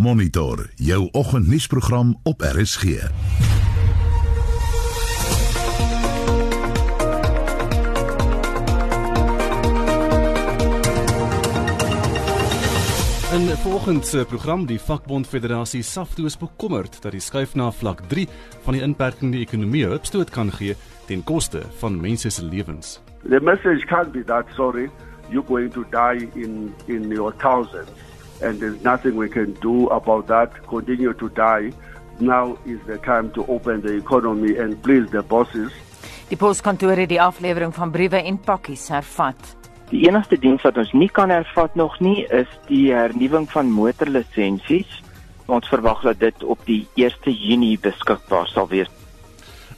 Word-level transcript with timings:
Monitor 0.00 0.66
jou 0.74 1.08
oggendnuusprogram 1.12 2.20
op 2.22 2.40
RSG. 2.40 2.82
In 2.82 2.90
volgens 13.56 14.10
se 14.10 14.24
program 14.28 14.66
die 14.66 14.80
vakbond 14.80 15.26
federasie 15.26 15.82
SAFTU 15.82 16.24
is 16.24 16.38
bekommerd 16.38 17.02
dat 17.02 17.12
die 17.12 17.20
skuif 17.20 17.54
na 17.54 17.70
vlak 17.70 18.00
3 18.06 18.28
van 18.62 18.72
die 18.72 18.82
inperkende 18.82 19.38
ekonomie 19.38 19.92
opstoot 19.94 20.30
kan 20.30 20.52
gee 20.52 20.76
ten 21.06 21.24
koste 21.24 21.62
van 21.78 22.00
mense 22.00 22.30
se 22.30 22.44
lewens. 22.44 23.00
The 23.28 23.40
message 23.40 23.86
can't 23.86 24.12
be 24.12 24.24
that 24.24 24.46
sorry 24.54 24.90
you're 25.28 25.48
going 25.48 25.72
to 25.72 25.84
die 25.90 26.30
in 26.34 26.74
in 26.86 27.10
your 27.10 27.34
thousands 27.36 28.07
and 28.42 28.60
there's 28.60 28.82
nothing 28.82 29.16
we 29.16 29.28
can 29.28 29.52
do 29.60 29.88
about 29.88 30.26
that 30.26 30.50
continue 30.66 31.12
to 31.14 31.28
die 31.28 31.72
now 32.20 32.56
is 32.66 32.80
the 32.86 32.98
time 32.98 33.30
to 33.30 33.44
open 33.46 33.80
the 33.80 33.94
economy 33.96 34.56
and 34.56 34.82
please 34.82 35.06
the 35.10 35.22
bosses 35.22 35.72
Die 36.28 36.36
poskantoor 36.36 36.98
het 37.00 37.08
die 37.08 37.22
aflewering 37.24 37.72
van 37.72 37.88
briewe 37.88 38.18
en 38.20 38.36
pakkies 38.44 38.90
hervat. 38.92 39.54
Die 39.88 40.02
enigste 40.04 40.36
diens 40.36 40.60
wat 40.66 40.76
ons 40.76 40.90
nie 40.92 41.08
kan 41.08 41.32
hervat 41.32 41.72
nog 41.80 41.94
nie 42.04 42.26
is 42.36 42.50
die 42.66 42.90
hernuwing 42.92 43.46
van 43.48 43.70
motorlisensies. 43.72 44.98
Ons 45.48 45.70
verwag 45.72 46.04
dat 46.04 46.20
dit 46.20 46.44
op 46.44 46.60
die 46.68 46.82
1 47.00 47.32
Junie 47.32 47.78
beskikbaar 47.80 48.50
sal 48.52 48.68
wees. 48.68 48.92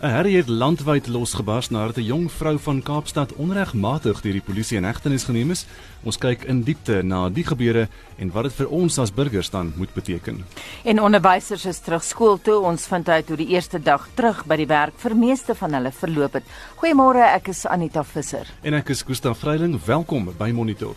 'n 0.00 0.08
Herrie 0.08 0.36
het 0.36 0.48
landwyd 0.48 1.06
losgebars 1.06 1.68
nadat 1.68 1.96
'n 1.96 2.02
jong 2.02 2.32
vrou 2.32 2.58
van 2.58 2.82
Kaapstad 2.82 3.32
onregmatig 3.32 4.20
deur 4.20 4.32
die 4.32 4.40
polisie 4.40 4.76
in 4.76 4.84
hegtenis 4.84 5.24
geneem 5.24 5.50
is. 5.50 5.66
Ons 6.02 6.18
kyk 6.18 6.42
in 6.42 6.62
diepte 6.62 7.02
na 7.02 7.28
die 7.28 7.44
gebeure 7.44 7.88
en 8.16 8.30
wat 8.32 8.42
dit 8.42 8.52
vir 8.52 8.68
ons 8.68 8.98
as 8.98 9.12
burgers 9.12 9.50
dan 9.50 9.72
moet 9.76 9.94
beteken. 9.94 10.44
En 10.84 11.02
onderwysers 11.02 11.64
is 11.64 11.78
terug 11.78 12.04
skool 12.04 12.40
toe. 12.40 12.58
Ons 12.58 12.86
vind 12.86 13.08
uit 13.08 13.28
hoe 13.28 13.36
die 13.36 13.48
eerste 13.48 13.82
dag 13.82 14.08
terug 14.14 14.46
by 14.46 14.56
die 14.56 14.66
werk 14.66 14.94
vir 14.96 15.16
meeste 15.16 15.54
van 15.54 15.72
hulle 15.72 15.92
verloop 15.92 16.32
het. 16.32 16.44
Goeiemôre, 16.76 17.34
ek 17.34 17.48
is 17.48 17.66
Anita 17.66 18.04
Visser. 18.04 18.46
En 18.62 18.74
ek 18.74 18.88
is 18.88 19.02
Gustaf 19.02 19.38
Vreiling. 19.38 19.84
Welkom 19.84 20.32
by 20.38 20.50
Monitor. 20.50 20.94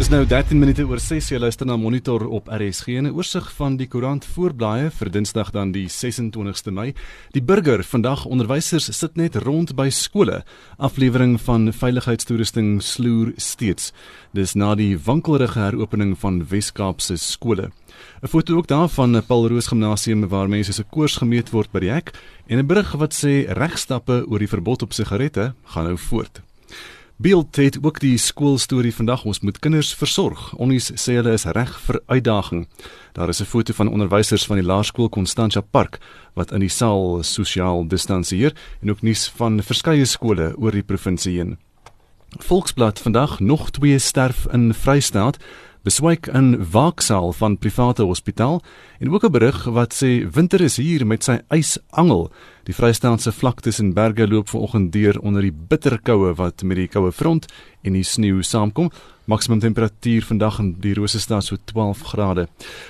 Dis 0.00 0.08
nou 0.08 0.22
13 0.24 0.56
minute 0.56 0.80
oor 0.88 0.96
6 0.96 1.26
jy 1.28 1.38
luister 1.42 1.68
na 1.68 1.74
Monitor 1.76 2.22
op 2.32 2.46
RSG 2.48 2.94
en 2.96 3.06
'n 3.06 3.12
oorsig 3.12 3.50
van 3.52 3.76
die 3.76 3.86
koerant 3.86 4.24
voorblaaie 4.24 4.90
vir 4.90 5.10
Dinsdag 5.10 5.50
dan 5.50 5.72
die 5.72 5.88
26ste 5.88 6.72
Mei. 6.72 6.94
Die 7.32 7.42
burger 7.42 7.84
vandag 7.84 8.24
onderwysers 8.24 8.98
sit 8.98 9.16
net 9.16 9.36
rond 9.36 9.76
by 9.76 9.90
skole. 9.90 10.42
Aflewering 10.78 11.40
van 11.40 11.72
veiligheidstoerusting 11.72 12.82
sloer 12.82 13.32
steeds. 13.36 13.92
Dis 14.32 14.54
na 14.54 14.74
die 14.74 14.96
wankelrige 14.96 15.58
heropening 15.58 16.18
van 16.18 16.46
Wes-Kaap 16.48 17.00
se 17.00 17.16
skole. 17.16 17.70
'n 18.22 18.28
Foto 18.28 18.56
ook 18.56 18.68
daarvan 18.68 19.16
'n 19.16 19.26
Paul 19.26 19.48
Roos 19.48 19.66
Gimnasium 19.66 20.28
waar 20.28 20.48
mense 20.48 20.72
se 20.72 20.84
koors 20.90 21.16
gemeet 21.16 21.50
word 21.50 21.72
by 21.72 21.80
die 21.80 21.92
hek 21.92 22.12
en 22.46 22.58
'n 22.58 22.66
berig 22.66 22.92
wat 22.92 23.12
sê 23.12 23.52
regstappe 23.52 24.24
oor 24.26 24.38
die 24.38 24.48
verbod 24.48 24.82
op 24.82 24.92
sigarette 24.92 25.54
gaan 25.64 25.84
nou 25.84 25.98
voort. 25.98 26.40
Beeld 27.20 27.56
het 27.56 27.78
ook 27.82 27.98
die 28.00 28.16
skoolstorie 28.16 28.94
vandag 28.96 29.26
ons 29.28 29.42
moet 29.44 29.58
kinders 29.60 29.90
versorg. 29.94 30.54
Onnies 30.56 30.86
sê 30.96 31.18
hulle 31.18 31.34
is 31.36 31.44
reg 31.52 31.74
vir 31.84 31.98
uitdaging. 32.06 32.62
Daar 33.12 33.28
is 33.28 33.42
'n 33.42 33.44
foto 33.44 33.72
van 33.76 33.92
onderwysers 33.92 34.46
van 34.46 34.56
die 34.56 34.64
laerskool 34.64 35.08
Constantia 35.08 35.60
Park 35.60 35.98
wat 36.34 36.52
in 36.52 36.60
die 36.60 36.68
saal 36.68 37.22
sosiaal 37.22 37.88
distansieer 37.88 38.56
en 38.80 38.90
ook 38.90 39.02
nuus 39.02 39.28
van 39.36 39.62
verskeie 39.62 40.04
skole 40.04 40.54
oor 40.56 40.70
die 40.70 40.82
provinsie 40.82 41.36
heen. 41.36 41.58
Volksblad 42.38 42.98
vandag 42.98 43.40
nog 43.40 43.70
twee 43.70 43.98
sterf 43.98 44.46
in 44.52 44.74
Vrystaat 44.74 45.36
beswyk 45.82 46.26
in 46.26 46.54
waaksaal 46.70 47.32
van 47.32 47.58
private 47.58 48.02
hospitaal 48.02 48.62
en 48.98 49.10
ook 49.10 49.24
'n 49.24 49.32
berig 49.32 49.64
wat 49.64 49.94
sê 49.94 50.30
winter 50.30 50.60
is 50.60 50.76
hier 50.76 51.06
met 51.06 51.24
sy 51.24 51.38
ysangel. 51.48 52.30
Die 52.64 52.74
Vrystaatse 52.74 53.32
vlaktes 53.32 53.78
en 53.78 53.94
berge 53.94 54.28
loop 54.28 54.48
vanoggend 54.48 54.92
deur 54.92 55.20
onder 55.20 55.42
die 55.42 55.52
bitterkoue 55.68 56.34
wat 56.34 56.62
met 56.62 56.76
die 56.76 56.88
koue 56.88 57.12
front 57.12 57.46
en 57.82 57.92
die 57.92 58.04
sneeu 58.04 58.42
saamkom. 58.42 58.90
Maksimum 59.30 59.60
temperatuur 59.62 60.24
vandag 60.26 60.58
in 60.58 60.72
die 60.82 60.94
Rosestad 60.94 61.44
so 61.44 61.56
12 61.64 62.00
grade. 62.12 62.48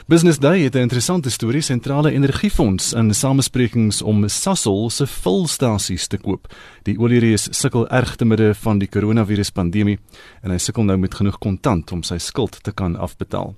Business 0.09 0.39
Day 0.39 0.63
het 0.63 0.75
'n 0.75 0.87
interessante 0.89 1.31
storie 1.31 1.61
sentrale 1.61 2.13
energiefonds 2.13 2.93
in 2.93 3.15
samesprekings 3.15 4.03
om 4.03 4.29
Sasol 4.29 4.91
se 4.91 5.07
vulstasies 5.07 6.07
te 6.07 6.19
koop. 6.19 6.55
Die 6.89 6.97
oliereus 6.99 7.49
sukkel 7.57 7.87
erg 7.93 8.15
te 8.17 8.25
midde 8.25 8.55
van 8.63 8.79
die 8.81 8.89
koronaviruspandemie 8.89 9.99
en 10.43 10.55
hy 10.55 10.59
sukkel 10.63 10.87
nou 10.89 10.97
met 11.01 11.15
genoeg 11.15 11.39
kontant 11.43 11.93
om 11.93 12.03
sy 12.07 12.17
skuld 12.23 12.61
te 12.65 12.73
kan 12.73 12.97
afbetaal. 12.97 13.55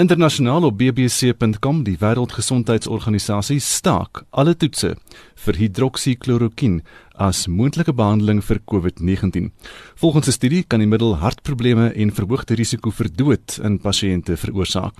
Internasionaal 0.00 0.70
op 0.70 0.78
bbc.com 0.80 1.82
die 1.84 1.98
Wêreldgesondheidsorganisasie 2.00 3.60
staak 3.60 4.24
alle 4.30 4.56
toetse 4.56 4.94
vir 5.44 5.58
hidroksiklorokin 5.60 6.80
as 7.20 7.44
moontlike 7.46 7.92
behandeling 7.92 8.40
vir 8.42 8.60
COVID-19. 8.64 9.50
Volgens 10.00 10.28
'n 10.28 10.32
studie 10.32 10.64
kan 10.64 10.80
die 10.80 10.88
middel 10.88 11.16
hartprobleme 11.16 11.92
en 11.94 12.10
verhoogde 12.10 12.54
risiko 12.54 12.90
vir 12.90 13.08
dood 13.14 13.58
in 13.62 13.78
pasiënte 13.78 14.36
veroorsaak. 14.36 14.94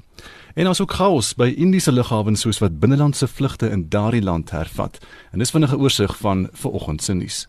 En 0.55 0.69
ons 0.69 0.81
ook 0.81 0.93
chaos 0.93 1.33
by 1.35 1.47
Indiese 1.57 1.93
lughawens 1.93 2.43
soos 2.45 2.59
wat 2.61 2.75
binnelandse 2.81 3.29
vlugte 3.29 3.71
in 3.73 3.87
daardie 3.89 4.23
land 4.23 4.51
hervat. 4.53 4.99
En 5.33 5.41
dis 5.41 5.51
vinnige 5.51 5.79
oorsig 5.79 6.17
van 6.21 6.49
vanoggend 6.53 7.03
se 7.03 7.15
nuus. 7.15 7.47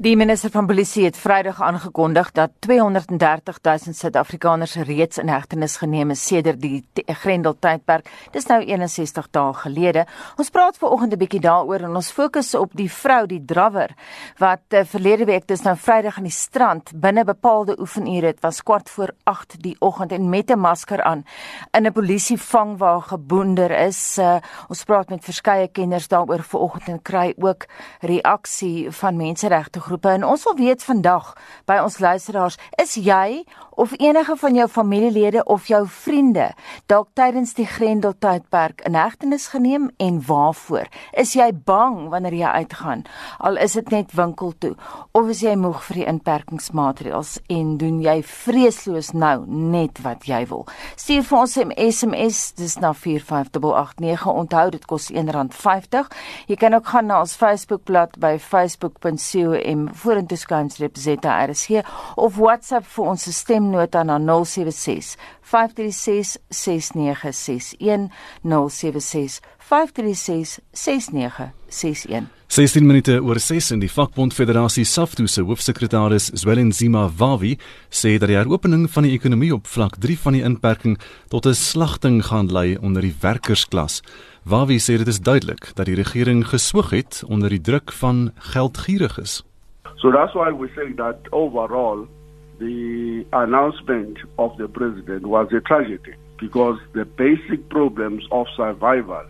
Die 0.00 0.16
minister 0.16 0.48
van 0.50 0.66
Polisie 0.66 1.04
het 1.04 1.16
Vrydag 1.20 1.58
aangekondig 1.62 2.30
dat 2.32 2.50
230 2.58 3.58
000 3.62 3.94
Suid-Afrikaners 3.94 4.74
reeds 4.74 5.18
in 5.18 5.28
hegtenis 5.28 5.76
geneem 5.76 6.10
is 6.10 6.22
sedert 6.26 6.60
die 6.60 6.84
Grendel 7.06 7.58
tydperk. 7.58 8.08
Dis 8.32 8.48
nou 8.48 8.62
61 8.64 9.28
dae 9.30 9.52
gelede. 9.52 10.06
Ons 10.40 10.50
praat 10.50 10.78
veraloggend 10.80 11.12
'n 11.12 11.18
bietjie 11.18 11.40
daaroor 11.40 11.84
en 11.84 11.96
ons 11.96 12.10
fokus 12.10 12.54
op 12.54 12.70
die 12.72 12.90
vrou, 12.90 13.26
die 13.26 13.44
drawer, 13.44 13.90
wat 14.38 14.62
uh, 14.70 14.80
verlede 14.84 15.24
week 15.24 15.46
dis 15.46 15.62
nou 15.62 15.76
Vrydag 15.76 16.16
aan 16.16 16.24
die 16.24 16.32
strand 16.32 16.92
binne 16.94 17.24
bepaalde 17.24 17.76
oefenure, 17.78 18.32
dit 18.32 18.40
was 18.40 18.62
kwart 18.62 18.90
voor 18.90 19.10
8 19.24 19.60
die 19.62 19.76
oggend 19.78 20.12
en 20.12 20.28
met 20.28 20.50
'n 20.50 20.58
masker 20.58 21.02
aan 21.02 21.24
in 21.72 21.86
'n 21.86 21.92
polisievang 21.92 22.78
waar 22.78 23.02
geboender 23.02 23.70
is. 23.70 24.18
Uh, 24.18 24.36
ons 24.68 24.84
praat 24.84 25.08
met 25.08 25.24
verskeie 25.24 25.68
kenners 25.68 26.08
daaroor 26.08 26.42
veraloggend 26.42 26.88
en 26.88 27.02
kry 27.02 27.34
ook 27.36 27.66
reaksie 28.00 28.90
van 28.90 29.16
menseregte 29.16 29.81
groepe 29.82 30.08
en 30.14 30.24
ons 30.24 30.44
wil 30.48 30.56
weet 30.58 30.84
vandag 30.84 31.32
by 31.70 31.80
ons 31.82 31.98
luisteraars, 31.98 32.58
is 32.82 32.94
jy 32.94 33.42
of 33.74 33.92
enige 33.98 34.36
van 34.36 34.54
jou 34.54 34.68
familielede 34.68 35.44
of 35.44 35.66
jou 35.66 35.86
vriende 35.88 36.50
dalk 36.86 37.08
tydens 37.14 37.54
die 37.54 37.66
Grendel 37.66 38.14
tydperk 38.18 38.80
in 38.86 38.94
hegtenis 38.94 39.46
geneem 39.52 39.90
en 39.96 40.20
waarvoor? 40.26 40.88
Is 41.12 41.34
jy 41.34 41.50
bang 41.64 42.08
wanneer 42.08 42.34
jy 42.34 42.50
uitgaan? 42.62 43.04
Al 43.38 43.56
is 43.56 43.72
dit 43.72 43.90
net 43.90 44.12
winkel 44.12 44.52
toe 44.58 44.74
of 45.12 45.28
is 45.28 45.40
jy 45.40 45.54
moeg 45.56 45.82
vir 45.88 46.02
die 46.02 46.08
inperkingsmaatreëls 46.12 47.38
en 47.48 47.76
doen 47.80 48.00
jy 48.04 48.18
vreesloos 48.22 49.12
nou 49.12 49.44
net 49.46 50.02
wat 50.04 50.26
jy 50.28 50.44
wil? 50.50 50.66
Stuur 50.96 51.22
vir 51.22 51.38
ons 51.38 51.56
'n 51.56 51.72
SMS, 51.76 52.52
dis 52.54 52.76
na 52.78 52.92
45889. 52.92 54.26
Onthou 54.26 54.70
dit 54.70 54.84
kos 54.84 55.10
R1.50. 55.10 56.08
Jy 56.46 56.56
kan 56.56 56.74
ook 56.74 56.86
gaan 56.86 57.06
na 57.06 57.20
ons 57.20 57.36
Facebookblad 57.36 58.18
by 58.18 58.38
facebook.com 58.38 59.88
vorentoe 59.92 60.38
skynstreep 60.38 60.96
ZRSG 60.96 61.82
of 62.16 62.36
WhatsApp 62.36 62.86
vir 62.86 63.04
ons 63.04 63.24
stemnota 63.62 64.04
na 64.04 64.18
076 64.18 65.16
536 65.42 66.38
6961 66.50 68.10
076 68.42 69.40
536 69.58 70.60
6961 70.72 72.26
16 72.48 72.86
minute 72.86 73.20
oor 73.22 73.38
6 73.40 73.70
in 73.72 73.80
die 73.80 73.90
vakbond 73.90 74.34
federasie 74.34 74.84
SAFTU 74.84 75.26
se 75.26 75.42
hoofsekretaris 75.42 76.30
Zwelenzima 76.34 77.06
Wawi 77.18 77.56
sê 77.88 78.18
dat 78.18 78.28
die 78.28 78.36
heropening 78.36 78.90
van 78.90 79.06
die 79.06 79.14
ekonomie 79.16 79.54
op 79.54 79.66
vlak 79.66 79.96
3 79.96 80.18
van 80.18 80.36
die 80.36 80.44
inperking 80.44 80.98
tot 81.28 81.46
'n 81.46 81.54
slagting 81.54 82.20
gaan 82.24 82.52
lei 82.52 82.76
onder 82.76 83.02
die 83.02 83.14
werkersklas. 83.20 84.02
Wawi 84.44 84.78
sê 84.78 84.98
dit 84.98 85.08
is 85.08 85.20
duidelik 85.20 85.72
dat 85.74 85.86
die 85.86 85.94
regering 85.94 86.44
geswoeg 86.44 86.90
het 86.90 87.22
onder 87.26 87.48
die 87.48 87.60
druk 87.60 87.92
van 87.92 88.32
geldgieriges. 88.36 89.42
So 89.96 90.10
that's 90.10 90.34
why 90.34 90.50
we 90.50 90.68
say 90.74 90.92
that 90.96 91.16
overall, 91.30 92.06
the 92.58 93.24
announcement 93.32 94.18
of 94.38 94.56
the 94.56 94.68
president 94.68 95.26
was 95.26 95.48
a 95.52 95.60
tragedy 95.60 96.14
because 96.38 96.78
the 96.92 97.04
basic 97.04 97.68
problems 97.68 98.24
of 98.30 98.46
survival 98.56 99.24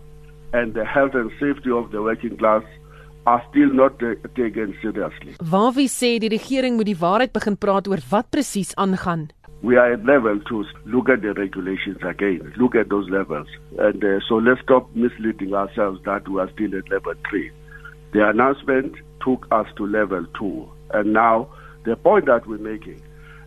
and 0.52 0.74
the 0.74 0.84
health 0.84 1.14
and 1.14 1.30
safety 1.40 1.70
of 1.70 1.90
the 1.90 2.02
working 2.02 2.36
class 2.36 2.62
are 3.26 3.42
still 3.50 3.72
not 3.72 3.98
taken 3.98 4.74
seriously. 4.82 5.36
Wawie 5.40 5.88
sê 5.88 6.18
die 6.18 6.28
regering 6.28 6.76
moet 6.76 6.86
die 6.90 6.98
waarheid 6.98 7.32
begin 7.32 7.56
praat 7.56 7.88
oor 7.88 8.02
wat 8.10 8.30
presies 8.34 8.74
aangaan. 8.74 9.30
We 9.62 9.76
are 9.78 9.92
at 9.92 10.04
level 10.04 10.40
2. 10.40 10.64
Look 10.86 11.08
at 11.08 11.22
the 11.22 11.34
regulations 11.34 12.02
again. 12.02 12.52
Look 12.56 12.74
at 12.74 12.88
those 12.88 13.08
levels. 13.08 13.46
And 13.78 14.02
uh, 14.02 14.18
so 14.28 14.42
let's 14.42 14.60
stop 14.62 14.90
misleading 14.94 15.54
ourselves 15.54 16.02
that 16.04 16.28
we 16.28 16.40
are 16.40 16.50
still 16.50 16.74
at 16.74 16.90
level 16.90 17.14
3. 17.30 17.52
The 18.12 18.28
announcement 18.28 18.96
took 19.24 19.46
us 19.50 19.66
to 19.76 19.86
level 19.86 20.26
two. 20.38 20.68
And 20.92 21.12
now 21.12 21.48
the 21.84 21.96
point 21.96 22.26
that 22.26 22.46
we're 22.46 22.58
making 22.58 23.00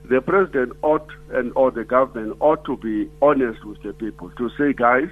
the 0.10 0.22
president 0.22 0.74
ought 0.82 1.08
and 1.32 1.52
or 1.56 1.72
the 1.72 1.84
government 1.84 2.38
ought 2.40 2.64
to 2.66 2.78
be 2.78 3.10
honest 3.22 3.64
with 3.66 3.82
the 3.84 3.94
people 3.94 4.30
to 4.38 4.50
say, 4.58 4.74
guys, 4.74 5.10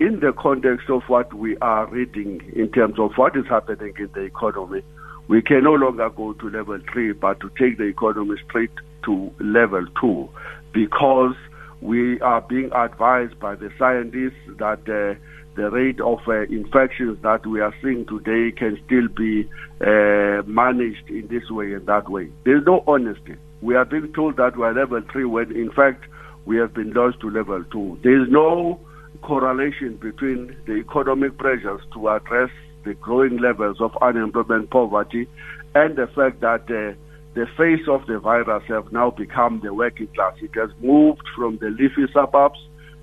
in 0.00 0.20
the 0.20 0.32
context 0.32 0.88
of 0.88 1.02
what 1.08 1.32
we 1.34 1.56
are 1.58 1.86
reading 1.86 2.40
in 2.54 2.70
terms 2.70 2.98
of 2.98 3.12
what 3.16 3.36
is 3.36 3.46
happening 3.48 3.94
in 3.98 4.10
the 4.14 4.22
economy, 4.22 4.82
we 5.28 5.42
can 5.42 5.64
no 5.64 5.72
longer 5.72 6.08
go 6.10 6.32
to 6.34 6.50
level 6.50 6.78
three, 6.92 7.12
but 7.12 7.40
to 7.40 7.50
take 7.58 7.78
the 7.78 7.84
economy 7.84 8.36
straight 8.48 8.70
to 9.04 9.30
level 9.40 9.84
two 10.00 10.28
because 10.72 11.34
we 11.80 12.20
are 12.20 12.40
being 12.40 12.70
advised 12.72 13.38
by 13.38 13.54
the 13.54 13.70
scientists 13.78 14.58
that 14.58 14.80
uh, 14.88 15.18
the 15.56 15.70
rate 15.70 16.00
of 16.00 16.20
uh, 16.28 16.42
infections 16.42 17.18
that 17.22 17.44
we 17.46 17.60
are 17.60 17.74
seeing 17.82 18.06
today 18.06 18.52
can 18.56 18.78
still 18.86 19.08
be 19.08 19.48
uh, 19.80 20.42
managed 20.46 21.08
in 21.08 21.26
this 21.28 21.50
way 21.50 21.72
and 21.72 21.86
that 21.86 22.08
way. 22.08 22.30
There's 22.44 22.64
no 22.64 22.84
honesty. 22.86 23.34
We 23.60 23.74
are 23.74 23.84
being 23.84 24.12
told 24.12 24.36
that 24.36 24.56
we're 24.56 24.72
level 24.72 25.02
three 25.12 25.24
when 25.24 25.52
in 25.52 25.70
fact 25.72 26.04
we 26.44 26.56
have 26.56 26.74
been 26.74 26.92
lost 26.92 27.20
to 27.20 27.30
level 27.30 27.64
two. 27.64 27.98
There's 28.02 28.28
no 28.28 28.80
correlation 29.22 29.96
between 29.96 30.56
the 30.66 30.74
economic 30.76 31.36
pressures 31.38 31.80
to 31.94 32.08
address 32.08 32.50
the 32.84 32.94
growing 32.94 33.38
levels 33.38 33.80
of 33.80 33.96
unemployment 34.00 34.70
poverty 34.70 35.28
and 35.74 35.96
the 35.96 36.06
fact 36.06 36.40
that 36.40 36.62
uh, 36.70 36.96
the 37.34 37.46
face 37.56 37.86
of 37.88 38.06
the 38.06 38.18
virus 38.18 38.64
have 38.68 38.90
now 38.92 39.10
become 39.10 39.60
the 39.62 39.74
working 39.74 40.06
class. 40.08 40.34
It 40.40 40.54
has 40.54 40.70
moved 40.80 41.22
from 41.36 41.58
the 41.58 41.70
leafy 41.70 42.10
suburbs 42.12 42.58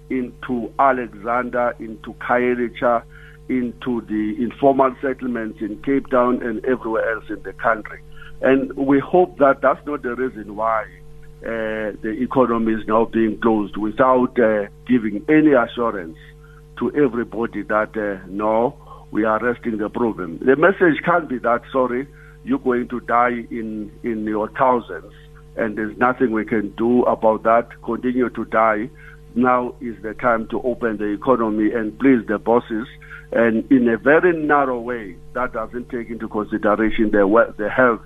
into 0.10 0.72
Alexander, 0.80 1.75
into 1.80 2.13
Khayelitsha, 2.16 3.04
into 3.50 4.01
the 4.01 4.36
informal 4.44 4.96
settlements 5.01 5.62
in 5.62 5.81
Cape 5.84 6.10
Town 6.10 6.42
and 6.42 6.66
everywhere 6.66 7.13
else 7.13 7.25
in 7.30 7.42
the 7.44 7.54
country. 7.54 8.00
And 8.42 8.74
we 8.76 9.00
hope 9.00 9.38
that 9.38 9.62
that's 9.62 9.86
not 9.86 10.04
the 10.04 10.16
reason 10.16 10.56
why 10.56 10.84
uh, 11.46 11.94
the 12.02 12.16
economy 12.22 12.74
is 12.74 12.88
now 12.88 13.06
being 13.06 13.40
closed 13.40 13.78
without 13.78 14.38
uh, 14.40 14.68
giving 14.88 15.24
any 15.30 15.54
assurance 15.54 16.18
to 16.80 16.92
everybody 16.96 17.62
that 17.64 17.96
uh, 17.96 18.26
no, 18.28 18.76
we 19.12 19.24
are 19.24 19.44
arresting 19.44 19.78
the 19.78 19.90
problem. 19.90 20.40
The 20.40 20.56
message 20.56 21.02
can't 21.06 21.30
be 21.30 21.38
that 21.40 21.62
sorry, 21.72 22.08
you're 22.44 22.60
going 22.60 22.88
to 22.90 23.00
die 23.02 23.46
in 23.52 23.92
in 24.04 24.26
your 24.26 24.50
thousands, 24.50 25.14
and 25.56 25.78
there's 25.78 25.98
nothing 25.98 26.32
we 26.32 26.46
can 26.46 26.74
do 26.76 27.04
about 27.04 27.44
that. 27.44 27.70
Continue 27.84 28.30
to 28.30 28.46
die. 28.46 28.90
Now 29.36 29.76
is 29.82 30.02
the 30.02 30.14
time 30.14 30.48
to 30.50 30.62
open 30.64 30.98
the 30.98 31.12
economy 31.14 31.72
and 31.72 31.98
please 32.00 32.26
the 32.28 32.38
bosses, 32.38 32.88
and 33.32 33.70
in 33.72 33.88
a 33.88 33.98
very 33.98 34.34
narrow 34.36 34.80
way 34.80 35.16
that 35.34 35.54
doesn't 35.54 35.90
take 35.90 36.10
into 36.10 36.28
consideration 36.28 37.12
the 37.12 37.54
the 37.58 37.70
health 37.70 38.02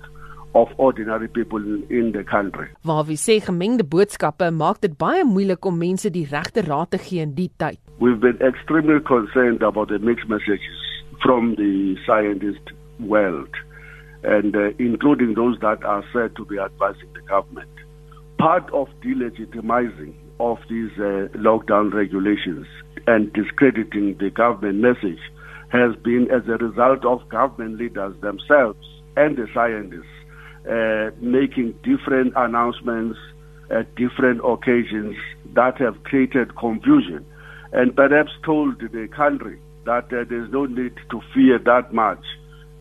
of 0.54 0.68
ordinary 0.78 1.28
people 1.28 1.62
in, 1.88 2.12
the 2.12 2.24
country. 2.24 2.68
Waar 2.82 3.04
wie 3.06 3.16
sê 3.16 3.38
gemengde 3.40 3.84
boodskappe 3.84 4.50
maak 4.50 4.80
dit 4.80 4.96
baie 4.98 5.24
moeilik 5.24 5.64
om 5.64 5.78
mense 5.78 6.10
die 6.10 6.26
regte 6.30 6.64
raad 6.66 6.90
te 6.90 6.98
gee 6.98 7.22
in 7.22 7.34
die 7.34 7.50
tyd. 7.56 7.78
We've 7.98 8.20
been 8.20 8.40
extremely 8.40 9.00
concerned 9.00 9.62
about 9.62 9.88
the 9.88 9.98
mixed 9.98 10.28
messages 10.28 10.80
from 11.22 11.54
the 11.54 11.96
scientist 12.06 12.72
world 12.98 13.54
and 14.22 14.56
uh, 14.56 14.70
including 14.78 15.34
those 15.34 15.58
that 15.60 15.84
are 15.84 16.04
said 16.12 16.34
to 16.36 16.44
be 16.44 16.58
advising 16.58 17.08
the 17.14 17.22
government. 17.28 17.70
Part 18.38 18.70
of 18.72 18.88
delegitimizing 19.04 20.14
of 20.40 20.58
these 20.68 20.90
uh, 20.98 21.28
lockdown 21.36 21.92
regulations 21.92 22.66
and 23.06 23.32
discrediting 23.32 24.16
the 24.18 24.30
government 24.30 24.80
message 24.80 25.20
has 25.70 25.94
been 26.02 26.28
as 26.30 26.42
a 26.48 26.56
result 26.58 27.04
of 27.04 27.28
government 27.28 27.78
leaders 27.78 28.14
themselves 28.20 28.84
and 29.16 29.36
the 29.36 29.46
scientists 29.54 30.19
uh, 30.68 31.10
making 31.20 31.74
different 31.82 32.32
announcements 32.36 33.18
at 33.70 33.94
different 33.94 34.40
occasions 34.44 35.16
that 35.54 35.78
have 35.78 36.02
created 36.04 36.56
confusion 36.56 37.24
and 37.72 37.94
perhaps 37.94 38.30
told 38.44 38.80
the 38.80 39.08
country 39.14 39.60
that 39.84 40.04
uh, 40.12 40.24
there's 40.28 40.50
no 40.52 40.66
need 40.66 40.94
to 41.10 41.20
fear 41.34 41.58
that 41.58 41.92
much. 41.92 42.22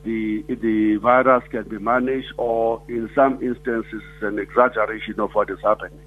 The, 0.03 0.43
the 0.47 0.97
virus 1.01 1.43
can 1.51 1.63
be 1.67 1.77
managed, 1.77 2.33
or 2.37 2.81
in 2.87 3.09
some 3.13 3.33
instances, 3.43 4.01
an 4.21 4.39
exaggeration 4.39 5.19
of 5.19 5.31
what 5.33 5.49
is 5.49 5.59
happening. 5.63 5.99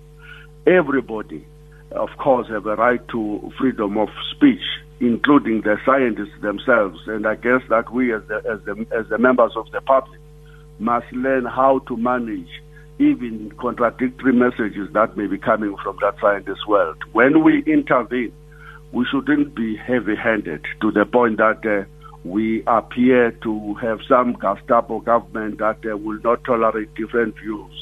Everybody, 0.67 1.47
of 1.93 2.09
course, 2.19 2.49
have 2.49 2.67
a 2.67 2.77
right 2.77 3.07
to 3.09 3.53
freedom 3.59 3.99
of 3.99 4.09
speech, 4.35 4.63
including 5.01 5.61
the 5.63 5.77
scientists 5.85 6.41
themselves. 6.41 6.99
And 7.07 7.27
I 7.27 7.35
guess 7.35 7.61
that 7.69 7.93
we, 7.93 8.15
as 8.15 8.23
the, 8.29 8.37
as 8.37 8.65
the, 8.65 8.87
as 8.97 9.09
the 9.09 9.19
members 9.19 9.53
of 9.57 9.71
the 9.73 9.81
public, 9.83 10.21
must 10.82 11.11
learn 11.12 11.44
how 11.44 11.79
to 11.88 11.96
manage 11.96 12.49
even 12.99 13.52
contradictory 13.61 14.32
messages 14.32 14.88
that 14.93 15.17
may 15.17 15.26
be 15.26 15.38
coming 15.38 15.76
from 15.82 15.96
that 16.02 16.14
scientist 16.20 16.61
world. 16.69 16.96
When 17.12 17.43
we 17.43 17.62
intervene, 17.67 18.32
we 18.93 19.06
shouldn't 19.11 19.55
be 19.55 19.76
heavy 19.76 20.17
handed 20.17 20.64
to 20.82 20.90
the 20.90 21.06
point 21.06 21.38
that 21.38 21.64
uh, 21.64 21.88
we 22.25 22.62
appear 22.67 23.31
to 23.43 23.75
have 23.75 23.99
some 24.08 24.34
Gestapo 24.34 25.00
government 25.00 25.58
that 25.58 25.79
uh, 25.90 25.96
will 25.96 26.20
not 26.23 26.44
tolerate 26.44 26.94
different 26.94 27.34
views, 27.40 27.73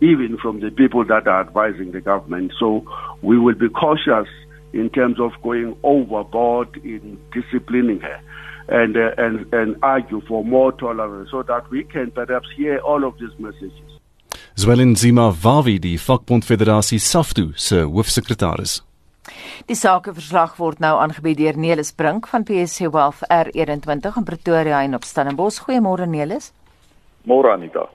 even 0.00 0.36
from 0.40 0.60
the 0.60 0.70
people 0.70 1.04
that 1.06 1.26
are 1.26 1.40
advising 1.40 1.92
the 1.92 2.00
government. 2.00 2.52
So 2.60 2.84
we 3.22 3.38
will 3.38 3.54
be 3.54 3.68
cautious 3.70 4.28
in 4.72 4.90
terms 4.90 5.18
of 5.18 5.32
going 5.42 5.76
overboard 5.82 6.76
in 6.84 7.18
disciplining 7.32 8.00
her 8.00 8.20
and, 8.68 8.96
uh, 8.96 9.12
and, 9.16 9.52
and 9.52 9.76
argue 9.82 10.20
for 10.28 10.44
more 10.44 10.72
tolerance 10.72 11.30
so 11.30 11.42
that 11.42 11.64
we 11.70 11.84
can 11.84 12.10
perhaps 12.10 12.48
hear 12.56 12.78
all 12.78 13.04
of 13.04 13.18
these 13.18 13.34
messages. 13.38 13.98
Zwelin 14.54 14.96
Zima 14.96 15.32
Wawi, 15.42 15.78
die 15.78 15.98
Vakbond 15.98 16.44
Federasie 16.44 16.98
SAFTU 16.98 17.52
se 17.54 17.82
hoofsekretaris. 17.82 18.82
Die 19.68 19.76
sakeverslag 19.76 20.56
word 20.58 20.80
nou 20.82 20.94
aangebied 21.00 21.38
deur 21.38 21.58
Nelis 21.60 21.92
Brink 21.92 22.26
van 22.30 22.46
PSC 22.48 22.88
Wealth 22.92 23.22
R21 23.28 24.16
in 24.16 24.26
Pretoria 24.26 24.82
en 24.82 24.96
op 24.98 25.04
Stellenbosch. 25.04 25.62
Goeiemôre 25.66 26.08
Nelis. 26.08 26.50
Môre 27.28 27.52
Anita. 27.52 27.88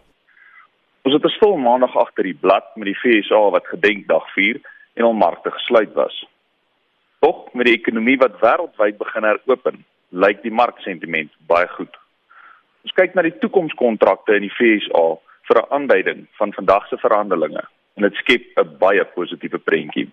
Ons 1.04 1.14
het 1.14 1.26
'n 1.26 1.36
stil 1.36 1.58
maandag 1.58 1.96
agter 1.96 2.24
die 2.24 2.38
blad 2.40 2.64
met 2.76 2.86
die 2.86 2.96
FSA 2.96 3.50
wat 3.50 3.68
gedenkdag 3.68 4.26
vier 4.34 4.62
en 4.94 5.04
al 5.04 5.14
markte 5.14 5.52
gesluit 5.52 5.94
was. 5.94 6.26
Tog 7.20 7.54
met 7.54 7.66
die 7.66 7.76
ekonomie 7.76 8.18
wat 8.18 8.40
wêreldwyd 8.40 8.98
begin 8.98 9.24
heropen, 9.24 9.86
lyk 10.14 10.42
die 10.44 10.54
marksentiment 10.54 11.32
baie 11.50 11.68
goed. 11.76 11.94
Ons 12.86 12.96
kyk 12.98 13.16
na 13.16 13.24
die 13.26 13.38
toekomskontrakte 13.42 14.36
in 14.38 14.46
die 14.46 14.54
FSA 14.54 15.06
vir 15.48 15.58
'n 15.62 15.72
aanduiding 15.76 16.28
van 16.40 16.54
vandag 16.54 16.88
se 16.88 16.98
verhandelinge 16.98 17.64
en 17.96 18.04
dit 18.04 18.16
skep 18.16 18.44
'n 18.58 18.78
baie 18.78 19.06
positiewe 19.06 19.58
prentjie. 19.58 20.10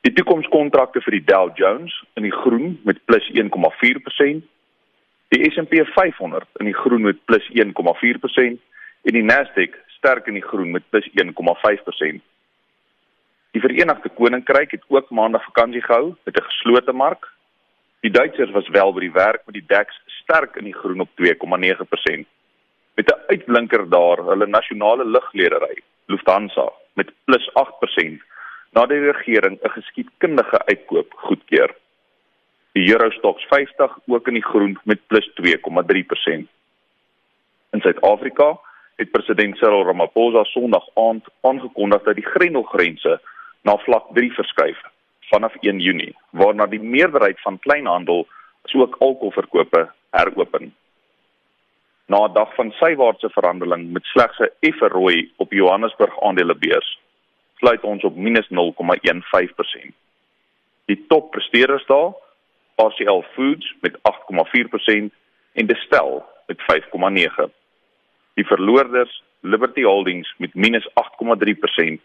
Die 0.00 0.12
toekomskontrakte 0.12 1.00
vir 1.00 1.18
die 1.18 1.24
Dow 1.24 1.50
Jones 1.54 1.92
in 2.16 2.22
die 2.22 2.32
groen 2.32 2.78
met 2.84 3.04
plus 3.04 3.28
1,4%, 3.34 4.44
die 5.28 5.50
S&P 5.50 5.84
500 5.84 6.46
in 6.60 6.66
die 6.66 6.74
groen 6.74 7.02
met 7.02 7.24
plus 7.24 7.48
1,4% 7.52 8.60
en 9.02 9.12
die 9.12 9.22
Nasdaq 9.22 9.74
sterk 9.98 10.26
in 10.26 10.34
die 10.34 10.48
groen 10.50 10.70
met 10.70 10.84
plus 10.90 11.08
1,5%. 11.12 12.22
Die 13.50 13.60
Verenigde 13.60 14.08
Koninkryk 14.08 14.70
het 14.70 14.84
ook 14.88 15.10
maandag 15.10 15.44
vakansie 15.44 15.82
gehou 15.82 16.14
met 16.24 16.36
'n 16.36 16.48
geslote 16.50 16.92
mark. 16.92 17.28
Die 18.00 18.10
Duitsers 18.10 18.50
was 18.50 18.68
wel 18.68 18.92
by 18.94 19.00
die 19.00 19.12
werk 19.12 19.42
met 19.46 19.56
die 19.56 19.64
DAX 19.66 19.96
sterk 20.22 20.56
in 20.56 20.68
die 20.68 20.76
groen 20.76 21.00
op 21.02 21.10
2,9%. 21.18 22.26
Met 22.94 23.10
'n 23.10 23.22
uitblinker 23.26 23.88
daar, 23.90 24.22
hulle 24.30 24.46
nasionale 24.46 25.04
lugledery, 25.04 25.82
Lufthansa, 26.06 26.72
met 26.94 27.10
plus 27.24 27.50
8% 27.54 28.22
nadat 28.70 28.88
die 28.88 29.10
regering 29.10 29.58
'n 29.62 29.70
geskiedkundige 29.70 30.64
uitkoop 30.66 31.12
goedkeur. 31.14 31.74
Die 32.72 32.92
Euro 32.92 33.10
Stoxx 33.10 33.44
50 33.44 33.98
ook 34.06 34.28
in 34.28 34.34
die 34.34 34.48
groen 34.50 34.78
met 34.84 35.06
plus 35.06 35.30
2,3%. 35.34 36.48
In 37.70 37.80
Suid-Afrika 37.80 38.58
het 38.96 39.10
president 39.10 39.56
Cyril 39.56 39.84
Ramaphosa 39.84 40.44
Sondag 40.44 40.86
aand 40.94 41.24
aangekondig 41.40 42.02
dat 42.02 42.14
die 42.14 42.26
grendelgrense 42.26 43.20
na 43.62 43.76
vlak 43.76 44.06
3 44.14 44.32
verskuif 44.32 44.78
vanaf 45.30 45.54
1 45.60 45.80
Junie, 45.80 46.16
waarna 46.30 46.66
die 46.66 46.80
meerderheid 46.80 47.40
van 47.40 47.58
kleinhandel 47.58 48.26
asook 48.64 48.96
alkoholverkope 48.98 49.90
heropen. 50.10 50.74
Na 52.06 52.26
'n 52.26 52.32
dag 52.32 52.54
van 52.54 52.70
sywaartse 52.70 53.30
verhandeling 53.30 53.92
met 53.92 54.04
slegs 54.04 54.38
'n 54.38 54.50
effe 54.60 54.88
rooi 54.88 55.32
op 55.36 55.52
Johannesburg 55.52 56.22
aandelebeurs 56.22 56.98
sluit 57.56 57.82
ons 57.82 58.04
op 58.04 58.16
-0,15%. 58.16 59.94
Die 60.84 61.04
toppresteerders 61.08 61.86
daar, 61.86 62.12
RCL 62.76 63.22
Foods 63.34 63.74
met 63.80 63.98
8,4% 64.02 65.12
en 65.52 65.66
Destel 65.66 66.24
met 66.46 66.62
5,9%. 66.62 67.52
Die 68.34 68.46
verloorders, 68.46 69.22
Liberty 69.40 69.82
Holdings 69.82 70.34
met 70.36 70.50
-8,3% 70.54 72.00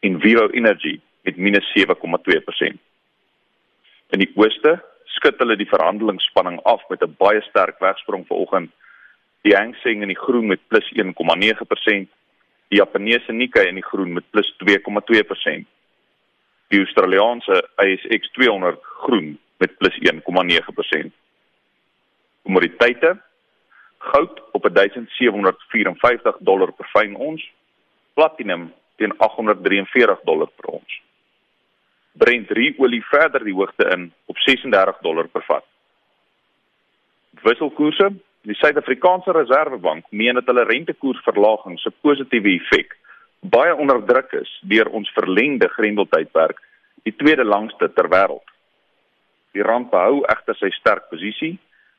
en 0.00 0.20
Vivo 0.20 0.48
Energy 0.48 1.00
met 1.26 1.36
-7,2%. 1.36 2.78
In 4.14 4.22
die 4.22 4.32
ooste 4.34 4.78
skud 5.16 5.38
hulle 5.42 5.56
die 5.58 5.68
verhandelingsspanning 5.68 6.60
af 6.62 6.82
met 6.88 7.02
'n 7.02 7.16
baie 7.18 7.42
sterk 7.50 7.78
wegsprong 7.80 8.26
vanoggend. 8.26 8.70
Die 9.42 9.56
Hang 9.56 9.74
Seng 9.82 10.02
in 10.02 10.08
die 10.08 10.22
groen 10.24 10.46
met 10.46 10.60
+1,9%, 10.68 12.08
Die 12.68 12.78
Japaneese 12.78 13.32
Nikkei 13.32 13.68
in 13.68 13.78
die 13.78 13.84
groen 13.84 14.12
met 14.12 14.24
plus 14.30 14.48
2,2%. 14.58 15.66
Die 16.68 16.80
Australiese 16.82 17.68
ASX 17.78 18.32
200 18.34 18.80
groen 18.82 19.38
met 19.62 19.76
plus 19.78 19.94
1,9%. 20.02 21.12
Kommoditeite: 22.42 23.16
goud 23.98 24.42
op 24.52 24.62
1754 24.74 26.36
dollar 26.38 26.72
per 26.72 26.90
fyn 26.90 27.14
ons, 27.14 27.42
platinum 28.14 28.72
teen 28.96 29.14
843 29.18 30.20
dollar 30.24 30.50
per 30.58 30.74
ons. 30.80 31.00
Brent 32.16 32.50
olie 32.78 33.04
verder 33.04 33.44
die 33.44 33.54
hoogte 33.54 33.88
in 33.92 34.12
op 34.26 34.38
36 34.38 35.02
dollar 35.02 35.28
per 35.28 35.44
vat. 35.46 35.64
Wisselkoerse 37.42 38.12
Die 38.46 38.54
Suid-Afrikaanse 38.54 39.32
Reserwebank 39.34 40.04
meen 40.10 40.38
dat 40.38 40.46
hulle 40.46 40.62
rentekoersverlaging 40.68 41.80
se 41.82 41.90
positiewe 42.00 42.52
effek 42.54 42.92
baie 43.42 43.72
onder 43.74 43.98
druk 44.06 44.36
is 44.38 44.52
deur 44.70 44.86
ons 44.94 45.10
verlengde 45.16 45.66
grendeltydperk, 45.72 46.60
die 47.02 47.14
tweede 47.18 47.44
langste 47.44 47.88
ter 47.94 48.06
wêreld. 48.12 48.46
Die 49.54 49.66
rand 49.66 49.90
behou 49.90 50.22
egter 50.30 50.54
sy 50.60 50.70
sterk 50.78 51.08
posisie 51.10 51.56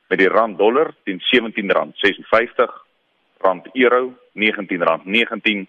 met 0.08 0.22
die 0.22 0.30
rand 0.32 0.56
dollar 0.56 0.94
teen 1.04 1.20
R17.56, 1.20 2.72
rand 3.44 3.68
euro 3.74 4.02
R19.19. 4.32 5.04
.19. 5.04 5.68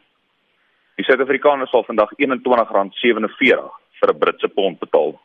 Die 0.95 1.07
Suid-Afrikaner 1.07 1.67
sal 1.67 1.83
vandag 1.91 2.15
R21.47 2.15 3.78
vir 3.99 4.13
'n 4.13 4.19
Britse 4.19 4.47
pond 4.47 4.79
betaal. 4.79 5.19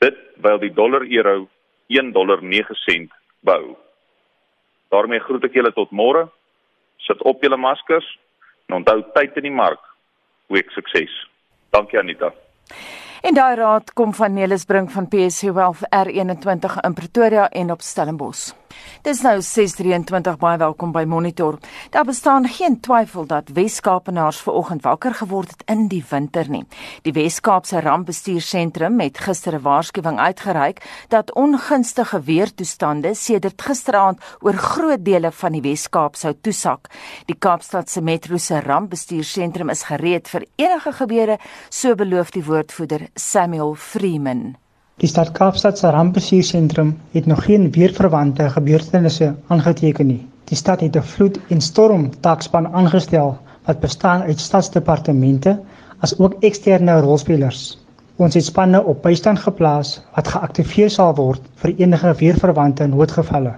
Dit 0.00 0.16
terwyl 0.34 0.58
die 0.58 0.74
dollar 0.74 1.02
euro 1.02 1.48
$1.09 1.88 3.10
bou. 3.40 3.76
daarmee 4.90 5.20
groet 5.20 5.44
ek 5.44 5.54
julle 5.54 5.72
tot 5.72 5.90
môre. 5.90 6.28
Sit 6.98 7.22
op 7.22 7.42
julle 7.42 7.56
maskers 7.56 8.06
en 8.68 8.74
onthou 8.80 9.02
tyd 9.14 9.36
in 9.36 9.42
die 9.42 9.54
mark. 9.54 9.80
Goeie 10.48 10.64
sukses. 10.72 11.12
Dankie 11.70 11.98
Anita. 11.98 12.32
En 13.22 13.34
daai 13.34 13.56
raad 13.56 13.92
kom 13.92 14.14
van 14.14 14.32
Nelis 14.32 14.64
Brink 14.64 14.90
van 14.90 15.08
PSC 15.08 15.52
Wealth 15.52 15.84
R21 15.90 16.78
in 16.84 16.94
Pretoria 16.94 17.48
en 17.48 17.70
op 17.70 17.80
Stellenbosch. 17.80 18.52
Dis 19.02 19.22
nou 19.22 19.40
6:23 19.40 20.36
baie 20.38 20.58
welkom 20.58 20.92
by 20.92 21.04
Monitor. 21.06 21.58
Daar 21.90 22.04
bestaan 22.04 22.48
geen 22.48 22.80
twyfel 22.80 23.26
dat 23.26 23.48
Wes-Kaapenaars 23.54 24.40
ver 24.40 24.52
oggend 24.52 24.82
wakker 24.82 25.14
geword 25.14 25.50
het 25.50 25.62
in 25.66 25.88
die 25.88 26.04
winter 26.10 26.50
nie. 26.50 26.64
Die 27.02 27.12
Wes-Kaapse 27.12 27.80
Rampbestuursentrum 27.80 29.00
het 29.00 29.18
gister 29.18 29.54
'n 29.54 29.62
waarskuwing 29.62 30.18
uitgereik 30.18 31.04
dat 31.08 31.34
ongunstige 31.34 32.20
weertoestande 32.20 33.14
sedert 33.14 33.62
gisteraand 33.62 34.20
oor 34.40 34.54
groot 34.54 35.04
dele 35.04 35.32
van 35.32 35.52
die 35.52 35.62
Wes-Kaap 35.62 36.16
sou 36.16 36.34
toesak. 36.40 36.88
Die 37.26 37.38
Kaapstad 37.38 37.90
se 37.90 38.00
Metro 38.00 38.36
se 38.36 38.60
Rampbestuursentrum 38.60 39.68
is 39.68 39.82
gereed 39.82 40.28
vir 40.28 40.46
enige 40.56 40.92
gebeure, 40.92 41.38
so 41.68 41.94
beloof 41.94 42.30
die 42.30 42.44
woordvoerder 42.44 43.08
Samuel 43.14 43.74
Freeman. 43.74 44.56
Die 44.98 45.06
stad 45.06 45.28
Kaapstad 45.30 45.78
se 45.78 45.90
rampbestuursentrum 45.94 46.88
het 47.12 47.26
nog 47.26 47.44
geen 47.44 47.70
weerverwante 47.70 48.48
gebeurtenisse 48.50 49.34
aangeteken 49.46 50.06
nie. 50.06 50.26
Die 50.50 50.56
stad 50.56 50.80
het 50.80 50.96
'n 50.96 51.02
vloed- 51.10 51.38
en 51.48 51.60
stormtaakspan 51.60 52.66
aangestel 52.68 53.36
wat 53.66 53.80
bestaan 53.80 54.22
uit 54.22 54.40
stadsdepartemente 54.40 55.60
as 55.98 56.18
ook 56.18 56.34
eksterne 56.40 57.00
rolspelers. 57.00 57.78
Ons 58.16 58.34
het 58.34 58.44
spanne 58.44 58.84
op 58.84 59.02
bystand 59.02 59.38
geplaas 59.38 60.02
wat 60.14 60.28
geaktiveer 60.28 60.90
sal 60.90 61.14
word 61.14 61.40
vir 61.54 61.74
enige 61.76 62.14
weerverwante 62.14 62.86
noodgevalle. 62.86 63.52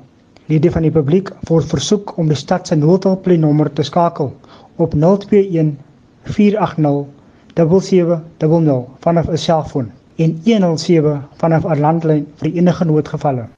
Lede 0.47 0.70
van 0.70 0.82
die 0.82 0.90
publiek 0.90 1.30
word 1.49 1.64
versoek 1.64 2.18
om 2.18 2.28
die 2.28 2.37
stad 2.37 2.66
se 2.66 2.76
noodhulpnommer 2.76 3.73
te 3.73 3.82
skakel 3.82 4.37
op 4.76 4.94
021 4.94 5.80
480 6.23 7.06
7700 7.54 8.87
vanaf 9.00 9.28
'n 9.28 9.37
selfoon 9.37 9.90
en 10.21 10.41
107 10.45 11.23
vanaf 11.41 11.65
'n 11.65 11.81
landlyn 11.81 12.27
vir 12.41 12.53
enige 12.53 12.85
noodgevalle. 12.85 13.49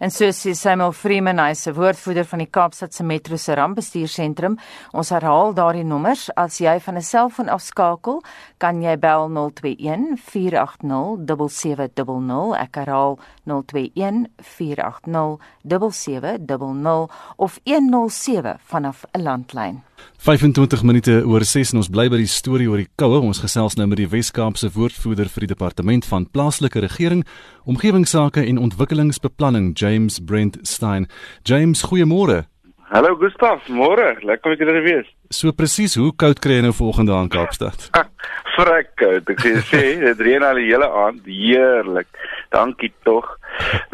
En 0.00 0.10
so 0.10 0.24
sê 0.32 0.54
Samuel 0.54 0.92
Freeman, 0.92 1.38
hy 1.38 1.52
se 1.54 1.72
woordvoerder 1.76 2.24
van 2.24 2.38
die 2.38 2.48
Kaapstad 2.48 2.94
se 2.94 3.04
Metro 3.04 3.36
se 3.36 3.52
rampbestuursentrum. 3.54 4.54
Ons 4.96 5.10
herhaal 5.12 5.52
daardie 5.52 5.84
nommers. 5.84 6.30
As 6.40 6.56
jy 6.58 6.78
van 6.80 6.96
'n 6.96 7.02
selfoon 7.02 7.48
afskakel, 7.48 8.22
kan 8.58 8.82
jy 8.82 8.96
bel 8.96 9.28
021 9.28 10.16
480 10.16 11.18
7700. 11.26 12.54
Ek 12.54 12.74
herhaal 12.74 13.18
021 13.44 14.26
480 14.38 15.38
7700 15.64 17.10
of 17.36 17.60
107 17.64 18.56
vanaf 18.58 19.04
'n 19.12 19.22
landlyn. 19.22 19.82
25 20.20 20.82
minute 20.82 21.14
oor 21.24 21.44
6 21.44 21.72
en 21.72 21.80
ons 21.80 21.88
bly 21.88 22.08
by 22.12 22.18
die 22.20 22.28
storie 22.28 22.68
oor 22.68 22.82
die 22.82 22.90
koue. 23.00 23.22
Ons 23.24 23.40
gesels 23.40 23.78
nou 23.80 23.86
met 23.88 24.02
die 24.02 24.08
Wes-Kaapse 24.10 24.68
woordvoerder 24.74 25.30
vir 25.32 25.46
die 25.46 25.52
departement 25.54 26.04
van 26.04 26.26
plaaslike 26.28 26.82
regering, 26.84 27.24
omgewingsake 27.64 28.44
en 28.44 28.60
ontwikkelingsbeplanning, 28.60 29.72
James 29.72 30.20
Brent 30.20 30.58
Stein. 30.62 31.08
James, 31.48 31.86
goeiemôre. 31.88 32.44
Hallo 32.90 33.14
Gustaf, 33.14 33.68
môre. 33.70 34.16
Lekker 34.26 34.50
om 34.50 34.56
julle 34.58 34.72
te 34.74 34.80
wees. 34.82 35.10
So 35.30 35.54
presies, 35.54 35.92
hoe 35.94 36.08
koud 36.18 36.40
kry 36.42 36.56
jy 36.56 36.64
nou 36.64 36.72
vanoggend 36.74 37.06
daar 37.06 37.20
in 37.22 37.28
Kaapstad? 37.30 37.84
Vrek 38.56 38.88
koud. 38.98 39.30
Ek 39.30 39.44
sê 39.68 39.82
dit 40.08 40.22
reën 40.26 40.42
al 40.42 40.58
die 40.58 40.66
hele 40.72 40.88
aand. 41.04 41.20
Heerlik. 41.22 42.08
Dankie 42.50 42.90
tog. 43.06 43.28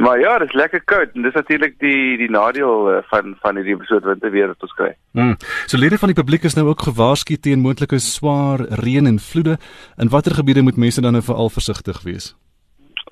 Maar 0.00 0.22
ja, 0.22 0.38
dit 0.40 0.48
is 0.48 0.56
lekker 0.56 0.80
koud 0.88 1.12
en 1.12 1.28
dis 1.28 1.36
natuurlik 1.36 1.76
die 1.84 2.16
die 2.22 2.30
nadeel 2.32 2.88
eh, 2.94 3.02
van 3.12 3.36
van 3.42 3.60
hierdie 3.60 3.76
soort 3.84 4.08
winterweer 4.08 4.54
wat 4.54 4.64
ons 4.64 4.74
kry. 4.80 4.90
Hmm. 5.12 5.36
So 5.68 5.76
lede 5.76 6.00
van 6.00 6.14
die 6.14 6.16
publiek 6.16 6.48
is 6.48 6.56
nou 6.56 6.64
ook 6.70 6.88
gewaarsku 6.88 7.36
teen 7.36 7.60
moontlike 7.60 8.00
swaar 8.00 8.64
reën 8.80 9.12
en 9.12 9.20
vloede. 9.20 9.60
In 10.00 10.08
watter 10.08 10.40
gebiede 10.40 10.64
moet 10.64 10.80
mense 10.80 11.04
dan 11.04 11.12
nou 11.12 11.24
veral 11.26 11.52
versigtig 11.52 12.00
wees? 12.08 12.32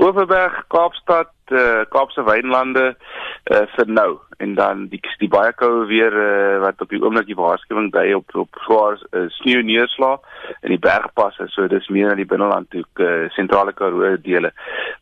Oeverberg, 0.01 0.65
Kaapstad, 0.73 1.31
uh, 1.53 1.85
Kaapse 1.93 2.25
Wynlande 2.25 2.89
uh, 2.97 3.15
vir 3.45 3.91
nou. 3.93 4.19
En 4.43 4.55
dan 4.57 4.87
die 4.91 5.01
die 5.21 5.29
baie 5.29 5.53
koue 5.53 5.85
weer 5.87 6.13
uh, 6.13 6.61
wat 6.65 6.81
op 6.81 6.91
die 6.91 7.01
oomblik 7.03 7.27
die 7.29 7.37
waarskuwing 7.39 7.91
dui 7.93 8.15
op 8.17 8.35
op 8.35 8.57
swaar 8.65 8.99
uh, 9.13 9.27
sneeu 9.39 9.63
neerslag 9.63 10.21
in 10.63 10.73
die 10.75 10.81
bergpasse. 10.81 11.47
So 11.53 11.69
dis 11.69 11.89
meer 11.89 12.11
na 12.11 12.17
die 12.19 12.29
binneland 12.29 12.71
toe 12.73 12.85
uh, 13.05 13.29
sentrale 13.37 13.73
Karoo 13.77 14.17
dele. 14.25 14.51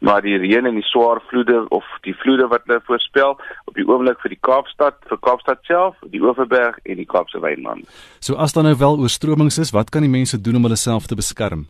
Maar 0.01 0.23
die 0.23 0.37
reën 0.43 0.67
en 0.67 0.75
die 0.75 0.87
swaar 0.91 1.23
vloede 1.31 1.63
of 1.69 1.87
die 2.03 2.15
vloede 2.15 2.49
wat 2.51 2.67
hulle 2.67 2.81
voorspel 2.87 3.37
op 3.65 3.75
die 3.79 3.87
oomblik 3.89 4.21
vir 4.23 4.35
die 4.35 4.41
Kaapstad 4.49 4.99
vir 5.11 5.21
Kaapstad 5.25 5.63
self 5.69 5.97
die 6.15 6.23
Oeverberg 6.23 6.81
en 6.85 7.01
die 7.01 7.09
Kaapse 7.09 7.41
Wynlande 7.43 7.87
So 8.21 8.37
as 8.37 8.55
dan 8.57 8.69
nou 8.69 8.77
wel 8.79 8.99
oorstromings 9.05 9.59
is 9.63 9.73
wat 9.77 9.91
kan 9.95 10.05
die 10.05 10.13
mense 10.13 10.41
doen 10.41 10.59
om 10.61 10.69
hulle 10.69 10.81
self 10.81 11.09
te 11.11 11.19
beskerm 11.19 11.67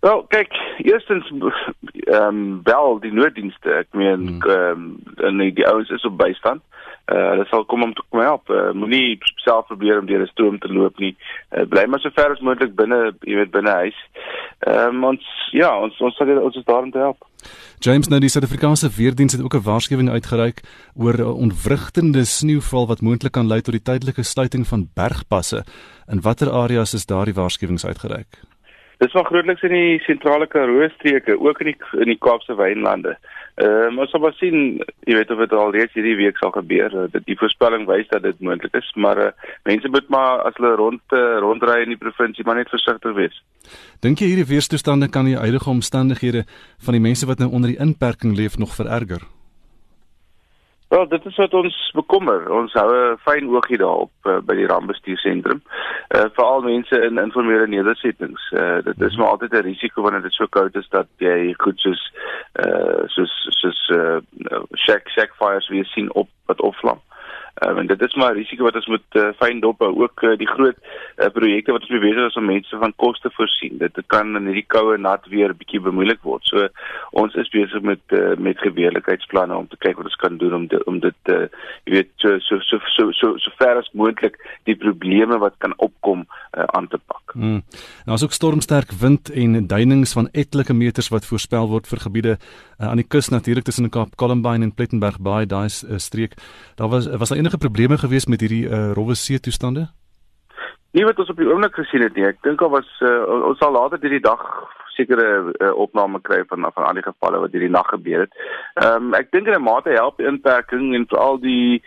Wel, 0.00 0.26
kyk, 0.30 0.52
eerstens 0.78 1.30
ehm 1.30 2.22
um, 2.22 2.62
bel 2.62 3.00
die 3.02 3.12
nooddienste. 3.12 3.70
Ek 3.82 3.88
meen 3.98 4.26
hmm. 4.26 4.50
ehm 4.50 4.84
um, 5.26 5.38
die, 5.42 5.52
die 5.52 5.66
ouens 5.66 5.90
is 5.90 6.04
op 6.06 6.18
bystand. 6.18 6.62
Uh 7.08 7.24
hulle 7.32 7.46
sal 7.48 7.64
kom 7.64 7.82
om 7.82 7.94
te 7.96 8.04
kom 8.08 8.20
help. 8.20 8.50
Uh, 8.52 8.70
Moenie 8.76 9.18
self 9.42 9.66
probeer 9.66 9.98
om 9.98 10.06
deur 10.06 10.22
'n 10.22 10.30
stroom 10.30 10.58
te 10.58 10.70
loop 10.72 10.98
nie. 10.98 11.16
Uh, 11.50 11.64
bly 11.66 11.86
maar 11.86 12.00
so 12.00 12.10
ver 12.14 12.30
as 12.30 12.44
moontlik 12.44 12.74
binne, 12.76 13.14
jy 13.26 13.34
weet, 13.40 13.50
binne 13.50 13.74
huis. 13.82 13.98
Ehm 14.66 15.02
um, 15.02 15.04
ons 15.04 15.24
ja, 15.50 15.72
ons 15.80 15.98
ons 16.00 16.16
sal 16.16 16.30
ons 16.44 16.56
is 16.56 16.64
daar 16.64 16.82
om 16.82 16.90
te 16.90 16.98
help. 16.98 17.26
James 17.78 18.08
nou 18.08 18.20
die 18.20 18.30
Suid-Afrikaanse 18.30 18.90
weerdiens 18.96 19.32
het 19.32 19.42
ook 19.42 19.54
'n 19.54 19.66
waarskuwing 19.70 20.10
uitgereik 20.10 20.62
oor 20.94 21.18
ontwrigtende 21.34 22.24
sneeuval 22.24 22.86
wat 22.86 23.00
moontlik 23.00 23.32
kan 23.32 23.46
lei 23.46 23.60
tot 23.60 23.74
die 23.74 23.82
tydelike 23.82 24.22
sluiting 24.22 24.66
van 24.66 24.88
bergpasse. 24.94 25.64
In 26.06 26.20
watter 26.20 26.50
areas 26.50 26.94
is 26.94 27.06
daardie 27.06 27.34
waarskuwings 27.34 27.86
uitgereik? 27.86 28.47
Dis 28.98 29.12
van 29.14 29.26
grootliks 29.28 29.62
in 29.62 29.70
die 29.70 29.98
sentrale 30.02 30.48
Karoo 30.50 30.88
streke, 30.96 31.36
ook 31.38 31.60
in 31.62 31.70
die 31.70 31.76
in 32.02 32.10
die 32.10 32.18
Kaapse 32.18 32.56
wynlande. 32.58 33.14
Ehm 33.62 33.94
uh, 33.94 34.02
ons 34.02 34.10
sal 34.10 34.22
maar 34.24 34.34
sien, 34.38 34.80
jy 35.06 35.14
weet 35.14 35.30
of 35.30 35.38
dit 35.44 35.54
al 35.54 35.70
reeds 35.74 35.94
hierdie 35.94 36.16
week 36.18 36.38
sal 36.42 36.50
gebeur. 36.56 36.90
Uh, 36.94 37.06
dit 37.14 37.28
die 37.30 37.38
voorspelling 37.38 37.86
wys 37.86 38.10
dat 38.10 38.26
dit 38.26 38.42
moontlik 38.42 38.74
is, 38.74 38.90
maar 38.94 39.22
uh, 39.22 39.30
mense 39.70 39.90
moet 39.94 40.10
maar 40.10 40.42
as 40.50 40.58
hulle 40.58 40.74
rond 40.82 41.14
uh, 41.14 41.38
rondry 41.46 41.80
in 41.84 41.94
die 41.94 42.02
provinsie 42.02 42.46
maar 42.46 42.58
net 42.58 42.74
versigtig 42.74 43.14
wees. 43.14 43.38
Dink 44.02 44.18
jy 44.18 44.32
hierdie 44.32 44.50
weerstoestande 44.50 45.10
kan 45.14 45.30
die 45.30 45.38
huidige 45.38 45.70
omstandighede 45.70 46.46
van 46.82 46.98
die 46.98 47.06
mense 47.06 47.26
wat 47.30 47.38
nou 47.38 47.52
onder 47.54 47.70
die 47.74 47.82
inperking 47.82 48.34
leef 48.34 48.58
nog 48.58 48.74
vererger? 48.74 49.22
Wel, 50.88 51.08
dit 51.08 51.24
is 51.26 51.36
wat 51.36 51.54
ons 51.54 51.76
bekommer. 51.94 52.46
Ons 52.50 52.72
hou 52.72 52.88
'n 52.90 53.18
fyn 53.22 53.48
oogie 53.54 53.78
daarop 53.78 54.10
uh, 54.24 54.38
by 54.40 54.54
die 54.54 54.66
rampbestuursentrum. 54.66 55.62
Uh 56.08 56.24
veral 56.32 56.60
mense 56.60 57.00
in 57.02 57.18
informele 57.18 57.66
nedersettings. 57.68 58.50
Uh 58.52 58.78
dit 58.84 59.00
is 59.00 59.16
maar 59.16 59.26
altyd 59.26 59.52
'n 59.52 59.66
risiko 59.70 60.02
wanneer 60.02 60.22
dit 60.22 60.32
so 60.32 60.46
koud 60.46 60.74
is 60.74 60.88
dat 60.88 61.06
jy 61.16 61.54
goed 61.56 61.78
soos 61.80 62.12
uh 62.52 63.02
soos 63.06 63.46
soos 63.48 63.88
uh 63.88 64.16
shack 64.74 65.08
shack 65.08 65.34
fires 65.36 65.68
weer 65.68 65.84
sien 65.84 66.14
op 66.14 66.28
wat 66.46 66.60
opvlam. 66.60 67.00
Um, 67.66 67.78
en 67.78 67.86
dit 67.86 68.00
is 68.00 68.14
maar 68.14 68.32
'n 68.32 68.36
risiko 68.36 68.62
wat 68.62 68.74
ons 68.74 68.86
moet 68.86 69.10
uh, 69.12 69.28
fyn 69.38 69.60
dop 69.60 69.78
hou. 69.78 70.02
Ook 70.02 70.22
uh, 70.22 70.36
die 70.36 70.46
groot 70.46 70.76
uh, 71.16 71.26
projekte 71.32 71.72
wat 71.72 71.80
ons 71.80 71.90
mee 71.90 72.00
besig 72.00 72.26
is 72.26 72.36
om 72.36 72.44
mense 72.44 72.76
van 72.78 72.92
kos 72.96 73.20
te 73.20 73.30
voorsien. 73.32 73.78
Dit 73.78 73.98
kan 74.06 74.36
in 74.36 74.46
hierdie 74.46 74.66
koue 74.66 74.98
nat 74.98 75.26
weer 75.26 75.54
bietjie 75.54 75.80
bemoeilik 75.80 76.22
word. 76.22 76.44
So 76.46 76.68
ons 77.10 77.34
is 77.34 77.48
besig 77.48 77.82
met 77.82 78.00
uh, 78.08 78.36
met 78.36 78.58
gebeurlikheidsplanne 78.58 79.56
om 79.56 79.68
te 79.68 79.76
kyk 79.76 79.96
wat 79.96 80.04
ons 80.04 80.20
kan 80.22 80.36
doen 80.36 80.54
om 80.54 80.66
de, 80.66 80.84
om 80.84 81.00
dit 81.00 81.32
uh, 81.32 81.46
jy 81.84 81.92
weet 81.92 82.10
so 82.16 82.38
so 82.38 82.60
so 82.60 82.78
so 82.96 83.12
so, 83.12 83.36
so 83.38 83.50
ver 83.58 83.76
as 83.76 83.90
moontlik 83.92 84.38
die 84.64 84.76
probleme 84.76 85.38
wat 85.38 85.54
kan 85.58 85.74
opkom 85.76 86.26
uh, 86.54 86.64
aan 86.64 86.88
te 86.88 86.98
pak. 86.98 87.34
Nou 87.34 88.14
as 88.14 88.22
ook 88.22 88.32
stormsterk 88.32 88.92
wind 88.92 89.30
en 89.30 89.66
duinings 89.66 90.12
van 90.12 90.28
etlike 90.32 90.74
meters 90.74 91.08
wat 91.08 91.26
voorspel 91.26 91.68
word 91.68 91.86
vir 91.86 91.98
gebiede 91.98 92.38
uh, 92.38 92.88
aan 92.88 92.96
die 92.96 93.08
kus 93.08 93.28
natuurlik 93.28 93.64
tussen 93.64 93.90
Kaap 93.90 94.16
Columbine 94.16 94.64
en 94.64 94.74
Plettenberg 94.74 95.18
Bay 95.18 95.46
daai 95.46 95.66
uh, 95.66 95.98
streek. 95.98 96.38
Daar 96.76 96.88
was 96.88 97.06
was 97.06 97.28
daar 97.28 97.38
enige 97.48 97.58
probleme 97.58 97.96
gewees 97.98 98.26
met 98.26 98.40
hierdie 98.44 98.66
uh, 98.68 98.92
rowwe 98.92 99.14
see 99.16 99.40
toestande? 99.40 99.86
Nie 100.92 101.04
wat 101.04 101.18
ons 101.18 101.30
op 101.32 101.38
die 101.40 101.48
oomblik 101.48 101.76
gesien 101.78 102.02
het 102.04 102.16
nie. 102.16 102.26
Ek 102.28 102.42
dink 102.44 102.60
al 102.60 102.72
was 102.74 102.88
uh, 103.00 103.24
ons 103.48 103.60
sal 103.60 103.72
later 103.72 104.00
hierdie 104.02 104.24
dag 104.24 104.42
sekere 104.96 105.28
uh, 105.48 105.72
opname 105.80 106.20
kry 106.20 106.42
van 106.50 106.66
van 106.74 106.84
al 106.84 106.98
die 106.98 107.06
gevalle 107.06 107.40
wat 107.40 107.54
hierdie 107.56 107.72
nag 107.72 107.88
gebeur 107.88 108.26
het. 108.26 108.36
Ehm 108.82 109.08
um, 109.08 109.16
ek 109.16 109.32
dink 109.32 109.48
in 109.48 109.56
'n 109.56 109.64
mate 109.64 109.96
help 109.96 110.20
inperking 110.20 110.92
en 110.98 111.08
veral 111.08 111.40
die 111.40 111.80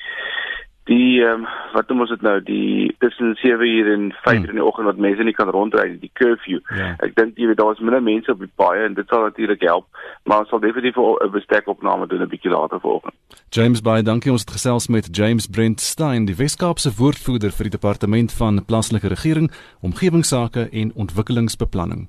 die 0.89 1.21
um, 1.21 1.45
wat 1.73 1.89
noem 1.89 2.03
ons 2.05 2.09
dit 2.09 2.23
nou 2.25 2.35
die 2.41 2.95
tussen 3.03 3.35
7 3.37 3.67
uur 3.67 3.89
en 3.93 4.07
5 4.23 4.37
hmm. 4.37 4.47
in 4.49 4.57
die 4.57 4.65
oggend 4.65 4.89
wat 4.89 4.97
mense 4.97 5.23
nie 5.23 5.35
kan 5.37 5.49
rondry 5.53 5.97
die 6.01 6.11
curfew. 6.17 6.59
Ja. 6.77 6.93
Ek 7.05 7.13
dink 7.15 7.37
jy 7.37 7.51
weet 7.51 7.59
daar 7.61 7.75
is 7.75 7.83
minder 7.83 8.01
mense 8.01 8.33
op 8.33 8.41
die 8.41 8.49
paaie 8.55 8.87
en 8.87 8.97
dit 8.97 9.07
sal 9.07 9.27
natuurlik 9.27 9.61
help, 9.67 9.85
maar 10.25 10.45
ons 10.45 10.49
sal 10.49 10.63
definitief 10.63 10.97
'n 10.97 11.31
bestekopname 11.31 12.07
doen 12.07 12.21
'n 12.21 12.31
bietjie 12.33 12.51
later 12.51 12.79
vanoggend. 12.79 13.13
James 13.49 13.81
baie 13.81 14.03
dankie 14.03 14.31
ons 14.31 14.41
het 14.41 14.51
gesels 14.51 14.87
met 14.87 15.15
James 15.15 15.47
Brent 15.47 15.79
Stein, 15.79 16.25
die 16.25 16.35
Weskaapse 16.35 16.91
woordvoerder 16.97 17.51
vir 17.51 17.69
die 17.69 17.77
departement 17.77 18.33
van 18.33 18.65
plaaslike 18.65 19.07
regering, 19.07 19.51
omgewingsake 19.81 20.69
en 20.71 20.91
ontwikkelingsbeplanning. 20.95 22.07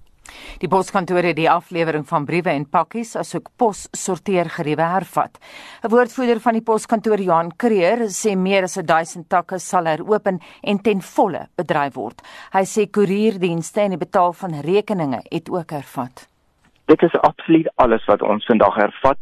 Die 0.59 0.69
poskantoor 0.69 1.23
het 1.23 1.37
die 1.37 1.51
aflewering 1.51 2.07
van 2.09 2.25
briewe 2.25 2.51
en 2.51 2.67
pakkies 2.71 3.17
asook 3.17 3.51
pos 3.57 3.89
sorteergeriewe 3.93 4.83
hervat. 4.83 5.39
'n 5.85 5.91
Woordvoerder 5.91 6.41
van 6.41 6.53
die 6.53 6.63
poskantoor 6.63 7.21
Johan 7.21 7.53
Kreer 7.57 8.09
sê 8.09 8.37
meer 8.37 8.63
as 8.63 8.75
1000 8.75 9.29
takke 9.29 9.59
sal 9.59 9.87
heropen 9.87 10.41
en 10.63 10.79
ten 10.79 11.01
volle 11.01 11.49
bedryf 11.57 11.95
word. 11.95 12.23
Hy 12.53 12.65
sê 12.65 12.91
koerierdienste 12.91 13.81
en 13.81 13.91
die 13.91 14.05
betaal 14.07 14.33
van 14.33 14.61
rekeninge 14.61 15.23
het 15.31 15.51
ook 15.51 15.71
hervat. 15.71 16.29
Dit 16.87 17.03
is 17.03 17.15
absoluut 17.21 17.69
alles 17.77 18.05
wat 18.05 18.23
ons 18.23 18.47
vandag 18.47 18.75
hervat. 18.75 19.19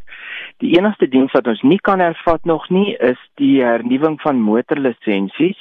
Die 0.58 0.76
enigste 0.78 1.08
diens 1.08 1.32
wat 1.32 1.46
ons 1.46 1.62
nie 1.62 1.78
kan 1.78 2.00
hervat 2.00 2.44
nog 2.44 2.68
nie 2.70 2.96
is 2.96 3.20
die 3.40 3.62
hernuwing 3.62 4.20
van 4.20 4.40
motorlisensies 4.40 5.60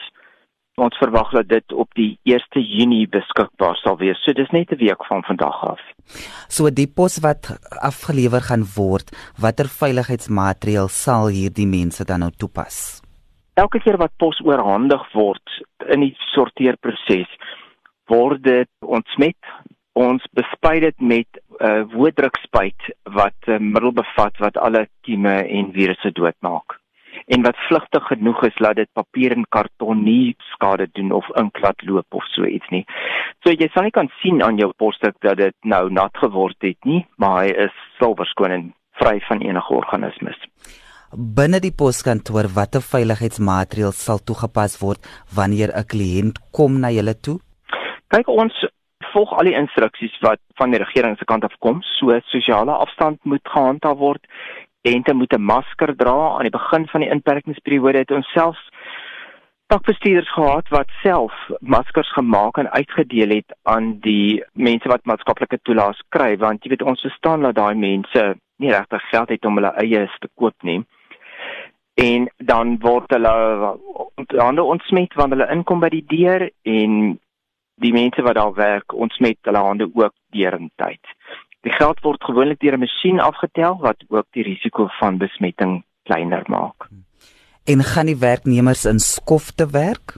ons 0.79 0.97
verwag 1.01 1.31
dat 1.35 1.47
dit 1.49 1.73
op 1.73 1.89
die 1.97 2.17
1 2.23 2.63
Junie 2.63 3.07
beskikbaar 3.11 3.77
sal 3.81 3.97
wees. 3.99 4.19
So 4.23 4.33
dis 4.33 4.49
net 4.51 4.71
'n 4.71 4.77
week 4.77 5.05
van 5.05 5.23
vandag 5.23 5.63
af. 5.63 5.81
So 6.47 6.69
die 6.69 6.87
pos 6.87 7.19
wat 7.19 7.51
afgelewer 7.81 8.41
gaan 8.41 8.65
word, 8.75 9.11
watter 9.37 9.67
veiligheidsmaatreël 9.67 10.87
sal 10.87 11.27
hierdie 11.27 11.67
mense 11.67 12.05
dan 12.05 12.19
nou 12.19 12.31
toepas? 12.31 13.01
Elke 13.53 13.79
keer 13.79 13.97
wat 13.97 14.11
pos 14.17 14.39
oorhandig 14.43 15.03
word 15.13 15.63
in 15.93 15.99
die 15.99 16.15
sorteerproses, 16.33 17.29
word 18.07 18.43
dit 18.43 18.69
ontsmet. 18.79 19.37
Ons 19.93 20.23
bespuit 20.31 20.81
dit 20.81 21.01
met 21.01 21.27
'n 21.33 21.65
uh, 21.65 21.83
woordrukspuit 21.93 22.81
wat 23.03 23.35
'n 23.47 23.51
uh, 23.51 23.59
middel 23.59 23.91
bevat 23.91 24.37
wat 24.37 24.57
alle 24.57 24.87
kieme 25.01 25.43
en 25.43 25.73
virusse 25.73 26.11
doodmaak 26.11 26.78
en 27.29 27.45
wat 27.45 27.57
vlugtig 27.67 28.07
genoeg 28.09 28.41
is 28.47 28.57
dat 28.57 28.75
dit 28.75 28.89
papier 28.97 29.35
en 29.35 29.45
karton 29.53 30.03
nie 30.03 30.35
skade 30.53 30.87
doen 30.97 31.11
of 31.11 31.29
inklad 31.41 31.81
loop 31.85 32.17
of 32.19 32.25
so 32.33 32.45
iets 32.45 32.69
nie. 32.73 32.85
So 33.45 33.53
jy 33.53 33.69
sal 33.73 33.85
nie 33.85 33.95
kan 33.95 34.09
sien 34.21 34.41
aan 34.43 34.57
jou 34.61 34.71
posstuk 34.81 35.17
dat 35.25 35.37
dit 35.37 35.55
nou 35.61 35.83
nat 35.93 36.17
geword 36.23 36.57
het 36.65 36.79
nie, 36.89 37.03
maar 37.21 37.43
hy 37.43 37.53
is 37.67 37.75
silwerskoon 37.99 38.55
en 38.55 38.65
vry 39.01 39.19
van 39.27 39.43
enige 39.45 39.73
organismes. 39.73 40.39
Binne 41.37 41.61
die 41.61 41.73
poskantoor 41.73 42.49
watter 42.53 42.83
veiligheidsmaatreëls 42.85 44.01
sal 44.09 44.19
toegepas 44.25 44.77
word 44.81 45.05
wanneer 45.35 45.69
'n 45.73 45.85
kliënt 45.93 46.41
kom 46.51 46.79
na 46.79 46.89
julle 46.89 47.13
toe? 47.13 47.39
Kyk 48.09 48.27
ons 48.27 48.53
volg 49.13 49.31
al 49.33 49.49
die 49.49 49.57
instruksies 49.57 50.17
wat 50.21 50.39
van 50.59 50.71
die 50.71 50.81
regering 50.81 51.17
se 51.17 51.25
kant 51.25 51.43
af 51.43 51.55
kom, 51.59 51.81
so 51.81 52.19
sosiale 52.25 52.71
afstand 52.71 53.17
moet 53.23 53.41
gehandhaaf 53.43 53.97
word 53.97 54.25
studente 54.79 55.13
moet 55.13 55.33
'n 55.33 55.41
masker 55.41 55.95
dra. 55.95 56.29
Aan 56.35 56.47
die 56.47 56.49
begin 56.49 56.87
van 56.87 56.99
die 56.99 57.09
inperkingsperiode 57.09 57.97
het 57.97 58.11
ons 58.11 58.31
selfs 58.31 58.69
pakbestuurders 59.67 60.33
gehad 60.33 60.67
wat 60.69 60.89
self 61.01 61.33
maskers 61.59 62.11
gemaak 62.11 62.57
en 62.57 62.71
uitgedeel 62.71 63.29
het 63.29 63.57
aan 63.63 63.99
die 63.99 64.43
mense 64.53 64.87
wat 64.87 65.05
maatskaplike 65.05 65.59
toelaas 65.61 66.01
kry 66.09 66.37
want 66.37 66.63
jy 66.63 66.69
weet 66.69 66.81
ons 66.81 67.01
verstaan 67.01 67.41
dat 67.41 67.55
daai 67.55 67.75
mense 67.75 68.35
nie 68.57 68.71
regtig 68.71 69.09
geld 69.09 69.29
het 69.29 69.45
om 69.45 69.55
hulle 69.55 69.73
eie 69.75 70.09
te 70.19 70.29
koop 70.35 70.55
nie. 70.63 70.85
En 71.93 72.29
dan 72.37 72.79
word 72.79 73.11
hulle 73.11 73.33
ander 74.37 74.63
ontsmet 74.63 75.13
wanneer 75.13 75.37
hulle 75.37 75.55
inkom 75.57 75.79
by 75.79 75.89
die 75.89 76.05
deur 76.07 76.49
en 76.63 77.19
die 77.75 77.93
mense 77.93 78.21
wat 78.21 78.35
daar 78.35 78.53
werk 78.53 78.93
ontsmet 78.93 79.37
hulle 79.41 79.57
hande 79.57 79.91
ook 79.93 80.13
deurentyd 80.29 81.05
Die 81.67 81.71
geld 81.75 81.99
word 82.05 82.23
gewoonlik 82.23 82.59
deur 82.59 82.77
'n 82.77 82.79
masjien 82.79 83.19
afgetel 83.19 83.77
wat 83.79 84.03
ook 84.07 84.27
die 84.31 84.43
risiko 84.43 84.87
van 84.99 85.17
besmetting 85.17 85.83
kleiner 86.03 86.43
maak. 86.47 86.87
En 87.65 87.83
gaan 87.83 88.05
die 88.05 88.17
werknemers 88.19 88.85
in 88.85 88.99
skofte 88.99 89.69
werk? 89.71 90.15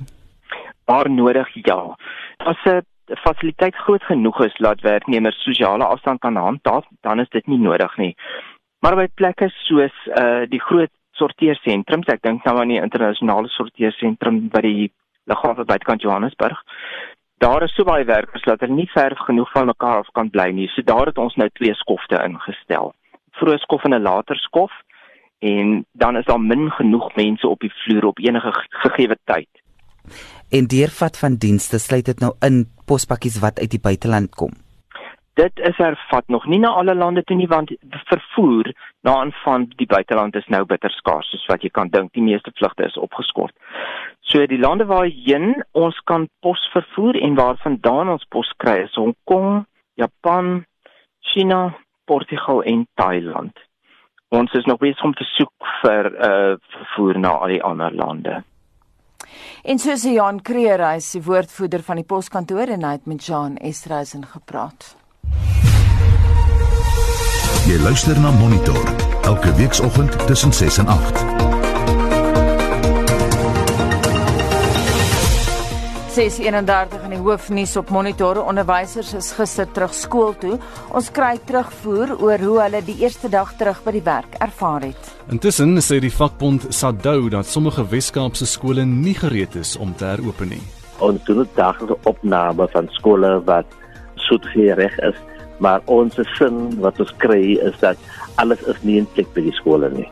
Waar 0.86 1.10
nodig, 1.10 1.47
ja. 1.54 1.97
As 2.38 2.58
'n 2.65 2.86
fasiliteit 3.23 3.75
groot 3.75 4.04
genoeg 4.04 4.43
is 4.45 4.56
dat 4.58 4.82
werknemers 4.82 5.43
sosiale 5.43 5.84
afstand 5.84 6.19
kan 6.19 6.36
handhaaf, 6.36 6.86
dan 7.01 7.19
is 7.19 7.30
dit 7.30 7.47
nie 7.47 7.60
nodig 7.60 7.97
nie. 7.97 8.15
Maar 8.80 8.95
by 8.95 9.08
plekke 9.13 9.49
soos 9.49 9.93
uh 10.06 10.49
die 10.49 10.62
groot 10.62 10.89
sorteersentrums, 11.12 12.08
ek 12.08 12.21
dink 12.21 12.45
nou 12.45 12.58
aan 12.60 12.67
die 12.67 12.82
internasionale 12.82 13.47
sorteersentrum 13.47 14.49
by 14.49 14.62
die 14.62 14.91
lughawe 15.30 15.65
buitekant 15.65 16.01
Johannesburg, 16.01 16.63
daar 17.41 17.63
is 17.65 17.73
so 17.75 17.84
baie 17.84 18.06
werkers 18.06 18.45
dat 18.45 18.62
hulle 18.62 18.77
nie 18.77 18.89
ver 18.93 19.15
genoeg 19.25 19.51
van 19.51 19.69
mekaar 19.71 20.04
af 20.04 20.10
kan 20.17 20.30
bly 20.30 20.49
nie. 20.54 20.69
So 20.73 20.86
daar 20.86 21.10
het 21.10 21.17
ons 21.17 21.36
nou 21.41 21.49
twee 21.58 21.73
skofte 21.82 22.21
ingestel. 22.21 22.93
Vroeë 23.39 23.58
skof 23.65 23.86
en 23.89 23.95
'n 23.97 24.01
later 24.01 24.38
skof 24.38 24.71
en 25.39 25.86
dan 25.91 26.17
is 26.17 26.25
daar 26.25 26.39
min 26.39 26.69
genoeg 26.71 27.15
mense 27.15 27.47
op 27.47 27.60
die 27.60 27.73
vloer 27.84 28.06
op 28.06 28.19
enige 28.19 28.51
gegee 28.69 29.15
tyd. 29.25 29.49
En 30.49 30.67
deurvat 30.67 31.17
van 31.17 31.36
dienste 31.36 31.80
sluit 31.80 32.06
dit 32.06 32.19
nou 32.19 32.34
in 32.39 32.67
pospakkies 32.86 33.39
wat 33.39 33.60
uit 33.60 33.71
die 33.71 33.80
buiteland 33.80 34.36
kom 34.36 34.54
dit 35.41 35.60
is 35.69 35.77
ervat 35.77 36.27
nog 36.27 36.45
nie 36.45 36.60
na 36.60 36.69
alle 36.80 36.95
lande 36.95 37.23
toe 37.23 37.36
nie 37.38 37.49
want 37.49 37.71
vervoer 38.10 38.71
na 39.08 39.15
en 39.25 39.32
van 39.43 39.65
die 39.80 39.88
buiteland 39.93 40.36
is 40.36 40.49
nou 40.54 40.63
bitter 40.69 40.93
skaars 40.93 41.32
soos 41.34 41.47
wat 41.49 41.63
jy 41.65 41.71
kan 41.73 41.89
dink 41.93 42.13
die 42.17 42.25
meeste 42.25 42.54
vlugte 42.60 42.86
is 42.86 42.99
opgeskort. 43.08 43.56
So 44.30 44.45
die 44.47 44.60
lande 44.62 44.86
waarheen 44.91 45.63
ons 45.71 45.97
kan 46.12 46.27
pos 46.45 46.62
vervoer 46.75 47.17
en 47.25 47.39
waarvandaan 47.39 48.13
ons 48.17 48.27
pos 48.30 48.51
kry 48.63 48.82
is 48.86 48.99
Hong 48.99 49.15
Kong, 49.25 49.65
Japan, 49.99 50.63
China, 51.34 51.71
Portugal 52.06 52.63
en 52.63 52.86
Thailand. 52.99 53.58
Ons 54.32 54.54
is 54.56 54.67
nog 54.69 54.80
besig 54.80 55.04
om 55.04 55.17
te 55.17 55.27
soek 55.34 55.73
vir 55.82 56.13
uh 56.30 56.56
vervoer 56.77 57.19
na 57.19 57.36
al 57.41 57.58
die 57.58 57.63
ander 57.73 57.97
lande. 58.04 58.39
En 59.63 59.77
soos 59.80 60.06
Jan 60.08 60.39
Kreer, 60.41 60.82
hy 60.82 60.97
is 61.01 61.12
die 61.17 61.25
woordvoerder 61.25 61.84
van 61.86 62.01
die 62.01 62.08
poskantoor 62.08 62.73
en 62.77 62.88
hy 62.88 62.95
het 62.97 63.06
met 63.10 63.25
Jean 63.25 63.58
Estreisen 63.58 64.25
gepraat. 64.25 64.95
Jy 67.71 67.77
luister 67.79 68.17
na 68.19 68.31
Monitor 68.31 68.84
elke 69.21 69.53
weekoggend 69.55 70.27
tussen 70.27 70.53
6 70.53 70.77
en 70.77 70.88
8. 70.88 71.19
6:31 76.12 77.03
in 77.03 77.13
die 77.13 77.19
hoofnuus 77.21 77.75
op 77.77 77.89
Monitor. 77.89 78.41
Onderwysers 78.43 79.13
is 79.13 79.31
gister 79.38 79.69
terug 79.71 79.93
skool 79.93 80.34
toe. 80.41 80.57
Ons 80.91 81.12
kry 81.15 81.38
terugvoer 81.45 82.17
oor 82.19 82.43
hoe 82.43 82.57
hulle 82.62 82.81
die 82.84 82.97
eerste 83.05 83.29
dag 83.29 83.53
terug 83.57 83.79
by 83.86 83.93
die 83.95 84.03
werk 84.03 84.36
ervaar 84.43 84.81
het. 84.89 85.13
Intussen 85.31 85.77
sê 85.79 86.01
die 86.03 86.12
vakbond 86.12 86.65
SADU 86.73 87.29
dat 87.29 87.45
sommige 87.45 87.86
Wes-Kaapse 87.88 88.45
skole 88.45 88.84
nie 88.86 89.15
gereed 89.15 89.55
is 89.55 89.77
om 89.77 89.95
te 89.95 90.05
heropen 90.05 90.49
nie. 90.57 90.63
Ons 90.99 91.23
doen 91.23 91.47
daaglikse 91.55 91.95
opname 92.03 92.67
van 92.73 92.89
skole 92.97 93.38
wat 93.45 93.80
soetgereg 94.31 94.97
is 95.11 95.19
maar 95.61 95.81
ons 95.85 96.17
sin 96.37 96.57
wat 96.81 96.99
ons 96.99 97.13
kry 97.21 97.53
is 97.61 97.77
dat 97.83 97.97
alles 98.41 98.61
is 98.71 98.81
nie 98.81 98.97
in 98.97 99.07
plek 99.13 99.29
by 99.35 99.43
die 99.45 99.53
skole 99.53 99.91
nie. 99.93 100.07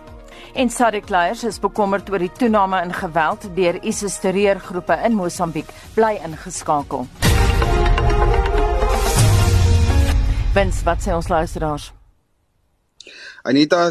En 0.53 0.69
Sadik 0.69 1.09
Leiers 1.09 1.43
is 1.45 1.59
bekommerd 1.61 2.09
oor 2.09 2.21
die 2.21 2.31
toename 2.37 2.81
in 2.85 2.93
geweld 2.93 3.47
deur 3.57 3.79
ISIS 3.85 4.19
terreurgroepe 4.21 4.97
in 5.05 5.17
Mosambiek, 5.17 5.69
bly 5.95 6.17
ingeskakel. 6.25 7.07
Wens 10.53 10.83
wat 10.85 11.05
sê 11.05 11.15
ons 11.17 11.29
luisteraars? 11.29 11.91
Anita 13.47 13.87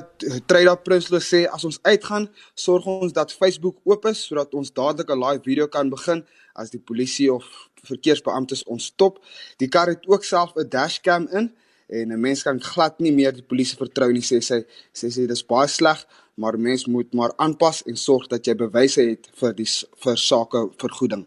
Treda 0.46 0.74
Prinsloo 0.76 1.22
sê 1.24 1.46
as 1.48 1.64
ons 1.64 1.78
uitgaan, 1.86 2.28
sorg 2.54 2.86
ons 2.86 3.14
dat 3.16 3.32
Facebook 3.32 3.78
oop 3.88 4.04
is 4.10 4.26
sodat 4.28 4.54
ons 4.54 4.70
dadelik 4.70 5.10
'n 5.10 5.22
live 5.24 5.42
video 5.42 5.66
kan 5.66 5.90
begin 5.90 6.22
as 6.54 6.70
die 6.70 6.82
polisie 6.82 7.32
of 7.32 7.44
verkeersbeamptes 7.84 8.64
ons 8.64 8.84
stop. 8.84 9.18
Die 9.56 9.68
kar 9.68 9.88
het 9.88 10.06
ook 10.06 10.24
self 10.24 10.56
'n 10.56 10.68
dashcam 10.68 11.28
in 11.30 11.52
en 11.88 12.12
'n 12.12 12.20
mens 12.20 12.42
kan 12.42 12.60
glad 12.60 13.00
nie 13.00 13.12
meer 13.12 13.32
die 13.32 13.42
polisie 13.42 13.76
vertrou 13.76 14.12
nie 14.12 14.22
sê 14.22 14.42
sy 14.42 14.64
sê 14.92 15.10
sy 15.10 15.26
dis 15.26 15.46
baie 15.46 15.68
sleg 15.68 16.06
maar 16.38 16.58
mens 16.58 16.86
moet 16.86 17.12
maar 17.12 17.32
aanpas 17.36 17.82
en 17.82 17.96
sorg 17.96 18.26
dat 18.26 18.46
jy 18.46 18.54
bewyse 18.54 19.02
het 19.02 19.26
vir 19.40 19.54
die 19.58 19.66
vir 20.04 20.16
sake 20.16 20.68
vergoeding. 20.78 21.26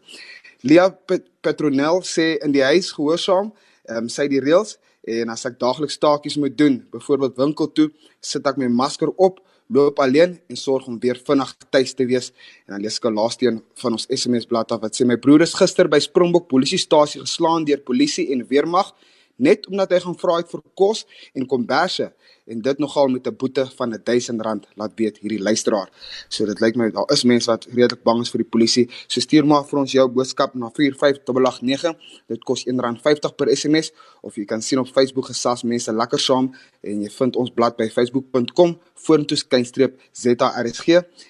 Lia 0.64 0.90
Pet 0.90 1.26
Petronel 1.42 2.00
sê 2.08 2.38
in 2.46 2.54
die 2.56 2.64
huis 2.64 2.92
gehoorsaam, 2.96 3.52
ehm 3.90 4.06
um, 4.06 4.10
sy 4.10 4.28
die 4.32 4.40
reëls 4.40 4.78
en 5.02 5.34
as 5.34 5.46
ek 5.50 5.58
daagliks 5.60 5.98
taakies 5.98 6.38
moet 6.38 6.56
doen, 6.58 6.78
byvoorbeeld 6.94 7.40
winkel 7.42 7.72
toe, 7.74 7.90
sit 8.22 8.48
ek 8.48 8.60
my 8.62 8.70
masker 8.70 9.10
op, 9.18 9.42
loop 9.74 10.00
alleen 10.00 10.40
en 10.48 10.58
sorg 10.60 10.88
om 10.88 11.00
weer 11.00 11.20
vinnig 11.26 11.56
tuis 11.70 11.94
te 11.94 12.06
wees. 12.06 12.32
En 12.68 12.76
dan 12.76 12.82
lees 12.82 12.98
ek 12.98 13.06
'n 13.06 13.14
laaste 13.14 13.48
een 13.48 13.62
van 13.76 13.92
ons 13.92 14.06
SMS 14.10 14.46
blad 14.46 14.72
af 14.72 14.82
wat 14.82 14.96
sê 14.96 15.06
my 15.06 15.18
broer 15.18 15.42
is 15.42 15.54
gister 15.54 15.88
by 15.88 16.00
Springbok 16.00 16.48
polisiestasie 16.48 17.22
geslaan 17.22 17.66
deur 17.66 17.80
polisie 17.80 18.32
en 18.32 18.48
weermag 18.48 18.94
net 19.36 19.68
omdat 19.68 19.92
hy 19.92 20.00
gaan 20.00 20.18
vra 20.20 20.38
het 20.38 20.50
vir 20.52 20.62
kos 20.76 21.06
en 21.34 21.48
komberse 21.48 22.12
en 22.52 22.62
dit 22.62 22.78
nogal 22.78 23.08
met 23.08 23.28
'n 23.28 23.36
boete 23.36 23.66
van 23.76 23.94
R1000 23.96 24.68
laat 24.76 24.92
weet 24.96 25.18
hierdie 25.18 25.42
luisteraar. 25.42 25.90
So 26.28 26.46
dit 26.46 26.60
lyk 26.60 26.76
my 26.76 26.92
daar 26.92 27.12
is 27.12 27.24
mense 27.24 27.50
wat 27.52 27.66
redelik 27.66 28.04
bang 28.04 28.22
is 28.22 28.30
vir 28.30 28.42
die 28.42 28.50
polisie. 28.50 28.90
So 29.08 29.20
stuur 29.20 29.46
maar 29.46 29.64
vir 29.66 29.80
ons 29.80 29.92
jou 29.92 30.08
boodskap 30.08 30.54
na 30.56 30.70
45889. 30.70 31.96
Dit 32.28 32.44
kos 32.44 32.66
R1.50 32.66 33.36
per 33.36 33.56
SMS 33.56 33.92
of 34.22 34.36
jy 34.36 34.46
kan 34.46 34.62
sien 34.62 34.80
op 34.80 34.88
Facebook 34.88 35.26
gesels 35.26 35.64
mense 35.64 35.92
lekker 35.92 36.20
saam 36.20 36.54
en 36.82 37.02
jy 37.02 37.10
vind 37.10 37.36
ons 37.36 37.52
blad 37.52 37.78
by 37.78 37.90
facebook.com 37.90 38.80
vorentoe 38.94 39.38
skynstreep 39.38 40.00
ZRSG. 40.12 40.88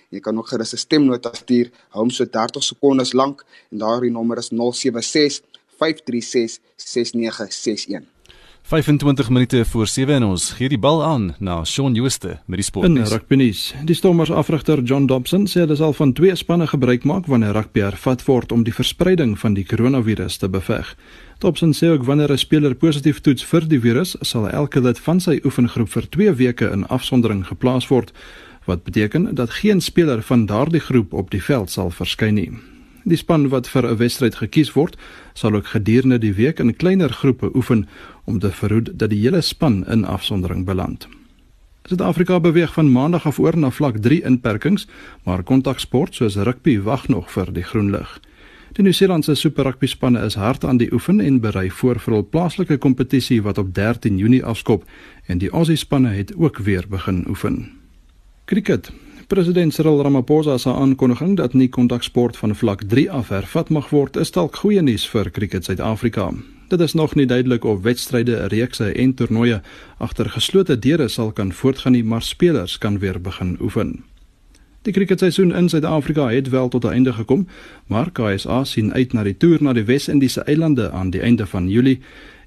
Jy 0.10 0.20
kan 0.20 0.38
ook 0.38 0.48
gerus 0.48 0.74
'n 0.74 0.78
stemnota 0.78 1.34
stuur, 1.34 1.72
hou 1.90 2.02
hom 2.04 2.10
so 2.10 2.26
30 2.26 2.64
sekondes 2.64 3.14
lank 3.14 3.46
en 3.72 3.78
daardie 3.78 4.12
nommer 4.12 4.38
is 4.38 4.50
076 4.50 5.42
536 5.82 6.60
6961. 6.76 8.10
25 8.64 9.30
minute 9.30 9.66
voor 9.66 9.88
7 9.88 10.14
en 10.14 10.24
ons 10.24 10.52
gee 10.52 10.70
die 10.70 10.80
bal 10.80 11.04
aan 11.04 11.36
na 11.40 11.64
Shaun 11.66 11.94
Jooste 11.94 12.40
met 12.46 12.62
die 12.62 12.66
sport. 12.66 12.86
In 12.86 13.02
rugbynuus. 13.04 13.74
Die 13.86 13.96
Stormers 13.96 14.32
afrigter 14.32 14.84
John 14.84 15.06
Dobson 15.06 15.48
sê 15.50 15.64
hulle 15.64 15.76
sal 15.76 15.96
van 15.98 16.14
twee 16.14 16.36
spanne 16.38 16.68
gebruik 16.70 17.04
maak 17.04 17.26
wanneer 17.26 17.58
rugby 17.58 17.82
hervat 17.82 18.22
word 18.30 18.52
om 18.52 18.64
die 18.64 18.74
verspreiding 18.74 19.34
van 19.40 19.58
die 19.58 19.66
koronavirus 19.66 20.38
te 20.38 20.50
beveg. 20.50 20.94
Dobson 21.42 21.74
sê 21.74 21.90
ook 21.90 22.06
wanneer 22.06 22.32
'n 22.32 22.38
speler 22.38 22.76
positief 22.76 23.20
toets 23.20 23.44
vir 23.44 23.68
die 23.68 23.80
virus, 23.80 24.16
sal 24.22 24.50
elke 24.50 24.80
lid 24.80 25.00
van 25.00 25.20
sy 25.20 25.42
oefengroep 25.44 25.90
vir 25.90 26.10
2 26.10 26.34
weke 26.34 26.70
in 26.72 26.88
afsondering 26.88 27.48
geplaas 27.48 27.88
word, 27.88 28.12
wat 28.66 28.84
beteken 28.84 29.36
dat 29.36 29.50
geen 29.50 29.82
speler 29.82 30.22
van 30.22 30.46
daardie 30.46 30.80
groep 30.80 31.14
op 31.14 31.32
die 31.32 31.44
veld 31.44 31.70
sal 31.70 31.90
verskyn 31.90 32.34
nie. 32.34 32.71
Die 33.04 33.18
span 33.18 33.50
wat 33.50 33.68
vir 33.68 33.88
'n 33.88 33.98
wedstryd 33.98 34.36
gekies 34.36 34.74
word, 34.74 34.98
sal 35.34 35.56
ook 35.56 35.68
gedurende 35.68 36.20
die 36.20 36.34
week 36.34 36.60
in 36.60 36.76
kleiner 36.76 37.10
groepe 37.10 37.56
oefen 37.56 37.88
om 38.26 38.40
te 38.40 38.52
verhoed 38.52 38.90
dat 38.94 39.10
die 39.10 39.22
hele 39.22 39.42
span 39.42 39.88
in 39.88 40.06
afsondering 40.06 40.66
beland. 40.66 41.08
Suid-Afrika 41.84 42.40
beweeg 42.40 42.74
van 42.74 42.92
maandag 42.92 43.26
af 43.26 43.40
oor 43.40 43.58
na 43.58 43.70
vlak 43.70 43.98
3 43.98 44.22
inperkings, 44.24 44.88
maar 45.24 45.44
kontaksport 45.44 46.16
soos 46.16 46.36
rugby 46.36 46.82
wag 46.82 47.08
nog 47.08 47.32
vir 47.32 47.54
die 47.54 47.64
groen 47.64 47.92
lig. 47.92 48.20
Die 48.72 48.84
Nieu-Seelandse 48.84 49.36
Super 49.36 49.64
Rugby 49.64 49.88
spanne 49.88 50.22
is 50.24 50.38
hard 50.40 50.64
aan 50.64 50.78
die 50.78 50.94
oefen 50.94 51.20
en 51.20 51.42
berei 51.44 51.70
voor 51.70 52.00
vir 52.00 52.14
hul 52.14 52.24
plaaslike 52.24 52.78
kompetisie 52.78 53.42
wat 53.42 53.58
op 53.58 53.74
13 53.76 54.18
Junie 54.18 54.44
afskop 54.46 54.86
en 55.26 55.38
die 55.38 55.50
Aussie 55.50 55.76
spanne 55.76 56.14
het 56.16 56.36
ook 56.36 56.58
weer 56.58 56.86
begin 56.88 57.26
oefen. 57.28 57.72
Kriket. 58.46 58.92
President 59.32 59.74
Cyril 59.74 60.02
Ramaphosa 60.04 60.58
se 60.58 60.74
aankondiging 60.74 61.38
dat 61.38 61.54
nie 61.54 61.70
kontaksport 61.70 62.38
van 62.38 62.56
vlak 62.56 62.82
3 62.84 63.12
af 63.12 63.30
hervat 63.30 63.70
mag 63.70 63.88
word, 63.90 64.18
is 64.20 64.32
dalk 64.36 64.58
goeie 64.60 64.82
nuus 64.84 65.06
vir 65.08 65.30
Kriket 65.32 65.64
Suid-Afrika. 65.64 66.26
Dit 66.68 66.84
is 66.84 66.94
nog 66.94 67.16
nie 67.16 67.26
duidelik 67.26 67.64
of 67.64 67.80
wedstryde, 67.82 68.36
reekse 68.52 68.90
en 68.92 69.14
toernooie 69.14 69.62
agter 70.04 70.30
geslote 70.30 70.76
deure 70.80 71.08
sal 71.08 71.32
kan 71.32 71.54
voortgaan 71.56 71.96
nie, 71.96 72.04
maar 72.04 72.28
spelers 72.28 72.76
kan 72.78 73.00
weer 73.00 73.22
begin 73.22 73.56
oefen. 73.62 74.02
Die 74.84 74.94
kriketseisoen 74.94 75.56
in 75.56 75.70
Suid-Afrika 75.70 76.28
het 76.28 76.50
wel 76.50 76.68
tot 76.68 76.84
'n 76.84 76.92
einde 76.92 77.14
gekom, 77.14 77.48
maar 77.88 78.12
KSA 78.12 78.64
sien 78.64 78.94
uit 78.94 79.14
na 79.14 79.24
die 79.24 79.38
toer 79.38 79.64
na 79.64 79.74
die 79.74 79.84
Wes-Indiese 79.84 80.42
eilande 80.42 80.92
aan 80.92 81.10
die 81.10 81.22
einde 81.22 81.48
van 81.48 81.70
Julie 81.70 82.02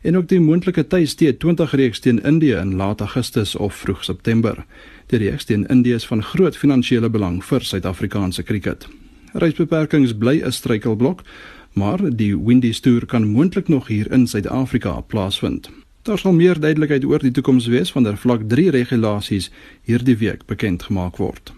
en 0.05 0.17
ook 0.17 0.29
die 0.29 0.41
moontlike 0.41 0.87
tuis 0.87 1.15
T20 1.17 1.71
reeks 1.73 2.03
teen 2.05 2.21
Indië 2.23 2.59
in 2.61 2.75
laat 2.77 3.01
Augustus 3.01 3.55
of 3.57 3.75
vroeg 3.75 4.05
September. 4.05 4.65
Die 5.07 5.19
reeks 5.19 5.45
teen 5.49 5.65
Indië 5.67 5.95
is 5.95 6.07
van 6.07 6.23
groot 6.23 6.57
finansiële 6.57 7.09
belang 7.11 7.41
vir 7.45 7.65
Suid-Afrikaanse 7.65 8.43
kriket. 8.43 8.85
Reisbeperkings 9.33 10.13
bly 10.19 10.43
'n 10.45 10.53
struikelblok, 10.53 11.23
maar 11.73 12.17
die 12.17 12.37
Windies 12.37 12.81
toer 12.81 13.07
kan 13.07 13.27
moontlik 13.27 13.69
nog 13.69 13.87
hier 13.87 14.13
in 14.13 14.27
Suid-Afrika 14.27 15.01
plaasvind. 15.01 15.71
Daar 16.03 16.19
sal 16.19 16.33
meer 16.33 16.61
duidelikheid 16.61 17.05
oor 17.05 17.19
die 17.19 17.31
toekoms 17.31 17.67
wees 17.67 17.93
wanneer 17.93 18.17
vlak 18.17 18.43
3 18.49 18.71
regulasies 18.71 19.51
hierdie 19.83 20.17
week 20.17 20.47
bekend 20.47 20.83
gemaak 20.83 21.17
word. 21.17 21.53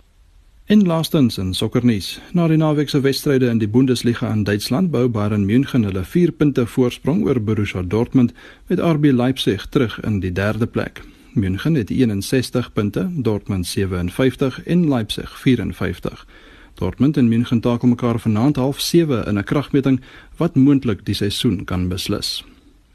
In 0.68 0.86
laastens 0.86 1.38
in 1.38 1.54
sokkernuus. 1.54 2.20
Na 2.34 2.48
die 2.50 2.56
naweek 2.58 2.88
se 2.90 2.98
wedstryde 3.00 3.46
in 3.46 3.58
die 3.62 3.68
Bundesliga 3.68 4.32
in 4.32 4.42
Duitsland 4.44 4.90
bou 4.90 5.08
Bayern 5.08 5.44
München 5.46 5.84
hulle 5.86 6.02
4 6.04 6.32
punte 6.32 6.64
voorsprong 6.66 7.20
oor 7.22 7.38
Borussia 7.40 7.82
Dortmund 7.82 8.32
met 8.66 8.82
RB 8.82 9.12
Leipzig 9.12 9.66
terug 9.70 10.00
in 10.02 10.18
die 10.20 10.32
derde 10.32 10.66
plek. 10.66 11.04
München 11.34 11.74
het 11.74 11.90
61 11.90 12.72
punte, 12.72 13.06
Dortmund 13.14 13.66
57 13.66 14.64
en 14.64 14.88
Leipzig 14.88 15.38
54. 15.38 16.26
Dortmund 16.74 17.16
en 17.16 17.28
München 17.28 17.60
takel 17.60 17.88
mekaar 17.88 18.18
vanaand 18.18 18.56
half 18.56 18.80
7 18.80 19.24
in 19.26 19.38
'n 19.38 19.44
kragmeting 19.44 20.00
wat 20.36 20.56
moontlik 20.56 21.06
die 21.06 21.14
seisoen 21.14 21.64
kan 21.64 21.88
beslis. 21.88 22.44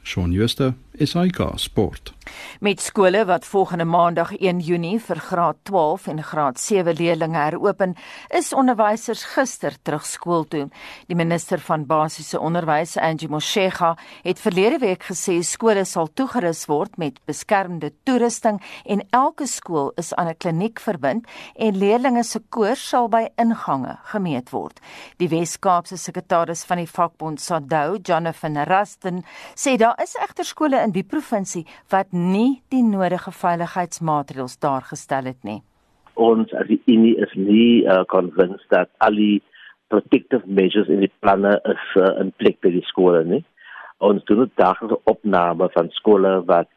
Shaun 0.03 0.33
Schuster, 0.33 0.73
SAK 0.99 1.51
Sport. 1.55 2.13
Met 2.59 2.81
skole 2.81 3.25
wat 3.25 3.45
volgende 3.45 3.85
maandag 3.85 4.35
1 4.37 4.59
Junie 4.59 4.99
vir 4.99 5.19
graad 5.19 5.57
12 5.63 6.07
en 6.07 6.23
graad 6.23 6.59
7 6.59 6.93
leerders 6.95 7.31
heropen, 7.31 7.95
is 8.29 8.53
onderwysers 8.53 9.23
gister 9.23 9.75
terug 9.81 10.05
skool 10.05 10.45
toe. 10.47 10.67
Die 11.07 11.15
minister 11.15 11.59
van 11.59 11.85
basiese 11.85 12.39
onderwys, 12.39 12.97
Angie 12.97 13.29
Motshega, 13.29 13.95
het 14.23 14.39
verlede 14.39 14.77
week 14.77 15.03
gesê 15.09 15.39
skole 15.43 15.85
sal 15.85 16.09
toegerus 16.13 16.65
word 16.69 16.97
met 16.97 17.19
beskermende 17.25 17.93
toerusting 18.03 18.61
en 18.85 19.03
elke 19.09 19.47
skool 19.47 19.91
is 19.95 20.13
aan 20.13 20.27
'n 20.27 20.37
kliniek 20.37 20.79
verbind 20.79 21.27
en 21.55 21.77
leerders 21.77 22.29
se 22.31 22.39
koors 22.49 22.87
sal 22.89 23.07
by 23.09 23.27
ingange 23.37 23.97
gemeet 24.03 24.49
word. 24.49 24.79
Die 25.17 25.29
Wes-Kaapse 25.29 25.97
sekretaris 25.97 26.63
van 26.63 26.77
die 26.77 26.89
vakbond 26.89 27.41
SADU, 27.41 27.99
Jonathan 28.03 28.57
Rusten, 28.63 29.23
sê 29.55 29.77
daar 29.77 29.99
is 30.01 30.15
egter 30.15 30.45
skole 30.45 30.80
in 30.83 30.93
die 30.95 31.05
provinsie 31.07 31.65
wat 31.93 32.11
nie 32.15 32.61
die 32.73 32.83
nodige 32.85 33.31
veiligheidsmaatreëls 33.35 34.57
daar 34.63 34.85
gestel 34.89 35.29
het 35.31 35.39
nie. 35.47 35.61
Ons 36.13 36.51
as 36.59 36.67
die 36.69 36.81
Unie 36.91 37.15
is 37.23 37.31
nie 37.35 37.83
uh, 37.85 38.03
convinced 38.11 38.67
dat 38.73 38.91
al 39.05 39.15
die 39.17 39.41
protective 39.91 40.43
measures 40.45 40.89
in 40.91 41.03
die 41.05 41.11
planne 41.23 41.53
is 41.69 41.87
uh, 41.99 42.11
in 42.21 42.33
plek 42.39 42.59
by 42.63 42.73
die 42.73 42.85
skole 42.89 43.23
nie. 43.27 43.43
Ons 44.01 44.25
doen 44.29 44.49
daaglikse 44.57 44.99
opname 45.11 45.69
van 45.75 45.89
skole 45.97 46.39
wat 46.49 46.69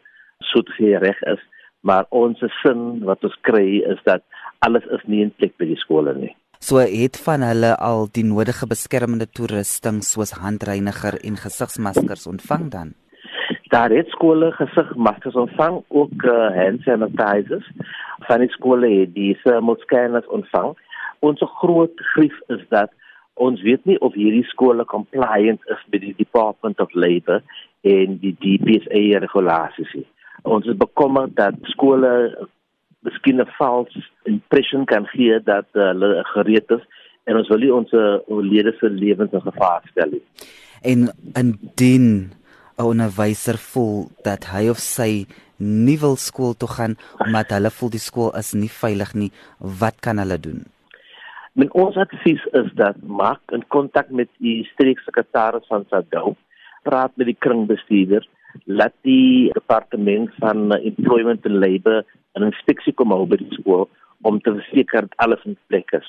soet 0.53 0.71
reg 0.79 1.21
is, 1.33 1.43
maar 1.81 2.07
ons 2.11 2.41
sin 2.63 3.05
wat 3.09 3.25
ons 3.25 3.37
kry 3.43 3.83
is 3.95 4.01
dat 4.05 4.25
alles 4.67 4.85
is 4.97 5.05
nie 5.07 5.23
in 5.25 5.33
plek 5.39 5.57
by 5.59 5.69
die 5.71 5.81
skole 5.81 6.15
nie. 6.19 6.35
So 6.65 6.81
het 6.81 7.19
van 7.21 7.43
hulle 7.45 7.75
al 7.77 8.07
die 8.09 8.25
nodige 8.25 8.67
beskermende 8.67 9.27
toerusting 9.29 10.03
soos 10.03 10.33
handreiniger 10.41 11.19
en 11.21 11.37
gesigsmaskers 11.37 12.27
ontvang 12.31 12.71
dan 12.73 12.95
daar 13.75 13.91
het 13.91 14.09
skole 14.09 14.53
gesigmaskers 14.53 15.35
ontvang 15.35 15.83
ook 15.89 16.23
uh, 16.23 16.57
hand 16.57 16.81
sanitizers. 16.81 17.71
Van 18.19 18.39
die 18.39 18.51
skole 18.51 18.89
het 19.01 19.15
die 19.15 19.39
thermal 19.43 19.77
scanners 19.79 20.27
ontvang. 20.27 20.77
Ons 21.19 21.43
groot 21.61 22.03
grief 22.15 22.37
is 22.47 22.63
dat 22.69 22.93
ons 23.35 23.63
weet 23.63 23.85
nie 23.85 23.99
of 24.01 24.15
hierdie 24.15 24.45
skole 24.47 24.85
compliant 24.85 25.61
is 25.75 25.81
met 25.91 26.01
die 26.01 26.15
department 26.17 26.81
of 26.81 26.95
labor 26.95 27.43
en 27.81 28.19
die 28.23 28.37
DPSA 28.45 29.19
regulasies 29.25 29.97
nie. 29.99 30.07
Ons 30.43 30.71
is 30.71 30.79
bekommerd 30.79 31.35
dat 31.41 31.59
skole 31.75 32.13
miskien 33.03 33.43
'n 33.43 33.51
false 33.59 34.05
impression 34.23 34.85
kan 34.85 35.07
gee 35.07 35.41
dat 35.43 35.67
uh, 35.73 35.89
hulle 35.91 36.23
gereed 36.25 36.71
is 36.71 36.85
en 37.25 37.37
ons 37.37 37.49
wil 37.49 37.59
nie 37.59 37.75
ons 37.75 37.91
lede 38.53 38.73
se 38.79 38.91
lewens 38.91 39.33
in 39.33 39.47
gevaar 39.51 39.83
stel 39.91 40.11
nie. 40.11 40.23
En 40.83 41.11
indien 41.33 42.33
'n 42.79 42.83
onderwyser 42.83 43.59
voel 43.59 44.09
dat 44.23 44.47
hy 44.53 44.69
of 44.69 44.79
sy 44.79 45.27
nie 45.59 45.99
wil 45.99 46.17
skool 46.17 46.55
toe 46.55 46.69
gaan 46.69 46.95
omdat 47.19 47.55
hulle 47.55 47.71
voel 47.71 47.91
die 47.91 48.07
skool 48.09 48.31
is 48.39 48.55
nie 48.55 48.71
veilig 48.83 49.15
nie, 49.15 49.31
wat 49.59 50.01
kan 50.01 50.19
hulle 50.19 50.39
doen? 50.39 50.65
Men 51.55 51.71
ons 51.73 51.97
advies 51.97 52.43
is 52.61 52.71
dat 52.75 52.97
maak 53.07 53.53
in 53.55 53.63
kontak 53.69 54.11
met 54.11 54.29
die 54.43 54.65
streeksekretaris 54.73 55.67
van 55.71 55.87
SADU, 55.91 56.35
praat 56.83 57.13
met 57.17 57.31
die 57.31 57.39
kringbestuurder 57.47 58.27
laat 58.65 58.95
die 59.07 59.51
departement 59.55 60.31
van 60.43 60.73
employment 60.75 61.47
and 61.47 61.59
labour 61.63 62.03
'n 62.35 62.43
inspeksie 62.43 62.93
kom 62.93 63.11
hou 63.11 63.27
by 63.27 63.37
die 63.37 63.55
skool 63.59 63.89
om 64.23 64.41
te 64.41 64.55
verseker 64.55 65.07
dat 65.07 65.15
alles 65.17 65.45
in 65.45 65.57
plek 65.67 65.93
is. 65.93 66.09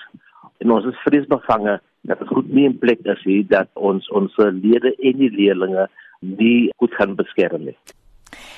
En 0.58 0.71
ons 0.71 0.86
is 0.86 1.04
vreesbevange 1.06 1.80
dat 2.01 2.19
dit 2.19 2.28
goed 2.28 2.49
nie 2.54 2.65
in 2.65 2.78
plek 2.78 2.99
is 3.06 3.23
hier 3.23 3.45
dat 3.47 3.69
ons 3.73 4.10
ons 4.10 4.34
lede 4.38 4.95
en 4.97 5.17
die 5.17 5.30
leerders 5.30 5.89
nie 6.19 6.71
goed 6.78 6.93
gaan 6.93 7.15
beskerm 7.15 7.65
nie. 7.65 7.78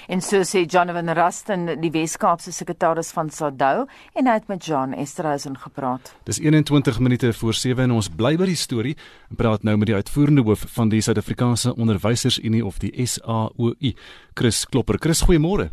En 0.08 0.22
so 0.22 0.40
sê 0.48 0.64
Jonathan 0.66 1.10
Rusten, 1.14 1.66
die 1.82 1.92
Weskaapse 1.92 2.52
sekretaris 2.56 3.12
van 3.12 3.30
SADU, 3.30 3.86
en 4.16 4.30
hy 4.30 4.36
het 4.38 4.48
met 4.48 4.66
John 4.66 4.96
Esterhuizen 4.96 5.58
gepraat. 5.60 6.14
Dis 6.24 6.40
21 6.40 7.00
minute 7.04 7.34
voor 7.34 7.54
7 7.54 7.84
en 7.84 7.96
ons 7.98 8.10
bly 8.10 8.36
by 8.40 8.48
die 8.48 8.60
storie 8.60 8.96
en 9.30 9.36
praat 9.36 9.68
nou 9.68 9.76
met 9.78 9.92
die 9.92 9.98
uitvoerende 9.98 10.46
hoof 10.48 10.64
van 10.78 10.90
die 10.94 11.02
Suid-Afrikaanse 11.04 11.76
Onderwysersunie 11.76 12.64
of 12.66 12.80
die 12.80 12.94
SAOU, 12.96 13.94
Chris 14.34 14.64
Klopper. 14.66 15.00
Chris, 15.00 15.26
goeiemôre. 15.28 15.70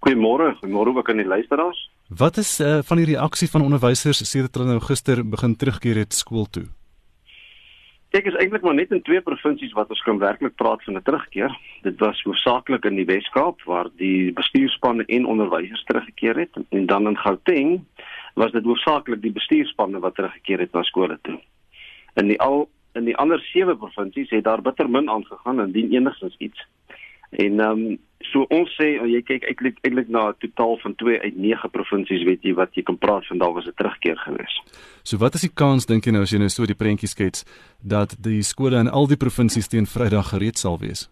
Goeiemôre, 0.00 0.56
goeiemôre 0.58 0.96
ook 0.96 1.10
aan 1.12 1.22
die 1.22 1.28
luisteraars. 1.28 1.86
Wat 2.08 2.36
is 2.42 2.58
uh, 2.60 2.80
van 2.82 2.98
die 2.98 3.06
reaksie 3.12 3.46
van 3.50 3.62
onderwysers 3.62 4.24
sedert 4.26 4.56
hulle 4.58 4.72
nou 4.72 4.80
gister 4.82 5.22
begin 5.22 5.54
terugkeer 5.56 6.02
het 6.02 6.16
skool 6.16 6.48
toe? 6.50 6.66
Kyk, 8.10 8.26
is 8.26 8.36
eintlik 8.42 8.64
maar 8.66 8.74
net 8.74 8.90
in 8.90 9.04
twee 9.06 9.20
provinsies 9.22 9.74
wat 9.78 9.90
ons 9.94 10.00
kan 10.02 10.18
werklik 10.18 10.56
praat 10.58 10.82
van 10.82 10.96
'n 10.98 11.02
terugkeer. 11.02 11.52
Dit 11.82 11.98
was 11.98 12.22
hoofsaaklik 12.22 12.84
in 12.84 12.96
die 12.96 13.04
Wes-Kaap 13.04 13.62
waar 13.62 13.86
die 13.96 14.32
bestuurspanne 14.32 15.04
en 15.06 15.26
onderwysers 15.26 15.84
teruggekeer 15.84 16.36
het 16.36 16.58
en 16.68 16.86
dan 16.86 17.06
in 17.06 17.18
Gauteng 17.18 17.84
was 18.34 18.52
dit 18.52 18.64
hoofsaaklik 18.64 19.22
die 19.22 19.32
bestuurspanne 19.32 20.00
wat 20.00 20.14
teruggekeer 20.14 20.58
het 20.58 20.72
na 20.72 20.82
skole 20.82 21.18
toe. 21.22 21.38
In 22.14 22.26
die 22.26 22.40
al 22.40 22.68
in 22.92 23.04
die 23.04 23.16
ander 23.16 23.40
sewe 23.40 23.76
provinsies 23.76 24.30
het 24.30 24.44
daar 24.44 24.62
bitter 24.62 24.90
min 24.90 25.10
aangegaan 25.10 25.60
indien 25.60 25.92
enigstens 25.92 26.34
iets. 26.38 26.66
En 27.30 27.60
ehm 27.60 27.70
um, 27.70 27.98
so 28.28 28.44
ons 28.52 28.70
sê 28.76 28.92
oh, 29.00 29.08
jy 29.08 29.22
kyk 29.26 29.46
eintlik 29.48 29.78
eintlik 29.86 30.08
na 30.12 30.28
'n 30.30 30.38
totaal 30.44 30.76
van 30.82 30.94
2 30.94 31.20
uit 31.20 31.36
9 31.36 31.70
provinsies 31.70 32.24
weet 32.24 32.42
jy 32.44 32.54
wat 32.54 32.74
jy 32.74 32.82
kan 32.82 32.98
praat 32.98 33.26
van 33.26 33.38
daar 33.38 33.52
was 33.52 33.66
'n 33.66 33.76
terugkeer 33.76 34.16
gewees. 34.16 34.54
So 35.02 35.16
wat 35.16 35.34
is 35.34 35.40
die 35.40 35.54
kans 35.54 35.86
dink 35.86 36.04
jy 36.04 36.12
nou 36.12 36.22
as 36.22 36.32
jy 36.32 36.38
nou 36.38 36.48
so 36.48 36.66
die 36.66 36.74
prentjie 36.74 37.08
skets 37.08 37.44
dat 37.82 38.16
die 38.20 38.42
skole 38.42 38.76
in 38.76 38.88
al 38.88 39.06
die 39.06 39.16
provinsies 39.16 39.68
teen 39.68 39.86
Vrydag 39.86 40.28
gereed 40.30 40.58
sal 40.58 40.78
wees? 40.78 41.08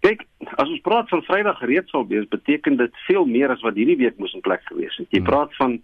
Kyk, 0.00 0.22
as 0.56 0.68
ons 0.68 0.80
praat 0.80 1.08
van 1.08 1.22
Vrydag 1.22 1.58
gereed 1.58 1.88
sal 1.88 2.06
wees, 2.06 2.28
beteken 2.28 2.76
dit 2.76 2.92
veel 3.06 3.26
meer 3.26 3.50
as 3.50 3.62
wat 3.62 3.74
hierdie 3.74 3.96
week 3.96 4.18
moes 4.18 4.34
in 4.34 4.40
plek 4.40 4.62
gewees 4.64 4.96
het. 4.96 5.10
Jy 5.10 5.18
hmm. 5.18 5.26
praat 5.26 5.56
van 5.56 5.82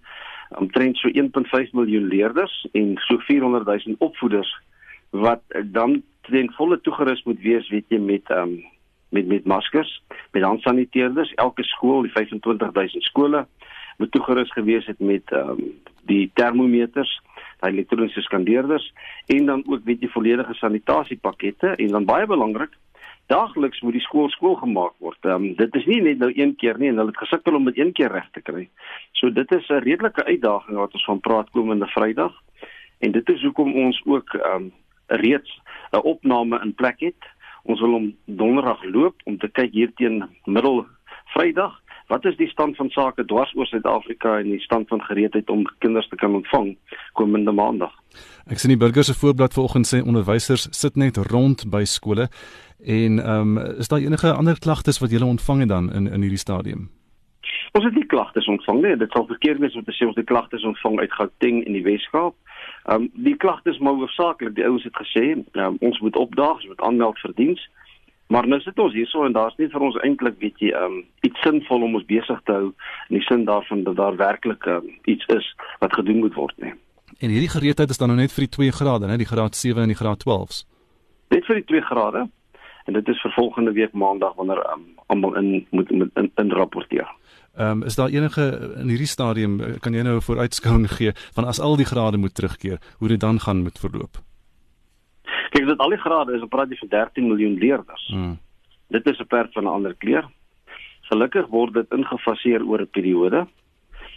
omtrent 0.51 0.97
so 0.97 1.09
1.5 1.09 1.73
miljoen 1.73 2.07
leerders 2.09 2.67
en 2.73 2.95
so 3.09 3.19
400 3.19 3.67
000 3.67 3.97
opvoeders 3.99 4.51
wat 5.11 5.43
dan 5.65 6.03
ten 6.23 6.53
volle 6.53 6.81
toegerus 6.81 7.23
moet 7.25 7.41
wees 7.41 7.69
weet 7.69 7.85
jy 7.89 7.99
met 7.99 8.31
ehm 8.31 8.55
um, 8.55 8.74
met 9.15 9.27
met 9.31 9.47
maskers, 9.47 9.93
met 10.33 10.43
handsaniteerders. 10.43 11.33
Elke 11.41 11.65
skool, 11.65 12.03
die 12.03 12.13
25000 12.13 13.03
skole 13.03 13.47
moet 13.97 14.11
toegerus 14.11 14.53
gewees 14.53 14.87
het 14.91 15.01
met 15.01 15.33
ehm 15.33 15.51
um, 15.57 15.75
die 16.05 16.31
termometers, 16.35 17.11
die 17.61 17.71
elektroniese 17.71 18.21
skandeerders 18.21 18.91
en 19.27 19.47
dan 19.47 19.63
ook 19.67 19.85
weet 19.89 20.03
jy 20.05 20.09
volledige 20.13 20.55
sanitasie-pakkette 20.55 21.77
en 21.77 21.95
dan 21.97 22.05
baie 22.05 22.27
belangrik 22.27 22.75
Daagliks 23.27 23.81
moet 23.81 23.97
die 23.97 24.05
skool 24.05 24.29
skool 24.29 24.57
gemaak 24.61 24.93
word. 25.01 25.19
Ehm 25.25 25.35
um, 25.35 25.55
dit 25.57 25.77
is 25.81 25.87
nie 25.89 26.01
net 26.05 26.19
nou 26.21 26.31
een 26.35 26.53
keer 26.61 26.79
nie 26.79 26.91
en 26.93 26.99
hulle 27.01 27.13
het 27.15 27.23
gesukkel 27.23 27.57
om 27.57 27.65
dit 27.71 27.79
een 27.79 27.93
keer 27.97 28.13
reg 28.13 28.27
te 28.37 28.43
kry. 28.45 28.67
So 29.13 29.31
dit 29.33 29.53
is 29.57 29.69
'n 29.69 29.85
redelike 29.87 30.25
uitdaging 30.25 30.77
wat 30.77 30.93
ons 30.93 31.05
van 31.05 31.21
praat 31.21 31.51
komende 31.51 31.87
Vrydag. 31.87 32.35
En 32.99 33.13
dit 33.13 33.29
is 33.29 33.43
hoekom 33.43 33.73
ons 33.75 34.03
ook 34.05 34.35
ehm 34.35 34.57
um, 34.57 34.73
reeds 35.07 35.61
'n 35.93 36.05
opname 36.05 36.61
in 36.61 36.75
plek 36.75 37.01
het 37.01 37.23
Ons 37.65 37.81
wil 37.81 37.97
hom 37.97 38.11
donderdag 38.25 38.83
loop 38.93 39.25
om 39.25 39.39
te 39.41 39.49
kyk 39.49 39.73
hier 39.73 39.93
teen 39.97 40.23
middel 40.45 40.85
Vrydag. 41.33 41.81
Wat 42.13 42.25
is 42.29 42.37
die 42.37 42.49
stand 42.49 42.77
van 42.77 42.91
sake 42.93 43.25
dwars 43.25 43.55
oor 43.57 43.67
Suid-Afrika 43.67 44.37
en 44.39 44.51
die 44.53 44.61
stand 44.61 44.89
van 44.89 45.01
gereedheid 45.03 45.49
om 45.51 45.65
kinders 45.81 46.09
te 46.09 46.19
kan 46.21 46.35
ontvang 46.37 46.75
komende 47.17 47.53
Maandag? 47.53 47.95
Ek 48.53 48.61
sien 48.61 48.75
die 48.75 48.81
burgers 48.81 49.09
se 49.09 49.17
voorblad 49.17 49.57
vanoggend 49.57 49.89
sê 49.89 50.03
onderwysers 50.05 50.69
sit 50.77 51.01
net 51.01 51.17
rond 51.33 51.65
by 51.73 51.87
skole 51.89 52.29
en 52.85 53.17
ehm 53.23 53.57
um, 53.57 53.81
is 53.81 53.89
daar 53.89 54.05
enige 54.05 54.35
ander 54.35 54.61
klagtes 54.61 55.01
wat 55.01 55.17
julle 55.17 55.33
ontvang 55.33 55.65
het 55.65 55.73
dan 55.73 55.89
in 55.93 56.07
in 56.13 56.21
hierdie 56.21 56.45
stadium? 56.45 56.91
Ons 57.75 57.85
het 57.89 57.95
nie 57.95 58.07
klagtes 58.07 58.47
ontvang 58.47 58.83
nie. 58.83 58.97
Dit 58.97 59.11
sal 59.17 59.27
verkeerd 59.27 59.59
wees 59.59 59.75
om 59.75 59.85
te 59.85 59.97
sê 59.97 60.07
ons 60.07 60.19
het 60.21 60.29
klagtes 60.29 60.65
ontvang 60.65 61.01
uit 61.01 61.13
Gauteng 61.13 61.65
in 61.65 61.73
die 61.73 61.83
Wes-Kaap. 61.83 62.37
Ehm 62.85 63.03
um, 63.03 63.11
die 63.15 63.37
klagtes 63.37 63.79
maar 63.79 63.97
hoofsaaklik 63.97 64.55
die 64.55 64.65
ouens 64.65 64.85
het 64.85 64.97
gesê 65.01 65.25
um, 65.53 65.77
ons 65.81 66.01
moet 66.01 66.17
opdaag, 66.17 66.61
ons 66.61 66.67
moet 66.73 66.81
aanmeld 66.81 67.19
vir 67.19 67.33
diens. 67.35 67.63
Maar 68.27 68.49
nou 68.49 68.61
sit 68.61 68.79
ons 68.79 68.93
hierso 68.93 69.25
en 69.25 69.33
daar's 69.33 69.57
nie 69.57 69.69
vir 69.73 69.81
ons 69.81 69.97
eintlik 70.05 70.37
weet 70.41 70.61
jy 70.61 70.73
ehm 70.73 70.99
um, 70.99 71.05
iets 71.25 71.41
sinvol 71.41 71.87
om 71.89 71.97
ons 72.01 72.07
besig 72.09 72.41
te 72.45 72.53
hou 72.53 72.67
in 73.09 73.19
die 73.19 73.25
sin 73.29 73.45
daarvan 73.49 73.85
dat 73.89 73.97
daar 73.97 74.17
werklik 74.17 74.67
um, 74.67 74.93
iets 75.05 75.27
is 75.33 75.51
wat 75.81 75.97
gedoen 75.97 76.21
moet 76.25 76.37
word 76.37 76.57
nie. 76.61 76.75
En 77.19 77.31
hierdie 77.31 77.53
gereedheid 77.53 77.91
is 77.91 78.01
dan 78.01 78.09
nou 78.13 78.19
net 78.21 78.33
vir 78.33 78.45
die 78.45 78.55
2 78.57 78.77
grade, 78.81 79.07
né, 79.07 79.17
die 79.17 79.33
graad 79.33 79.57
7 79.57 79.83
en 79.83 79.93
die 79.93 80.01
graad 80.01 80.25
12s. 80.25 80.65
Net 81.31 81.47
vir 81.47 81.61
die 81.63 81.69
2 81.73 81.85
grade. 81.91 82.27
En 82.85 82.93
dit 82.93 83.09
is 83.09 83.21
vir 83.21 83.33
volgende 83.33 83.73
week 83.73 83.93
maandag 83.93 84.35
wanneer 84.37 84.61
um, 84.73 84.85
almal 85.07 85.37
in 85.41 85.67
moet 85.71 85.91
in, 85.91 86.11
in, 86.21 86.31
in 86.37 86.51
rapporteer. 86.53 87.09
Ehm 87.57 87.71
um, 87.71 87.83
is 87.83 87.95
daar 87.95 88.09
enige 88.09 88.73
in 88.77 88.89
hierdie 88.89 89.07
stadium 89.07 89.61
eh, 89.61 89.79
kan 89.81 89.93
jy 89.95 90.03
nou 90.03 90.17
'n 90.17 90.27
vooruitskouing 90.27 90.91
gee 90.91 91.13
van 91.35 91.45
as 91.45 91.61
al 91.61 91.77
die 91.77 91.87
grade 91.87 92.17
moet 92.17 92.35
terugkeer, 92.35 92.79
hoe 92.99 93.09
dit 93.09 93.21
dan 93.21 93.41
gaan 93.41 93.63
met 93.63 93.79
verloop? 93.79 94.19
Kyk, 95.51 95.67
dit 95.67 95.79
al 95.79 95.89
die 95.89 95.99
grade 95.99 96.35
is 96.35 96.43
op 96.43 96.51
praat 96.51 96.69
jy 96.69 96.77
van 96.77 96.89
13 96.89 97.27
miljoen 97.27 97.59
leerders. 97.59 98.07
Hmm. 98.07 98.39
Dit 98.89 99.07
is 99.07 99.19
'n 99.19 99.27
perd 99.27 99.53
van 99.53 99.65
'n 99.65 99.75
ander 99.77 99.95
kleur. 99.95 100.25
Gelukkig 101.01 101.47
word 101.47 101.75
dit 101.75 101.87
ingefaseer 101.91 102.67
oor 102.67 102.81
'n 102.81 102.91
periode. 102.91 103.47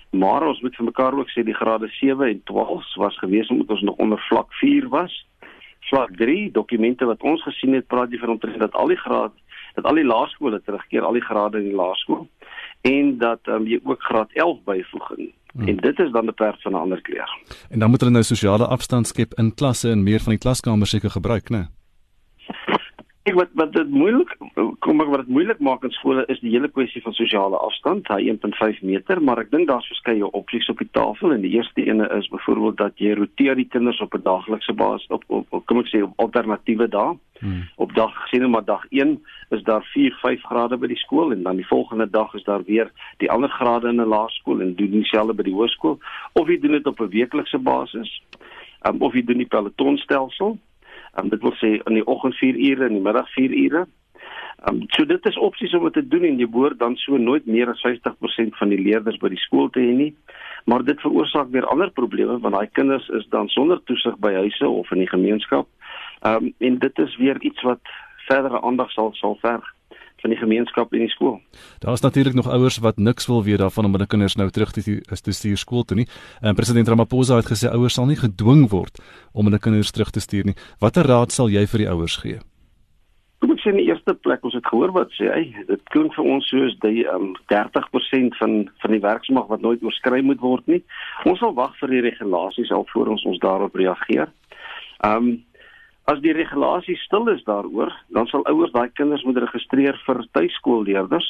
Maar 0.10 0.48
ons 0.48 0.62
moet 0.62 0.76
vir 0.76 0.86
mekaar 0.86 1.14
ook 1.14 1.30
sê 1.30 1.44
die 1.44 1.54
grade 1.62 1.88
7 1.88 2.28
en 2.28 2.42
12 2.44 2.96
was 2.96 3.18
gewees 3.18 3.48
omdat 3.48 3.70
ons 3.70 3.82
nog 3.82 3.96
onder 3.96 4.20
vlak 4.20 4.54
4 4.54 4.90
was. 4.90 5.28
Vlak 5.80 6.16
3 6.16 6.52
dokumente 6.52 7.06
wat 7.06 7.22
ons 7.22 7.44
gesien 7.44 7.74
het 7.74 7.88
praat 7.88 8.12
jy 8.12 8.18
van 8.18 8.30
omtrent 8.30 8.60
dat 8.60 8.74
al 8.74 8.88
die 8.88 8.98
grade 8.98 9.34
dat 9.76 9.86
al 9.86 9.96
die 9.96 10.06
laerskole 10.06 10.62
terugkeer, 10.62 11.02
al 11.02 11.14
die 11.14 11.22
grade 11.22 11.58
in 11.58 11.64
die 11.64 11.76
laerskool 11.76 12.28
en 12.82 13.18
dat 13.18 13.40
um, 13.48 13.68
jy 13.68 13.80
ook 13.84 14.02
graad 14.02 14.32
11 14.34 14.64
byvoeg. 14.64 15.08
Hmm. 15.54 15.68
En 15.68 15.78
dit 15.78 16.00
is 16.00 16.12
dan 16.12 16.26
'n 16.26 16.34
perd 16.34 16.62
van 16.62 16.72
'n 16.72 16.76
ander 16.76 17.02
kleur. 17.02 17.30
En 17.70 17.80
dan 17.80 17.90
moet 17.90 18.00
hulle 18.00 18.12
nou 18.12 18.24
sosiale 18.24 18.66
afstand 18.66 19.08
skep 19.08 19.34
in 19.34 19.54
klasse 19.54 19.90
en 19.90 20.04
meer 20.04 20.20
van 20.20 20.30
die 20.30 20.42
klaskamers 20.42 20.90
seker 20.90 21.10
gebruik, 21.10 21.50
né? 21.50 21.77
Ek 23.28 23.36
wat 23.36 23.50
wat 23.60 23.74
dit 23.76 23.90
moeilik 23.92 24.30
kom 24.86 25.02
ek 25.04 25.10
wat 25.12 25.26
dit 25.26 25.32
moeilik 25.36 25.60
maak 25.68 25.84
in 25.84 25.92
skole 25.92 26.24
is 26.32 26.40
die 26.40 26.54
hele 26.54 26.70
kwessie 26.72 27.02
van 27.04 27.16
sosiale 27.18 27.58
afstand, 27.60 28.06
daai 28.08 28.30
1.5 28.32 28.78
meter, 28.88 29.20
maar 29.20 29.42
ek 29.42 29.50
dink 29.52 29.68
daar's 29.68 29.88
verskeie 29.92 30.30
opsies 30.40 30.70
op 30.72 30.80
die 30.80 30.88
tafel 30.96 31.34
en 31.36 31.42
die 31.44 31.52
eerste 31.58 31.84
ene 31.84 32.08
is 32.16 32.30
byvoorbeeld 32.32 32.78
dat 32.80 33.02
jy 33.04 33.18
roteer 33.20 33.60
die 33.60 33.68
kinders 33.74 34.00
op 34.06 34.16
'n 34.16 34.24
daaglikse 34.24 34.74
basis 34.74 35.12
op, 35.12 35.26
op, 35.28 35.48
op 35.52 35.66
kom 35.68 35.82
ek 35.84 35.92
sê 35.92 36.04
op 36.04 36.14
alternatiewe 36.24 36.88
dae. 36.88 37.18
Hmm. 37.40 37.68
Op 37.76 37.94
dag 37.96 38.14
sien 38.30 38.42
nou 38.42 38.52
maar 38.52 38.66
dag 38.66 38.86
1 38.90 39.20
is 39.50 39.64
daar 39.64 39.84
4, 39.94 40.16
5 40.22 40.46
grade 40.48 40.78
by 40.78 40.88
die 40.88 41.02
skool 41.04 41.32
en 41.32 41.44
dan 41.44 41.60
die 41.60 41.68
volgende 41.68 42.10
dag 42.10 42.34
is 42.34 42.44
daar 42.44 42.64
weer 42.64 42.92
die 43.18 43.32
ander 43.32 43.50
grade 43.50 43.90
in 43.90 44.00
'n 44.02 44.08
laerskool 44.08 44.62
en 44.62 44.76
doen 44.76 44.92
dieselfde 44.92 45.34
by 45.34 45.44
die 45.44 45.54
hoërskool 45.54 46.00
of 46.34 46.48
jy 46.48 46.60
doen 46.60 46.80
dit 46.80 46.88
op 46.88 47.02
'n 47.02 47.10
weeklikse 47.10 47.60
basis. 47.60 48.22
Um, 48.88 49.02
of 49.02 49.14
jy 49.14 49.24
doen 49.24 49.38
die 49.38 49.52
pelotonstelsel 49.52 50.58
Um, 51.16 51.30
dit 51.30 51.42
wil 51.42 51.56
sê 51.62 51.78
in 51.78 52.00
die 52.00 52.06
oggend 52.06 52.36
4 52.36 52.58
ure 52.58 52.86
en 52.86 52.92
in 52.92 53.00
die 53.00 53.06
middag 53.06 53.30
4 53.36 53.54
ure. 53.64 53.86
Um, 54.68 54.84
so 54.96 55.06
dit 55.06 55.26
is 55.30 55.38
opsies 55.38 55.74
om 55.78 55.88
te 55.92 56.04
doen 56.08 56.26
en 56.28 56.40
jy 56.42 56.50
behoort 56.50 56.80
dan 56.80 56.96
so 56.96 57.18
nooit 57.18 57.46
meer 57.46 57.70
as 57.70 57.84
50% 57.86 58.58
van 58.60 58.74
die 58.74 58.82
leerders 58.82 59.20
by 59.22 59.30
die 59.30 59.44
skool 59.46 59.70
te 59.70 59.84
hê 59.84 59.94
nie. 59.94 60.12
Maar 60.66 60.84
dit 60.84 61.00
veroorsaak 61.02 61.54
weer 61.54 61.70
ander 61.72 61.92
probleme 61.92 62.40
want 62.44 62.58
daai 62.58 62.68
kinders 62.74 63.08
is 63.20 63.28
dan 63.30 63.48
sonder 63.54 63.82
toesig 63.86 64.18
by 64.20 64.34
huise 64.42 64.68
of 64.68 64.92
in 64.92 65.06
die 65.06 65.14
gemeenskap. 65.14 65.70
Ehm 66.26 66.50
um, 66.50 66.54
en 66.58 66.80
dit 66.84 67.00
is 67.00 67.18
weer 67.18 67.42
iets 67.42 67.62
wat 67.62 67.96
verdere 68.28 68.62
aandag 68.62 68.92
sal 68.92 69.14
sal 69.16 69.38
verg 69.42 69.77
van 70.22 70.34
die 70.34 70.40
gemeenskap 70.40 70.94
en 70.94 71.06
die 71.06 71.12
skool. 71.14 71.38
Daar 71.84 71.94
is 71.94 72.02
natuurlik 72.02 72.34
nog 72.34 72.50
ouers 72.50 72.78
wat 72.84 72.98
niks 72.98 73.28
wil 73.28 73.44
weet 73.44 73.62
daarvan 73.62 73.86
om 73.86 73.92
hulle 73.98 74.08
kinders 74.08 74.36
nou 74.36 74.50
terug 74.50 74.72
te 74.72 75.02
is 75.12 75.22
te 75.22 75.32
stuur 75.32 75.58
skool 75.58 75.84
toe 75.84 75.98
nie. 75.98 76.08
En 76.42 76.56
president 76.56 76.88
Ramaphosa 76.88 77.36
het 77.36 77.52
gesê 77.52 77.72
ouers 77.72 77.94
sal 77.94 78.10
nie 78.10 78.20
gedwing 78.20 78.70
word 78.70 79.02
om 79.34 79.46
hulle 79.46 79.60
kinders 79.60 79.92
terug 79.92 80.10
te 80.12 80.20
stuur 80.20 80.52
nie. 80.52 80.58
Watter 80.80 81.06
raad 81.06 81.32
sal 81.32 81.50
jy 81.50 81.66
vir 81.68 81.86
die 81.86 81.90
ouers 81.90 82.18
gee? 82.24 82.40
Kom 83.38 83.54
ek 83.54 83.62
sê 83.62 83.70
in 83.70 83.78
die 83.78 83.90
eerste 83.92 84.16
plek 84.26 84.46
ons 84.48 84.56
het 84.58 84.66
gehoor 84.66 84.92
wat 84.96 85.12
sê 85.14 85.30
hy 85.30 85.44
dit 85.68 85.82
klink 85.94 86.16
vir 86.18 86.30
ons 86.34 86.48
soos 86.50 86.74
die 86.82 87.04
um, 87.14 87.36
30% 87.54 88.40
van 88.40 88.56
van 88.82 88.96
die 88.96 89.04
werksmag 89.04 89.52
wat 89.52 89.62
nooit 89.62 89.84
oorskry 89.86 90.24
moet 90.26 90.42
word 90.42 90.66
nie. 90.66 90.82
Ons 91.30 91.44
sal 91.44 91.54
wag 91.58 91.76
vir 91.82 91.94
die 91.94 92.06
regulasies 92.08 92.74
alvorens 92.74 93.26
ons 93.30 93.42
daarop 93.44 93.78
reageer. 93.78 94.34
Ehm 95.06 95.30
um, 95.30 95.36
As 96.08 96.22
die 96.24 96.32
regulasie 96.32 96.96
stil 97.02 97.28
is 97.28 97.44
daaroor, 97.44 97.92
dan 98.16 98.30
sal 98.32 98.46
ouers 98.48 98.72
daai 98.72 98.88
kinders 98.96 99.26
moet 99.28 99.42
registreer 99.44 99.98
vir 100.06 100.24
tuiskoolleerders 100.32 101.28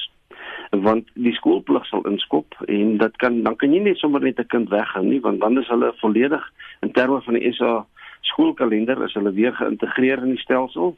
want 0.71 1.07
die 1.15 1.33
skoolplig 1.33 1.85
sal 1.87 2.03
inskop 2.09 2.55
en 2.67 2.97
dit 2.99 3.17
kan 3.21 3.39
dan 3.43 3.55
kan 3.55 3.73
jy 3.73 3.79
nie 3.83 3.95
sommer 3.95 4.21
net 4.21 4.39
'n 4.39 4.47
kind 4.53 4.69
weghou 4.69 5.03
nie 5.03 5.19
want 5.23 5.39
dan 5.39 5.57
is 5.57 5.67
hulle 5.67 5.93
volledig 6.01 6.43
in 6.81 6.91
terme 6.91 7.21
van 7.21 7.33
die 7.33 7.53
SA 7.53 7.85
skoolkalender 8.21 9.03
is 9.03 9.13
hulle 9.13 9.31
weer 9.31 9.53
geïntegreer 9.53 10.23
in 10.23 10.35
die 10.35 10.43
stelsel 10.43 10.95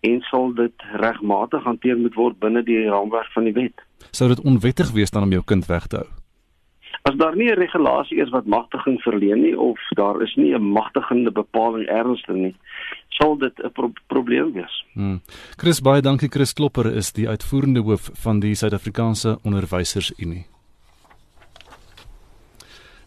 en 0.00 0.20
sal 0.30 0.52
dit 0.54 0.74
regmatig 1.00 1.64
hanteer 1.64 1.96
moet 1.96 2.14
word 2.14 2.38
binne 2.40 2.62
die 2.62 2.82
raamwerk 2.88 3.30
van 3.32 3.44
die 3.44 3.56
wet. 3.56 3.80
Sou 4.10 4.28
dit 4.28 4.44
onwettig 4.44 4.92
wees 4.92 5.10
dan 5.10 5.22
om 5.22 5.32
jou 5.32 5.42
kind 5.42 5.66
weg 5.66 5.86
te 5.86 5.96
hou? 6.02 6.10
As 7.04 7.16
daar 7.20 7.36
nie 7.36 7.50
'n 7.52 7.58
regulasie 7.60 8.18
is 8.20 8.30
wat 8.30 8.46
magtiging 8.46 9.00
verleen 9.02 9.40
nie 9.42 9.58
of 9.58 9.78
daar 9.96 10.22
is 10.22 10.34
nie 10.36 10.54
'n 10.54 10.72
magtigende 10.72 11.30
bepaling 11.30 11.86
ernstig 11.86 12.34
nie, 12.34 12.54
sal 13.18 13.36
dit 13.38 13.58
'n 13.62 13.72
pro 13.72 13.92
probleem 14.06 14.52
wees. 14.52 14.84
Hmm. 14.92 15.20
Chris 15.56 15.80
baie 15.80 16.02
dankie 16.02 16.28
Chris 16.28 16.52
Klopper 16.52 16.86
is 16.86 17.12
die 17.12 17.28
uitvoerende 17.28 17.80
hoof 17.80 18.10
van 18.12 18.40
die 18.40 18.54
Suid-Afrikaanse 18.54 19.38
Onderwysersunie. 19.42 20.46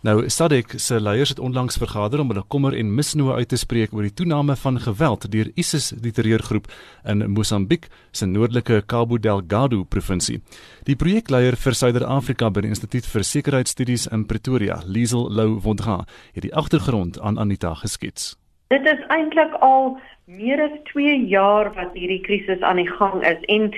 Nou 0.08 0.30
SADC 0.30 0.78
se 0.80 1.02
leiers 1.02 1.30
het 1.30 1.40
onlangs 1.40 1.78
vergader 1.78 2.20
om 2.20 2.30
hulle 2.32 2.44
kommer 2.48 2.76
en 2.78 2.94
misnoë 2.96 3.34
uit 3.42 3.50
te 3.50 3.58
spreek 3.58 3.94
oor 3.94 4.06
die 4.06 4.14
toename 4.14 4.56
van 4.56 4.80
geweld 4.80 5.28
deur 5.32 5.50
ISIS 5.56 5.90
die 5.90 6.14
terreurgroep 6.16 6.70
in 7.04 7.26
Mosambiek 7.32 7.90
se 8.12 8.26
noordelike 8.26 8.84
Cabo 8.86 9.18
Delgado 9.18 9.84
provinsie. 9.84 10.40
Die 10.84 10.96
projekleier 10.96 11.58
vir 11.60 11.76
Suider-Afrika 11.76 12.50
by 12.50 12.62
die 12.62 12.70
Instituut 12.70 13.06
vir 13.06 13.24
Sekuriteitsstudies 13.24 14.08
in 14.08 14.26
Pretoria, 14.26 14.82
Liesel 14.86 15.28
Lou 15.34 15.60
Vondra, 15.60 16.06
het 16.34 16.46
die 16.46 16.56
agtergrond 16.56 17.20
aan 17.20 17.40
Anita 17.40 17.74
geskets. 17.74 18.36
Dit 18.68 18.86
is 18.86 19.04
eintlik 19.08 19.54
al 19.64 19.98
meer 20.28 20.60
as 20.62 20.74
2 20.92 21.14
jaar 21.32 21.70
wat 21.76 21.94
hierdie 21.96 22.20
krisis 22.26 22.64
aan 22.68 22.82
die 22.82 22.90
gang 22.90 23.22
is 23.24 23.46
en 23.54 23.70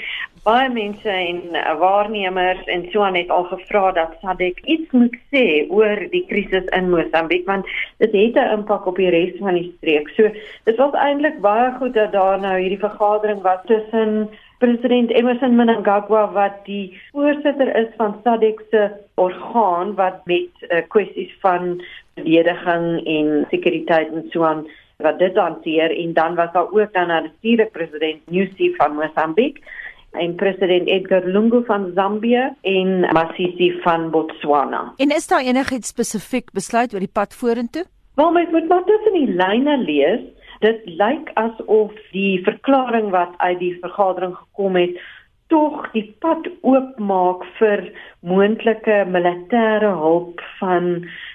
baie 0.47 0.69
mense 0.73 1.09
en 1.09 1.41
waarnemers 1.77 2.63
en 2.73 2.87
so 2.89 3.03
aan 3.05 3.19
het 3.19 3.29
al 3.29 3.45
gevra 3.51 3.91
dat 3.91 4.15
SADC 4.21 4.63
iets 4.65 4.91
moet 4.97 5.17
sê 5.29 5.45
oor 5.69 6.01
die 6.15 6.23
krisis 6.31 6.65
in 6.79 6.89
Mosambiek 6.89 7.45
want 7.45 7.69
dit 8.01 8.17
het 8.17 8.41
'n 8.41 8.53
impak 8.57 8.89
op 8.89 8.97
die 8.97 9.11
res 9.13 9.37
van 9.37 9.53
die 9.61 9.69
streek. 9.77 10.09
So 10.17 10.31
dit 10.63 10.77
was 10.77 10.93
eintlik 10.93 11.39
baie 11.41 11.71
goed 11.77 11.93
dat 11.93 12.11
daar 12.11 12.39
nou 12.39 12.57
hierdie 12.59 12.85
vergadering 12.87 13.41
was 13.41 13.61
tussen 13.65 14.29
president 14.57 15.11
Emerson 15.11 15.55
Mnangagwa 15.55 16.31
wat 16.31 16.65
die 16.65 16.99
voorsitter 17.11 17.75
is 17.75 17.93
van 17.97 18.19
SADC 18.23 18.65
se 18.71 18.89
orgaan 19.15 19.95
wat 19.95 20.25
met 20.25 20.51
uh, 20.61 20.81
kwessies 20.87 21.35
van 21.39 21.81
verdediging 22.15 23.05
en 23.05 23.47
sekuriteit 23.49 24.11
en 24.11 24.25
so 24.29 24.43
aan 24.43 24.67
wat 24.99 25.19
dit 25.19 25.35
hanteer 25.35 25.97
en 25.97 26.13
dan 26.13 26.35
was 26.35 26.51
daar 26.51 26.71
ook 26.71 26.93
dan 26.93 27.07
natuurlik 27.07 27.71
president 27.71 28.29
Nyusi 28.29 28.75
van 28.75 28.95
Mosambiek 28.95 29.63
en 30.11 30.35
president 30.35 30.87
Edgar 30.87 31.23
Lungu 31.25 31.65
van 31.65 31.91
Zambia 31.95 32.55
en 32.61 32.99
Masisi 32.99 33.79
van 33.81 34.09
Botswana. 34.09 34.93
En 34.97 35.09
is 35.09 35.27
daar 35.27 35.41
enigiets 35.41 35.87
spesifiek 35.87 36.51
besluit 36.51 36.93
oor 36.93 36.99
die 36.99 37.11
pad 37.13 37.35
vorentoe? 37.35 37.85
Wel 38.15 38.31
mens 38.31 38.51
moet 38.51 38.67
maar 38.67 38.83
tussen 38.83 39.13
die 39.13 39.27
lyne 39.27 39.77
lees. 39.77 40.19
Dit 40.59 40.81
lyk 40.85 41.31
asof 41.33 41.91
die 42.11 42.43
verklaring 42.43 43.09
wat 43.09 43.33
uit 43.37 43.59
die 43.59 43.77
vergadering 43.81 44.35
gekom 44.35 44.75
het 44.75 44.99
tog 45.49 45.87
die 45.95 46.05
pad 46.23 46.47
oopmaak 46.61 47.43
vir 47.57 47.83
moontlike 48.31 49.01
militêre 49.15 49.89
hulp 50.03 50.41
van 50.59 50.89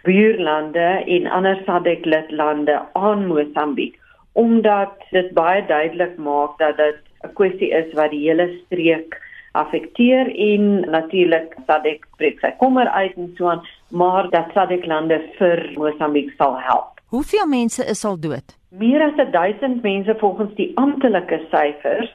buurlande 0.07 0.89
en 1.17 1.29
ander 1.39 1.61
SADC 1.67 2.07
lidlande 2.07 2.79
aan 2.95 3.27
Mosambiek 3.31 3.99
omdat 4.35 5.03
dit 5.15 5.31
baie 5.35 5.63
duidelik 5.67 6.17
maak 6.19 6.59
dat 6.59 6.77
dit 6.77 6.99
'n 7.25 7.35
kwessie 7.39 7.71
is 7.71 7.93
wat 7.95 8.11
die 8.11 8.25
hele 8.29 8.49
streek 8.65 9.21
affekteer 9.53 10.27
en 10.51 10.91
natuurlik 10.91 11.55
SADC 11.67 12.07
breek 12.19 12.41
sy 12.41 12.51
kommer 12.59 12.89
uit 12.89 13.15
en 13.17 13.31
so 13.37 13.49
aan 13.49 13.63
maar 13.91 14.31
dat 14.31 14.51
SADC 14.55 14.87
lande 14.87 15.21
vir 15.39 15.71
Mosambiek 15.77 16.35
sal 16.39 16.59
help. 16.59 17.01
Hoeveel 17.15 17.47
mense 17.47 17.85
is 17.87 18.05
al 18.05 18.19
dood? 18.21 18.57
Meer 18.69 19.03
as 19.03 19.31
1000 19.31 19.83
mense 19.83 20.15
volgens 20.19 20.55
die 20.55 20.73
amptelike 20.75 21.41
syfers 21.51 22.11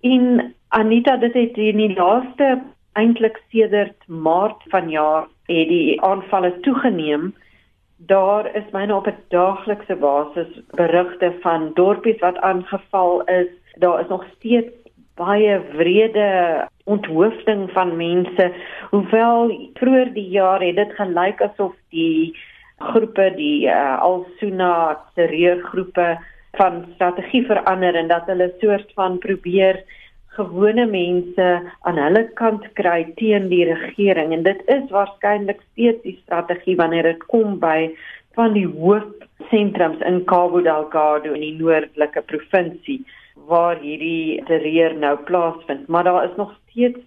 en 0.00 0.54
Anita 0.74 1.16
dit 1.16 1.34
het 1.38 1.58
in 1.62 1.78
die 1.78 1.92
laaste 1.94 2.46
eintlik 2.98 3.36
sedert 3.52 4.08
Maart 4.10 4.64
vanjaar 4.72 5.28
het 5.46 5.68
die 5.70 6.00
aanvalle 6.02 6.50
toegeneem. 6.66 7.28
Daar 8.10 8.48
is 8.58 8.66
myne 8.72 8.96
op 8.96 9.06
'n 9.06 9.22
daaglikse 9.30 9.94
basis 9.94 10.50
berigte 10.74 11.30
van 11.46 11.70
dorpies 11.74 12.18
wat 12.18 12.40
aangeval 12.50 13.22
is. 13.22 13.52
Daar 13.78 14.00
is 14.00 14.08
nog 14.08 14.24
steeds 14.34 14.74
baie 15.14 15.60
wrede 15.76 16.28
onthoofding 16.84 17.70
van 17.70 17.96
mense. 17.96 18.52
Hoewel 18.90 19.70
vroeër 19.74 20.12
die 20.12 20.28
jaar 20.28 20.60
het 20.60 20.76
dit 20.76 20.92
gelyk 20.92 21.40
asof 21.42 21.74
die 21.88 22.36
groepe 22.78 23.32
die 23.36 23.66
uh, 23.66 23.98
Al-Sunna 24.00 24.98
terreurgroepe 25.14 26.18
van 26.52 26.84
strategie 26.94 27.46
verander 27.46 27.94
en 27.94 28.08
dat 28.08 28.26
hulle 28.26 28.54
soort 28.60 28.92
van 28.94 29.18
probeer 29.18 29.84
gewone 30.36 30.86
mense 30.90 31.48
aan 31.88 31.98
hulle 32.00 32.24
kant 32.38 32.66
kry 32.78 33.04
teen 33.18 33.48
die 33.52 33.64
regering. 33.68 34.32
En 34.34 34.42
dit 34.46 34.60
is 34.72 34.90
waarskynlik 34.90 35.62
steeds 35.72 36.02
die 36.02 36.18
strategie 36.22 36.76
wanneer 36.80 37.08
dit 37.12 37.26
kom 37.30 37.58
by 37.62 37.94
van 38.34 38.54
die 38.56 38.66
hoofsentrums 38.66 40.02
in 40.06 40.24
Cabo 40.30 40.62
Delgado 40.62 41.34
in 41.34 41.44
die 41.44 41.56
noordelike 41.58 42.24
provinsie 42.30 43.00
waar 43.48 43.78
hierdie 43.82 44.42
terreur 44.48 44.94
nou 44.98 45.16
plaasvind. 45.28 45.88
Maar 45.88 46.04
daar 46.04 46.24
is 46.24 46.36
nog 46.36 46.54
steeds 46.62 46.98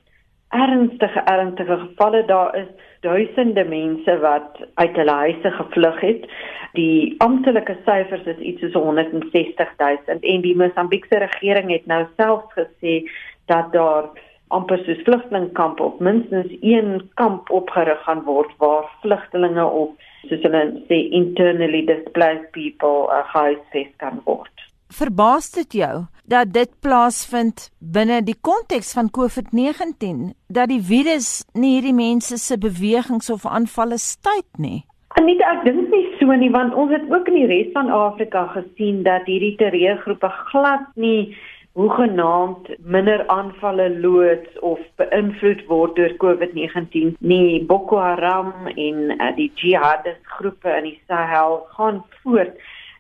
ernstige 0.49 1.19
ernstige 1.19 1.77
gevalle. 1.77 2.25
Daar 2.25 2.55
is 2.55 2.67
duisende 3.01 3.63
mense 3.63 4.19
wat 4.19 4.61
uit 4.73 4.95
hulle 4.95 5.11
huise 5.11 5.51
gevlug 5.51 5.99
het. 5.99 6.27
Die 6.73 7.15
amptelike 7.23 7.77
syfers 7.85 8.25
is 8.25 8.37
iets 8.37 8.61
soos 8.61 8.73
160 8.73 9.73
000 9.77 10.19
en 10.21 10.41
die 10.45 10.55
Mosambiekse 10.55 11.19
regering 11.23 11.71
het 11.71 11.85
nou 11.85 12.05
self 12.15 12.43
gesê 12.57 13.03
dat 13.45 13.71
daar 13.71 14.09
amper 14.47 14.79
soos 14.85 15.01
vlugtelingkampe 15.03 15.83
op 15.83 15.99
minstens 15.99 16.53
een 16.61 17.09
kamp 17.19 17.49
opgerig 17.51 18.03
gaan 18.03 18.23
word 18.23 18.51
waar 18.57 18.85
vlugtelinge 19.01 19.65
op 19.65 20.07
soos 20.29 20.45
hulle 20.47 20.63
sê 20.91 21.01
internally 21.21 21.83
displaced 21.85 22.51
people 22.51 23.07
uh, 23.11 23.23
huisves 23.33 23.91
kan 24.03 24.21
word. 24.25 24.56
Verbaas 24.87 25.51
dit 25.51 25.73
jou 25.81 26.05
dat 26.23 26.53
dit 26.55 26.69
plaasvind 26.79 27.69
binne 27.79 28.21
die 28.23 28.37
konteks 28.41 28.93
van 28.95 29.09
COVID-19 29.11 30.31
dat 30.47 30.71
die 30.71 30.81
virus 30.83 31.43
nie 31.53 31.77
hierdie 31.77 31.95
mense 31.95 32.37
se 32.39 32.57
bewegings 32.57 33.29
of 33.29 33.45
aanvalle 33.45 33.97
stuit 33.99 34.47
nie? 34.57 34.85
Net 35.19 35.41
ek 35.43 35.63
dink 35.65 35.91
nie 35.91 36.05
so 36.19 36.31
nie 36.39 36.51
want 36.53 36.75
ons 36.75 36.93
het 36.95 37.07
ook 37.11 37.27
in 37.31 37.39
die 37.41 37.49
res 37.51 37.71
van 37.75 37.91
Afrika 37.91 38.45
gesien 38.55 39.03
dat 39.03 39.27
hierdie 39.27 39.55
terreurgroepe 39.59 40.31
glad 40.51 40.87
nie 40.95 41.35
hoegenaamd 41.77 42.71
minder 42.79 43.21
aanvalle 43.29 43.89
loods 44.01 44.59
of 44.65 44.79
beïnvloed 44.97 45.65
word 45.69 45.99
deur 45.99 46.15
COVID-19 46.23 47.17
nie. 47.19 47.59
Boko 47.69 47.99
Haram 48.01 48.71
en 48.73 49.13
uh, 49.13 49.29
die 49.37 49.51
jihadist 49.61 50.23
groepe 50.37 50.73
in 50.79 50.89
die 50.89 50.97
Sahel 51.05 51.59
gaan 51.75 52.01
voort 52.23 52.55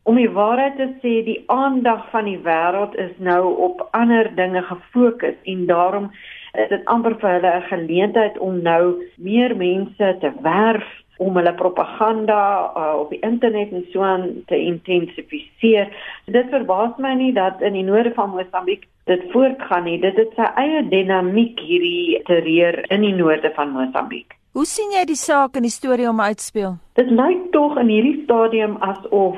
om 0.07 0.15
die 0.15 0.29
waarheid 0.31 0.77
te 0.79 0.87
sê, 1.01 1.13
die 1.27 1.41
aandag 1.51 2.05
van 2.13 2.29
die 2.29 2.39
wêreld 2.45 2.93
is 2.95 3.11
nou 3.19 3.41
op 3.67 3.81
ander 3.97 4.29
dinge 4.35 4.61
gefokus 4.69 5.35
en 5.43 5.65
daarom 5.67 6.05
is 6.55 6.69
dit 6.71 6.85
amper 6.93 7.17
vir 7.19 7.33
hulle 7.35 7.51
'n 7.57 7.67
geleentheid 7.71 8.37
om 8.37 8.61
nou 8.61 8.83
meer 9.17 9.55
mense 9.55 10.07
te 10.21 10.31
werf 10.41 10.87
om 11.17 11.35
hulle 11.35 11.53
propaganda 11.53 12.39
uh, 12.77 12.93
op 12.99 13.09
die 13.09 13.19
internet 13.19 13.71
en 13.71 13.83
so 13.91 14.01
aan 14.01 14.43
te 14.45 14.57
intensifiseer. 14.57 15.91
Dit 16.25 16.49
verbaas 16.49 16.95
my 16.97 17.13
nie 17.13 17.33
dat 17.33 17.61
in 17.61 17.73
die 17.73 17.83
noorde 17.83 18.13
van 18.13 18.29
Mosambiek 18.29 18.87
dit 19.11 19.23
voortgaan 19.31 19.83
nie. 19.83 19.99
Dit 19.99 20.15
het 20.15 20.31
sy 20.35 20.47
eie 20.55 20.87
dinamiek 20.87 21.59
hierdie 21.59 22.21
terreur 22.23 22.79
in 22.91 23.01
die 23.01 23.15
noorde 23.15 23.51
van 23.55 23.75
Mosambiek. 23.75 24.37
Hoe 24.51 24.65
sien 24.65 24.91
jy 24.91 25.05
die 25.05 25.19
saak 25.19 25.55
en 25.55 25.67
die 25.67 25.73
storie 25.73 26.09
om 26.09 26.21
uitspeel? 26.21 26.77
Dit 26.93 27.09
lyk 27.09 27.51
tog 27.51 27.77
in 27.77 27.91
hierdie 27.93 28.23
stadium 28.23 28.77
asof 28.79 29.37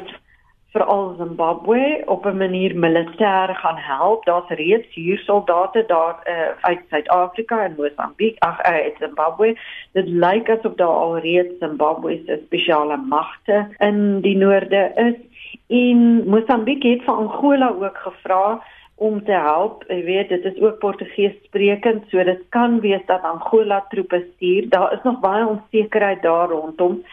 veral 0.71 1.15
Zimbabwe 1.17 2.01
op 2.05 2.25
'n 2.25 2.37
manier 2.37 2.75
militêr 2.75 3.55
gaan 3.55 3.77
help. 3.77 4.25
Daar's 4.25 4.47
reeds 4.47 4.93
hier 4.93 5.17
soldate 5.17 5.83
daar 5.87 6.15
uh, 6.27 6.33
uit 6.61 6.79
Suid-Afrika 6.89 7.63
en 7.63 7.75
Mosambiek, 7.77 8.35
ag 8.39 8.59
uh, 8.59 8.71
uit 8.71 8.95
Zimbabwe. 8.99 9.57
Dit 9.91 10.07
lyk 10.07 10.49
asof 10.49 10.73
daar 10.73 10.87
al 10.87 11.17
reeds 11.17 11.59
Zimbabwe 11.59 12.21
se 12.25 12.39
spesiale 12.45 12.97
magte 12.97 13.67
in 13.77 14.21
die 14.21 14.37
noorde 14.37 14.91
is. 14.95 15.15
En 15.67 16.27
Mosambiek 16.29 16.83
het 16.83 17.03
vir 17.03 17.13
Angola 17.13 17.69
ook 17.69 17.97
gevra 17.97 18.61
om 18.95 19.23
te 19.23 19.31
help. 19.31 19.83
Jy 19.87 20.03
weet, 20.03 20.29
dit 20.29 20.45
is 20.45 20.61
ook 20.61 20.79
Portugees 20.79 21.35
sprekend, 21.43 22.03
so 22.09 22.23
dit 22.23 22.41
kan 22.49 22.79
wees 22.79 23.05
dat 23.05 23.23
Angola 23.23 23.85
troepe 23.89 24.25
stuur. 24.35 24.69
Daar 24.69 24.93
is 24.93 25.03
nog 25.03 25.19
baie 25.19 25.47
onsekerheid 25.47 26.21
daar 26.21 26.49
rondom. 26.49 27.03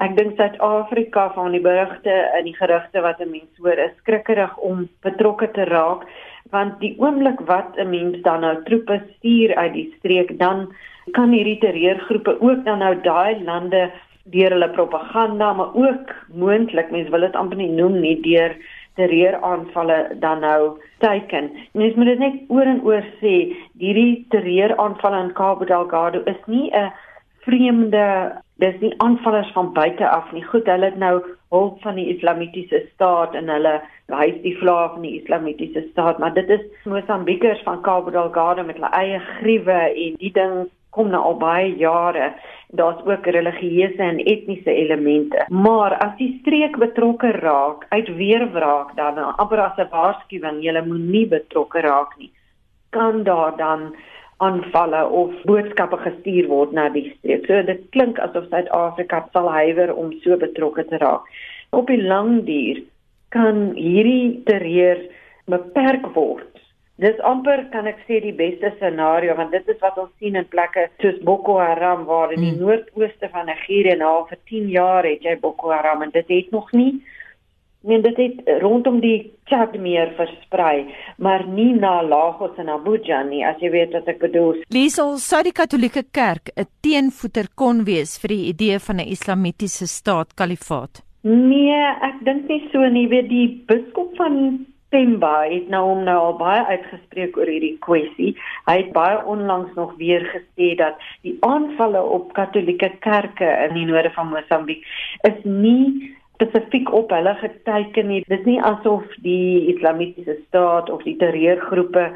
Ek 0.00 0.14
dink 0.16 0.38
Suid-Afrika 0.38 1.26
van 1.34 1.52
die 1.52 1.60
berigte 1.60 2.12
en 2.38 2.46
die 2.48 2.56
gerugte 2.56 3.02
wat 3.04 3.20
'n 3.20 3.30
mens 3.30 3.58
hoor 3.60 3.78
is 3.86 3.96
skrikkerig 4.00 4.56
om 4.58 4.88
betrokke 5.04 5.50
te 5.52 5.64
raak 5.68 6.06
want 6.50 6.80
die 6.80 6.94
oomblik 6.98 7.40
wat 7.50 7.76
'n 7.76 7.90
mens 7.90 8.22
dan 8.22 8.40
nou 8.40 8.54
troepe 8.64 8.96
stuur 9.16 9.54
uit 9.54 9.72
die 9.72 9.92
streek 9.98 10.38
dan 10.38 10.72
kan 11.12 11.32
hierdie 11.32 11.58
terreurgroepe 11.58 12.40
ook 12.40 12.64
dan 12.64 12.78
nou 12.78 12.94
daai 13.02 13.44
lande 13.44 13.90
deur 14.24 14.50
hulle 14.50 14.70
propaganda 14.70 15.52
maar 15.52 15.74
ook 15.74 16.14
moontlik 16.32 16.90
mense 16.90 17.10
wil 17.10 17.20
dit 17.20 17.36
amper 17.36 17.56
nie 17.56 17.70
noem 17.70 18.00
nie 18.00 18.20
deur 18.20 18.56
terreuraanvalle 18.94 20.16
dan 20.18 20.40
nou 20.40 20.80
teiken. 20.98 21.50
Mens 21.72 21.94
moet 21.94 22.06
dit 22.06 22.18
net 22.18 22.34
oor 22.48 22.66
en 22.66 22.82
oor 22.84 23.04
sê, 23.20 23.34
hierdie 23.78 24.26
terreuraanvalle 24.28 25.20
in 25.24 25.32
Cabo 25.32 25.64
Delgado 25.64 26.22
is 26.24 26.42
nie 26.46 26.70
'n 26.72 26.92
vreemde 27.44 28.06
dis 28.60 28.80
nie 28.80 28.94
aanvallers 29.00 29.52
van 29.52 29.72
buite 29.72 30.08
af 30.08 30.32
nie. 30.32 30.44
Goed, 30.44 30.66
hulle 30.68 30.90
het 30.90 30.98
nou 31.00 31.14
hulp 31.50 31.80
van 31.82 31.96
die 31.98 32.08
Islamitiese 32.14 32.82
staat 32.92 33.34
en 33.34 33.48
hulle 33.48 33.78
hys 34.10 34.36
die 34.44 34.56
vlaag 34.58 34.96
van 34.96 35.06
die 35.06 35.16
Islamitiese 35.20 35.86
staat, 35.90 36.18
maar 36.18 36.34
dit 36.34 36.50
is 36.50 36.66
Mosambikers 36.84 37.62
van 37.66 37.80
Cabo 37.82 38.10
Delgado 38.10 38.64
met 38.64 38.78
hulle 38.78 38.92
eie 38.98 39.18
gruwe 39.40 39.80
en 39.88 40.20
die 40.20 40.32
ding 40.34 40.68
kom 40.90 41.10
nou 41.10 41.22
al 41.22 41.36
baie 41.38 41.74
jare. 41.78 42.32
Daar's 42.74 43.02
ook 43.06 43.26
religieuse 43.26 44.02
en 44.02 44.18
etniese 44.18 44.74
elemente. 44.74 45.44
Maar 45.48 45.96
as 46.02 46.16
die 46.18 46.30
streek 46.40 46.76
betrokke 46.78 47.30
raak 47.38 47.86
uit 47.88 48.10
weerwraak 48.18 48.94
dan 48.96 49.18
amper 49.18 49.60
as 49.60 49.78
'n 49.78 49.90
waarskuwing, 49.90 50.62
jy 50.62 50.82
moenie 50.86 51.26
betrokke 51.26 51.80
raak 51.80 52.18
nie. 52.18 52.30
Kan 52.90 53.22
daar 53.22 53.56
dan 53.56 53.94
aanvalle 54.40 55.04
of 55.22 55.34
boodskappe 55.48 55.98
gestuur 56.04 56.48
word 56.48 56.72
na 56.76 56.88
die 56.94 57.06
streek. 57.12 57.46
So 57.46 57.62
dit 57.68 57.86
klink 57.96 58.18
asof 58.18 58.48
Suid-Afrika 58.50 59.24
sal 59.32 59.50
huiwer 59.52 59.94
om 59.94 60.12
so 60.24 60.36
betrokke 60.40 60.86
te 60.88 61.00
raak. 61.02 61.26
Op 61.76 61.86
die 61.92 62.02
lang 62.02 62.44
duur 62.48 62.82
kan 63.30 63.70
hierdie 63.76 64.42
terreur 64.48 65.04
beperk 65.50 66.08
word 66.16 66.50
Dis 67.00 67.20
amper 67.24 67.62
kan 67.72 67.86
ek 67.88 68.02
sê 68.04 68.18
die 68.20 68.34
beste 68.36 68.74
scenario 68.74 69.32
want 69.38 69.54
dit 69.56 69.68
is 69.72 69.78
wat 69.80 69.96
ons 70.02 70.10
sien 70.20 70.34
in 70.36 70.44
plekke 70.52 70.82
soos 71.00 71.16
Boko 71.24 71.54
Haram 71.56 72.02
waar 72.04 72.34
in 72.34 72.42
die 72.44 72.50
hmm. 72.50 72.60
noordooste 72.60 73.30
van 73.32 73.48
Nigerië 73.48 73.94
nou 74.02 74.26
vir 74.28 74.40
10 74.50 74.66
jaar 74.74 75.08
het 75.08 75.24
jy 75.24 75.38
Boko 75.40 75.72
Haram 75.72 76.04
en 76.04 76.12
dit 76.12 76.28
het 76.28 76.50
nog 76.52 76.68
nie 76.76 76.90
men 77.82 78.02
dit 78.02 78.16
het 78.16 78.62
rondom 78.62 79.00
die 79.00 79.32
Chad 79.50 79.74
meer 79.78 80.12
versprei 80.16 80.86
maar 81.18 81.46
nie 81.46 81.72
na 81.74 82.00
Lagos 82.02 82.58
en 82.58 82.68
Abuja 82.68 83.22
nie 83.26 83.42
as 83.46 83.60
jy 83.60 83.70
weet 83.70 83.94
wat 83.96 84.08
ek 84.08 84.20
bedoel. 84.22 84.62
Liesel 84.74 85.16
sou 85.18 85.42
die 85.46 85.56
Katolieke 85.56 86.04
Kerk 86.12 86.50
'n 86.56 86.68
teenvoeter 86.82 87.48
kon 87.54 87.84
wees 87.84 88.18
vir 88.18 88.28
die 88.36 88.44
idee 88.52 88.78
van 88.78 89.00
'n 89.00 89.12
islamitiese 89.16 89.86
staat 89.86 90.34
kalifaat. 90.34 91.02
Nee, 91.22 91.80
ek 92.00 92.24
dink 92.24 92.48
nie 92.48 92.68
so 92.72 92.88
nie. 92.88 93.08
Weet 93.08 93.28
die 93.28 93.64
biskop 93.66 94.16
van 94.16 94.66
Pemba 94.90 95.44
het 95.46 95.68
nou 95.70 95.82
hom 95.86 96.00
nou 96.04 96.16
al 96.18 96.36
baie 96.40 96.62
uitgespreek 96.66 97.36
oor 97.38 97.46
hierdie 97.46 97.76
kwessie. 97.84 98.32
Hy 98.66 98.76
het 98.80 98.92
baie 98.92 99.20
onlangs 99.24 99.74
nog 99.76 99.92
weer 100.00 100.24
gesê 100.32 100.74
dat 100.80 100.98
die 101.22 101.36
aanvalle 101.46 102.02
op 102.02 102.32
Katolieke 102.32 102.90
kerke 103.04 103.50
in 103.68 103.74
die 103.74 103.86
noorde 103.86 104.10
van 104.16 104.32
Mosambiek 104.32 104.82
is 105.28 105.44
nie 105.44 106.16
spesifiek 106.40 106.92
op 106.92 107.12
hulle 107.12 107.34
geteken 107.34 108.06
nie. 108.08 108.24
Dit 108.26 108.38
is 108.38 108.48
nie 108.48 108.58
asof 108.62 109.04
die 109.24 109.68
Islamitiese 109.74 110.38
staat 110.48 110.90
of 110.90 111.04
die 111.04 111.16
terreurgroepe 111.20 112.10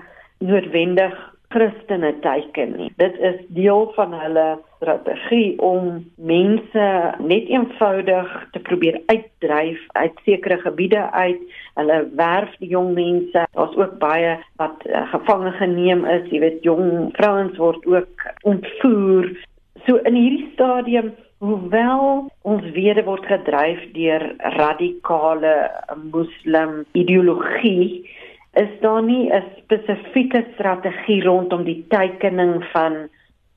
noodwendig 0.44 1.14
Christene 1.54 2.10
teiken 2.24 2.72
nie. 2.76 2.88
Dit 2.98 3.18
is 3.22 3.36
deel 3.54 3.92
van 3.94 4.14
hulle 4.16 4.46
strategie 4.80 5.54
om 5.62 6.00
mense 6.16 6.86
net 7.22 7.50
eenvoudig 7.52 8.32
te 8.56 8.62
probeer 8.66 8.98
uitdryf 9.06 9.84
uit 9.92 10.18
sekere 10.26 10.58
gebiede 10.64 11.04
uit. 11.10 11.44
Hulle 11.78 12.00
werf 12.18 12.56
die 12.58 12.72
jong 12.72 12.90
mense. 12.96 13.46
Daar's 13.54 13.76
ook 13.78 13.98
baie 14.02 14.34
wat 14.58 14.82
uh, 14.88 15.04
gevange 15.12 15.52
geneem 15.60 16.02
is. 16.04 16.26
Jy 16.32 16.42
weet 16.42 16.66
jong 16.66 17.12
vrouens 17.20 17.60
word 17.62 17.86
ook 17.86 18.26
ontvoer. 18.42 19.30
So 19.86 20.02
in 20.08 20.18
hierdie 20.18 20.50
stadium 20.56 21.14
hoewel 21.44 22.30
ons 22.42 22.64
wede 22.76 23.04
word 23.04 23.26
gedryf 23.30 23.80
deur 23.96 24.24
radikale 24.58 25.54
moslim 26.12 26.84
ideologie 26.92 28.04
is 28.62 28.70
daar 28.80 29.02
nie 29.02 29.30
'n 29.30 29.44
spesifieke 29.58 30.44
strategie 30.54 31.22
rondom 31.22 31.64
die 31.64 31.84
tekening 31.88 32.64
van 32.72 33.08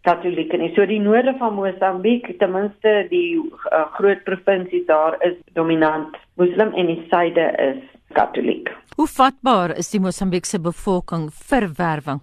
Katolieke 0.01 0.57
nie. 0.57 0.71
So 0.75 0.85
die 0.85 0.99
noorde 0.99 1.33
van 1.39 1.53
Mosambiek, 1.53 2.39
ten 2.39 2.51
minste 2.51 3.07
die 3.09 3.35
uh, 3.35 3.85
groot 3.97 4.23
provinsies 4.23 4.85
daar 4.85 5.17
is 5.19 5.35
dominant 5.53 6.15
Muslim 6.39 6.73
en 6.73 6.85
die 6.85 7.01
suide 7.09 7.47
is 7.57 7.81
Katoliek. 8.15 8.71
Hoe 8.95 9.07
vatbaar 9.07 9.75
is 9.77 9.91
die 9.91 9.99
Mosambiekse 9.99 10.61
bevolking 10.63 11.27
vir 11.49 11.67
werwing? 11.77 12.21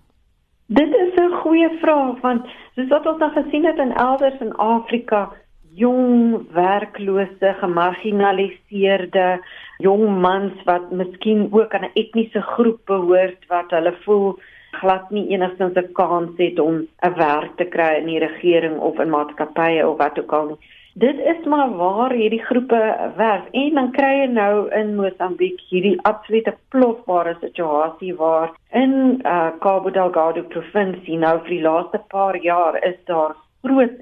Dit 0.66 0.94
is 0.94 1.12
'n 1.20 1.32
goeie 1.42 1.70
vraag 1.80 2.20
want 2.20 2.46
soos 2.74 2.88
wat 2.88 3.06
ons 3.06 3.20
al 3.20 3.30
gesien 3.30 3.64
het 3.64 3.78
in 3.78 3.92
elders 3.92 4.40
in 4.40 4.52
Afrika, 4.56 5.32
jong 5.74 6.46
werklose, 6.54 7.54
gemarginaliseerde 7.60 9.38
jong 9.82 10.20
mans 10.20 10.64
wat 10.64 10.90
miskien 10.90 11.48
ook 11.52 11.74
aan 11.74 11.84
'n 11.84 11.94
etniese 11.94 12.40
groep 12.40 12.80
behoort 12.86 13.46
wat 13.48 13.70
hulle 13.70 13.94
voel 14.04 14.38
glad 14.80 15.10
nie 15.10 15.28
enigstens 15.28 15.76
'n 15.76 15.92
kans 15.92 16.36
het 16.36 16.58
om 16.58 16.86
'n 17.02 17.14
werk 17.16 17.56
te 17.56 17.64
kry 17.64 17.92
in 18.00 18.06
die 18.06 18.18
regering 18.18 18.78
of 18.78 18.98
in 18.98 19.10
maatskappye 19.10 19.88
of 19.88 19.96
wat 19.98 20.18
ook 20.18 20.32
al 20.32 20.46
nie. 20.46 20.58
Dit 20.96 21.18
is 21.18 21.44
maar 21.44 21.76
waar 21.76 22.12
hierdie 22.12 22.44
groepe 22.44 23.10
werk 23.16 23.46
en 23.50 23.74
dan 23.74 23.90
kry 23.90 24.12
jy 24.20 24.26
nou 24.26 24.70
in 24.70 24.94
Mosambiek 24.94 25.60
hierdie 25.70 25.98
absolute 26.02 26.54
plofbare 26.68 27.36
situasie 27.40 28.14
waar 28.14 28.52
in 28.70 29.20
uh, 29.26 29.48
Cabo 29.58 29.90
Delgado 29.90 30.42
provinsie 30.42 31.18
nou 31.18 31.38
vir 31.40 31.50
die 31.50 31.62
laaste 31.62 32.00
paar 32.08 32.36
jaar 32.36 32.78
is 32.84 33.00
daar 33.04 33.34
groot 33.64 33.96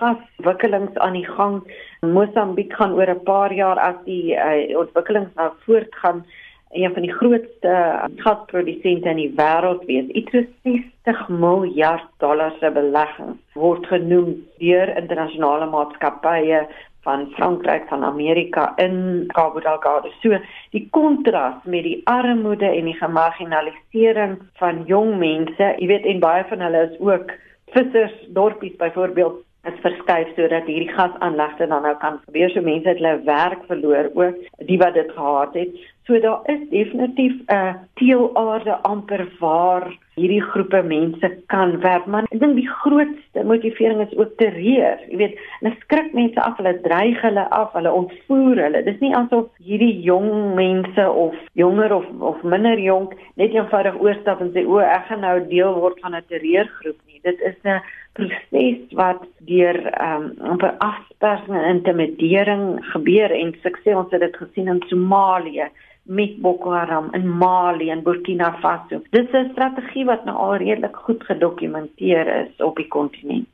gaswikkelings 0.00 0.98
aan 0.98 1.16
die 1.18 1.26
gang. 1.26 1.60
Mosambiek 2.00 2.72
gaan 2.72 2.94
oor 2.98 3.10
'n 3.14 3.24
paar 3.24 3.52
jaar 3.52 3.78
as 3.78 3.98
die 4.04 4.34
uh, 4.34 4.78
ontwikkelings 4.78 5.34
nou 5.34 5.50
voortgaan 5.66 6.24
een 6.70 6.92
van 6.92 7.02
die 7.02 7.12
grootste 7.12 8.00
gasprodusente 8.16 9.08
in 9.08 9.16
die 9.16 9.32
wêreld 9.36 9.84
wees. 9.86 10.06
Iets 10.14 10.30
soos 10.30 10.46
60 10.62 11.28
miljard 11.28 12.06
dollar 12.22 12.52
se 12.60 12.70
belegging 12.70 13.34
word 13.54 13.86
genoem 13.86 14.36
deur 14.58 14.96
internasionale 14.96 15.66
maatskappye 15.66 16.62
van 17.02 17.26
Frankryk 17.34 17.88
van 17.88 18.04
Amerika 18.04 18.72
in 18.76 19.24
Cabo 19.26 19.60
Delgado. 19.60 20.12
So 20.22 20.38
die 20.70 20.86
kontras 20.90 21.64
met 21.64 21.82
die 21.82 22.00
armoede 22.04 22.70
en 22.70 22.84
die 22.84 22.98
gemarginalisering 22.98 24.38
van 24.60 24.84
jong 24.86 25.16
mense, 25.18 25.74
jy 25.78 25.86
weet 25.90 26.06
en 26.06 26.20
baie 26.20 26.44
van 26.48 26.60
hulle 26.60 26.88
is 26.90 26.98
ook 27.00 27.32
vissers 27.74 28.14
dorpies 28.36 28.76
byvoorbeeld 28.76 29.42
is 29.68 29.80
verskuif 29.84 30.28
sodat 30.36 30.68
hierdie 30.70 30.92
gasaanlegte 30.94 31.66
dan 31.66 31.82
nou 31.82 31.96
kan 32.00 32.20
gebeur. 32.24 32.50
So 32.50 32.64
mense 32.64 32.88
het 32.88 33.00
hulle 33.00 33.20
werk 33.24 33.64
verloor 33.68 34.10
ook 34.14 34.36
die 34.70 34.78
wat 34.78 34.94
dit 34.94 35.10
gehad 35.12 35.54
het. 35.54 35.74
So 36.08 36.20
daar 36.20 36.40
is 36.44 36.68
definitief 36.70 37.34
'n 37.46 37.54
uh, 37.54 37.74
teelaarde 37.94 38.76
amper 38.82 39.28
waar 39.38 39.92
hierdie 40.20 40.42
groepe 40.52 40.82
mense 40.82 41.32
kan 41.52 41.78
werk 41.84 42.06
maar 42.06 42.28
ek 42.30 42.40
dink 42.42 42.56
die 42.60 42.68
grootste 42.82 43.44
motivering 43.44 44.04
is 44.06 44.16
ook 44.18 44.36
te 44.36 44.50
reer 44.54 45.00
jy 45.08 45.20
weet 45.24 45.38
hulle 45.60 45.74
skrik 45.80 46.12
mense 46.16 46.40
af 46.44 46.56
hulle 46.60 46.76
dreig 46.84 47.20
hulle 47.24 47.44
af 47.50 47.72
hulle 47.76 47.92
ontvoer 47.92 48.62
hulle. 48.64 48.82
Dis 48.86 49.00
nie 49.02 49.12
asof 49.16 49.48
hierdie 49.64 49.92
jong 50.06 50.54
mense 50.58 51.06
of 51.24 51.36
jonger 51.58 51.94
of 51.96 52.06
of 52.32 52.42
minder 52.42 52.78
jonk 52.80 53.14
net 53.40 53.54
eenvoudig 53.56 53.98
oorstap 54.00 54.42
en 54.44 54.52
sê 54.54 54.64
o 54.66 54.80
ek 54.84 55.08
gaan 55.10 55.24
nou 55.26 55.36
deel 55.52 55.74
word 55.82 56.00
van 56.04 56.16
'n 56.16 56.28
terreurgroep 56.28 56.98
nie. 57.06 57.20
Dit 57.22 57.40
is 57.40 57.58
'n 57.64 57.80
proses 58.18 58.80
wat 59.00 59.22
deur 59.50 59.78
ehm 59.86 60.22
um, 60.22 60.50
amper 60.52 60.74
afspersing 60.78 61.56
en 61.56 61.76
intimidering 61.76 62.64
gebeur 62.92 63.30
en 63.30 63.54
sukses 63.62 63.94
ons 63.94 64.10
het 64.10 64.20
dit 64.20 64.36
gesien 64.36 64.68
in 64.68 64.82
Somalië 64.88 65.70
met 66.10 66.40
Boko 66.40 66.72
Haram 66.72 67.08
in 67.14 67.28
Mali 67.38 67.90
en 67.90 68.02
Burkina 68.02 68.56
Faso. 68.60 69.02
Dit 69.10 69.28
is 69.28 69.32
'n 69.32 69.50
strategie 69.52 70.04
wat 70.04 70.24
nou 70.24 70.36
al 70.36 70.56
redelik 70.56 70.96
goed 70.96 71.24
gedokumenteer 71.24 72.26
is 72.46 72.64
op 72.64 72.76
die 72.76 72.88
kontinent. 72.88 73.48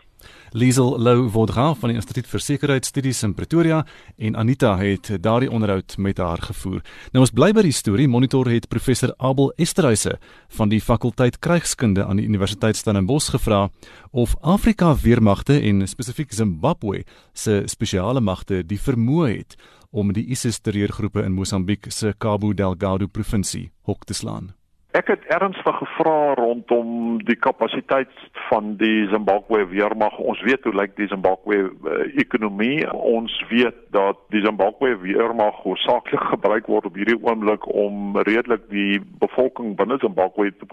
Liesel 0.51 0.99
Lou 0.99 1.31
Vaudra 1.31 1.75
van 1.75 1.91
die 1.91 1.99
Instituut 1.99 2.27
vir 2.27 2.41
Sekuriteitsstudies 2.41 3.23
in 3.23 3.35
Pretoria 3.35 3.83
en 4.17 4.37
Anita 4.37 4.77
het 4.77 5.11
daardie 5.21 5.51
onderhoud 5.51 5.97
met 5.99 6.19
haar 6.19 6.39
gevoer. 6.39 6.81
Nou 7.13 7.25
ons 7.27 7.31
bly 7.31 7.51
by 7.53 7.63
die 7.67 7.75
storie. 7.77 8.09
Monitor 8.09 8.49
het 8.49 8.69
professor 8.69 9.13
Abel 9.19 9.53
Esterhuise 9.57 10.19
van 10.49 10.69
die 10.69 10.81
fakulteit 10.81 11.39
Krygskunde 11.39 12.05
aan 12.05 12.17
die 12.17 12.25
Universiteit 12.25 12.77
Stellenbosch 12.77 13.31
gevra 13.31 13.69
of 14.11 14.37
Afrika 14.41 14.95
weermagte 15.03 15.61
en 15.61 15.89
spesifiek 15.89 16.33
Zimbabwe 16.33 17.05
se 17.33 17.63
spesiale 17.67 18.21
magte 18.21 18.63
die 18.65 18.81
vermoë 18.81 19.29
het 19.37 19.59
om 19.91 20.13
die 20.13 20.27
ISIS 20.35 20.61
terreurgroepe 20.61 21.23
in 21.23 21.33
Mosambiek 21.33 21.87
se 21.93 22.15
Cabo 22.19 22.53
Delgado 22.53 23.07
provinsie 23.07 23.71
hok 23.87 24.05
te 24.05 24.15
slaan. 24.15 24.56
Ek 24.97 25.11
het 25.13 25.25
ernstig 25.29 25.77
gevra 25.77 26.35
rondom 26.35 27.19
die 27.29 27.37
kapasiteit 27.37 28.13
van 28.49 28.77
die 28.81 29.09
Zimbabwe 29.13 29.67
weermag. 29.69 30.15
Ons 30.19 30.41
weet 30.41 30.65
hoe 30.65 30.73
lyk 30.73 30.95
die 30.97 31.09
Zimbabwe 31.11 31.59
uh, 31.69 31.97
ekonomie. 32.17 32.81
Ons 32.93 33.35
weet 33.51 33.77
dat 33.93 34.23
die 34.33 34.41
Zimbabwe 34.45 34.95
weermag 35.03 35.59
hoofsaaklik 35.67 36.23
gebruik 36.31 36.71
word 36.73 36.89
op 36.89 36.97
hierdie 36.97 37.19
oomblik 37.21 37.67
om 37.69 38.17
redelik 38.29 38.65
die 38.73 39.03
bevolking 39.21 39.75
binne 39.77 39.99
Zimbabwe 40.01 40.49
te 40.57 40.69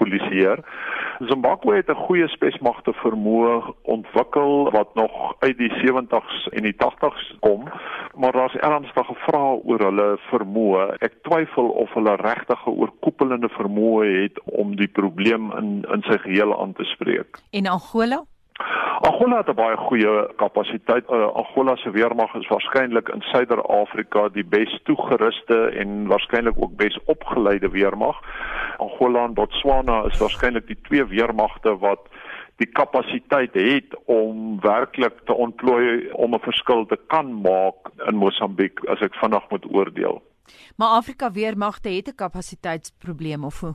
polisieer. 0.00 0.64
Zimbabwe 1.28 1.76
het 1.76 1.92
'n 1.92 2.00
goeie 2.08 2.28
spesmagte 2.32 2.96
vermoë 3.02 3.60
ontwikkel 3.82 4.70
wat 4.72 4.94
nog 4.94 5.36
uit 5.38 5.58
die 5.58 5.72
70s 5.84 6.48
en 6.52 6.62
die 6.62 6.76
80s 6.80 7.36
kom, 7.40 7.68
maar 8.16 8.32
daar's 8.32 8.56
ernstige 8.56 9.14
vrae 9.28 9.60
oor 9.64 9.80
hulle 9.88 10.18
vermoë. 10.32 10.96
Ek 11.00 11.20
twyfel 11.22 11.68
of 11.68 11.92
hulle 11.92 12.16
regtig 12.16 12.66
'n 12.66 12.78
oorkoepelende 12.80 13.48
vermoë 13.66 14.22
het 14.22 14.40
om 14.44 14.76
die 14.76 14.88
probleem 14.88 15.52
in 15.58 15.84
in 15.92 16.02
sy 16.06 16.18
geheel 16.24 16.54
aan 16.60 16.72
te 16.72 16.84
spreek. 16.94 17.42
En 17.50 17.66
Angola? 17.66 18.22
Angola 19.00 19.36
het 19.36 19.48
'n 19.48 19.54
baie 19.54 19.76
goeie 19.76 20.34
kapasiteit. 20.36 21.04
Uh, 21.10 21.26
Angola 21.32 21.76
se 21.76 21.90
weermag 21.90 22.34
is 22.34 22.48
waarskynlik 22.48 23.08
in 23.08 23.20
Suider-Afrika 23.20 24.28
die 24.28 24.44
bes 24.44 24.80
toegeruste 24.84 25.58
en 25.68 26.06
waarskynlik 26.06 26.54
ook 26.56 26.76
bes 26.76 26.98
opgeleide 27.04 27.70
weermag. 27.70 28.16
Angola 28.76 29.24
en 29.24 29.34
Botswana 29.34 30.04
is 30.04 30.18
waarskynlik 30.18 30.66
die 30.66 30.80
twee 30.82 31.04
weermagte 31.04 31.78
wat 31.78 32.00
die 32.56 32.66
kapasiteit 32.66 33.54
het 33.54 33.96
om 34.04 34.60
werklik 34.60 35.20
te 35.24 35.34
ontplooi 35.34 36.10
om 36.12 36.34
'n 36.34 36.40
verskil 36.40 36.86
te 36.86 36.98
kan 37.06 37.40
maak 37.40 37.90
in 38.06 38.16
Mosambiek 38.16 38.84
as 38.84 39.00
ek 39.00 39.14
vinnig 39.14 39.50
moet 39.50 39.66
oordeel. 39.74 40.22
Maar 40.76 40.88
Afrika 40.88 41.30
weermagte 41.30 41.88
het 41.88 42.08
'n 42.08 42.14
kapasiteitsprobleem 42.14 43.44
of 43.44 43.60
hoe? 43.60 43.74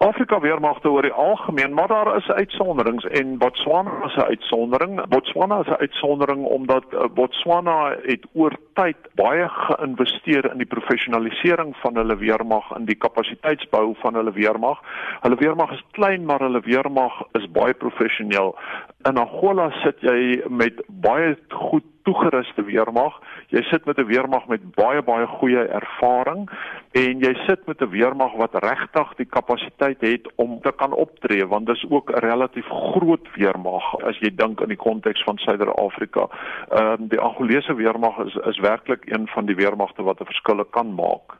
Afrika 0.00 0.38
weermagte 0.40 0.88
oor 0.88 1.02
die 1.02 1.12
algemeen, 1.12 1.74
maar 1.74 1.88
daar 1.88 2.16
is 2.16 2.28
uitsonderings 2.28 3.04
en 3.04 3.38
Botswana 3.38 4.04
is 4.04 4.14
'n 4.14 4.20
uitsondering. 4.20 5.08
Botswana 5.08 5.60
is 5.60 5.66
'n 5.66 5.80
uitsondering 5.80 6.44
omdat 6.44 6.84
uh, 6.90 7.04
Botswana 7.14 7.96
het 8.02 8.26
oor 8.32 8.56
tyd 8.74 8.96
baie 9.14 9.48
geïnvesteer 9.48 10.50
in 10.52 10.56
die 10.56 10.66
professionalisering 10.66 11.76
van 11.76 11.96
hulle 11.96 12.16
weermag 12.16 12.70
en 12.70 12.84
die 12.84 12.94
kapasiteitsbou 12.94 13.94
van 14.00 14.14
hulle 14.14 14.32
weermag. 14.32 14.80
Hulle 15.20 15.36
weermag 15.36 15.70
is 15.70 15.84
klein, 15.90 16.24
maar 16.24 16.40
hulle 16.40 16.60
weermag 16.60 17.22
is 17.32 17.50
baie 17.50 17.74
professioneel. 17.74 18.56
In 19.02 19.16
Angola 19.16 19.70
sit 19.70 20.00
jy 20.00 20.42
met 20.48 20.82
baie 20.88 21.36
goed 21.48 21.84
toegeruste 22.02 22.62
weermag. 22.62 23.20
Jy 23.50 23.62
sit 23.66 23.84
met 23.84 23.98
'n 23.98 24.06
weermag 24.06 24.46
met 24.46 24.62
baie 24.74 25.02
baie 25.02 25.26
goeie 25.26 25.64
ervaring 25.66 26.50
en 26.92 27.18
jy 27.18 27.34
sit 27.46 27.66
met 27.66 27.80
'n 27.82 27.90
weermag 27.90 28.32
wat 28.38 28.54
regtig 28.54 29.14
die 29.16 29.26
kapasiteit 29.26 30.00
het 30.00 30.28
om 30.36 30.60
te 30.60 30.72
kan 30.72 30.92
optree 30.92 31.46
want 31.46 31.66
dis 31.66 31.84
ook 31.90 32.10
'n 32.10 32.18
relatief 32.18 32.66
groot 32.66 33.26
weermag 33.34 34.02
as 34.04 34.18
jy 34.18 34.34
dink 34.34 34.60
in 34.60 34.68
die 34.68 34.76
konteks 34.76 35.22
van 35.22 35.38
Suider-Afrika. 35.38 36.28
Ehm 36.70 37.02
um, 37.02 37.08
die 37.08 37.20
Angolese 37.20 37.74
weermag 37.74 38.18
is 38.18 38.34
is 38.34 38.58
werklik 38.58 39.10
een 39.10 39.26
van 39.26 39.46
die 39.46 39.56
weermagte 39.56 40.02
wat 40.02 40.20
'n 40.20 40.24
verskil 40.24 40.64
kan 40.64 40.94
maak. 40.94 41.38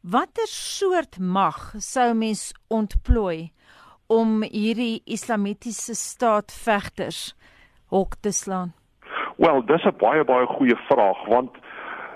Watter 0.00 0.46
soort 0.46 1.18
mag 1.18 1.74
sou 1.78 2.14
mens 2.14 2.52
ontplooi 2.68 3.52
om 4.06 4.42
hierdie 4.42 5.00
islamitiese 5.04 5.94
staat 5.94 6.52
vegters 6.52 7.34
hok 7.86 8.14
te 8.20 8.32
slaan? 8.32 8.77
Wel, 9.38 9.64
dis 9.64 9.84
'n 9.84 9.94
baie 9.98 10.24
baie 10.24 10.46
goeie 10.46 10.76
vraag 10.88 11.24
want 11.24 11.50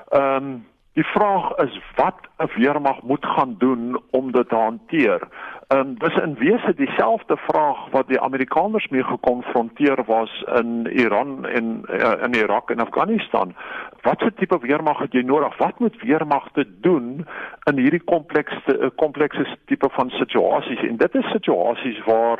ehm 0.09 0.37
um, 0.37 0.66
die 0.93 1.05
vraag 1.05 1.55
is 1.57 1.81
wat 1.95 2.18
'n 2.39 2.51
weermag 2.57 3.03
moet 3.03 3.27
gaan 3.27 3.55
doen 3.59 4.01
om 4.11 4.33
dit 4.33 4.49
te 4.49 4.55
hanteer. 4.55 5.20
Ehm 5.68 5.81
um, 5.81 5.99
dis 5.99 6.16
in 6.16 6.35
wese 6.35 6.75
dieselfde 6.75 7.37
vraag 7.37 7.91
wat 7.91 8.09
die 8.09 8.20
Amerikaners 8.20 8.89
mee 8.89 9.05
gekonfronteer 9.05 10.05
was 10.07 10.45
in 10.61 10.87
Iran 10.87 11.47
en 11.47 11.83
uh, 11.87 12.12
in 12.23 12.35
Irak 12.35 12.70
en 12.70 12.81
Afghanistan. 12.81 13.55
Watse 14.01 14.33
tipe 14.35 14.59
weermag 14.59 14.99
het 14.99 15.12
jy 15.12 15.23
nodig? 15.23 15.57
Wat 15.57 15.79
moet 15.79 16.03
weermagte 16.03 16.66
doen 16.81 17.27
in 17.64 17.79
hierdie 17.79 18.05
komplekse 18.05 18.79
uh, 18.79 18.87
komplekse 18.97 19.47
tipe 19.64 19.89
van 19.91 20.11
situasies? 20.11 20.83
En 20.83 20.97
dit 20.97 21.14
is 21.14 21.31
situasies 21.31 22.05
waar 22.05 22.39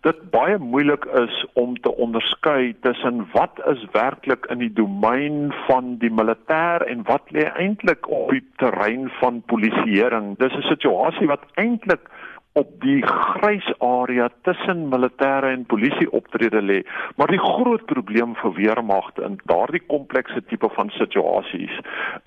dit 0.00 0.30
baie 0.30 0.58
moeilik 0.58 1.04
is 1.04 1.44
om 1.52 1.76
te 1.80 1.92
onderskei 1.96 2.74
tussen 2.80 3.26
wat 3.32 3.60
is 3.72 3.84
werklik 3.92 4.46
in 4.50 4.58
die 4.58 4.72
domein 4.72 5.52
van 5.66 5.96
die 6.02 6.10
militêr 6.10 6.84
en 6.86 7.02
wat 7.08 7.30
lê 7.30 7.46
eintlik 7.56 8.08
op 8.08 8.30
die 8.30 8.44
terrein 8.56 9.08
van 9.20 9.42
polisieering. 9.46 10.36
Dis 10.38 10.52
'n 10.52 10.68
situasie 10.68 11.26
wat 11.26 11.44
eintlik 11.54 12.10
op 12.52 12.68
die 12.80 13.02
grys 13.06 13.66
area 13.78 14.28
tussen 14.42 14.88
militêre 14.88 15.50
en 15.52 15.66
polisie 15.68 16.08
optrede 16.12 16.62
lê. 16.62 16.78
Maar 17.16 17.26
die 17.26 17.42
groot 17.42 17.84
probleem 17.84 18.34
vir 18.34 18.52
weermagte 18.52 19.22
in 19.22 19.40
daardie 19.44 19.82
komplekse 19.86 20.44
tipe 20.48 20.68
van 20.68 20.90
situasies 20.90 21.76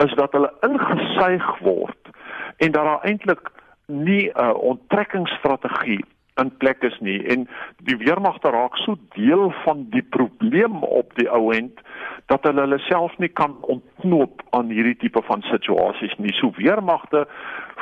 is 0.05 0.13
dat 0.21 0.31
hulle 0.31 0.53
ingesuig 0.61 1.49
word 1.59 2.13
en 2.57 2.71
dat 2.71 2.83
daar 2.83 3.03
eintlik 3.03 3.51
nie 3.85 4.29
'n 4.35 4.53
onttrekkingsstrategie 4.71 6.05
in 6.41 6.51
plek 6.61 6.83
is 6.87 6.97
nie 7.05 7.19
en 7.33 7.47
die 7.87 7.97
weermagte 7.99 8.51
raak 8.55 8.77
so 8.83 8.97
deel 9.15 9.49
van 9.63 9.85
die 9.93 10.03
probleem 10.15 10.83
op 10.83 11.15
die 11.19 11.27
ou 11.29 11.51
end 11.55 11.81
dat 12.31 12.45
hulle 12.45 12.65
hulle 12.65 12.79
self 12.85 13.15
nie 13.17 13.31
kan 13.41 13.55
ontknoop 13.73 14.43
aan 14.57 14.69
hierdie 14.73 14.97
tipe 15.01 15.21
van 15.25 15.41
situasies 15.49 16.13
nie. 16.21 16.33
So 16.37 16.53
weermagte 16.57 17.25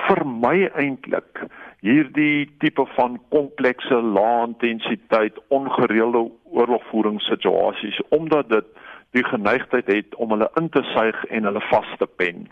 vermy 0.07 0.69
eintlik 0.79 1.43
hierdie 1.85 2.47
tipe 2.63 2.85
van 2.95 3.19
komplekse 3.33 3.99
lae 4.01 4.47
intensiteit 4.47 5.39
ongereelde 5.53 6.23
oorlogvoeringssituasies 6.57 7.99
omdat 8.15 8.49
dit 8.55 8.75
die 9.15 9.23
geneigtheid 9.23 9.87
het 9.87 10.15
om 10.15 10.33
hulle 10.35 10.49
in 10.59 10.69
te 10.69 10.83
suig 10.93 11.19
en 11.31 11.47
hulle 11.47 11.63
vas 11.71 11.91
te 11.99 12.07
pen. 12.19 12.47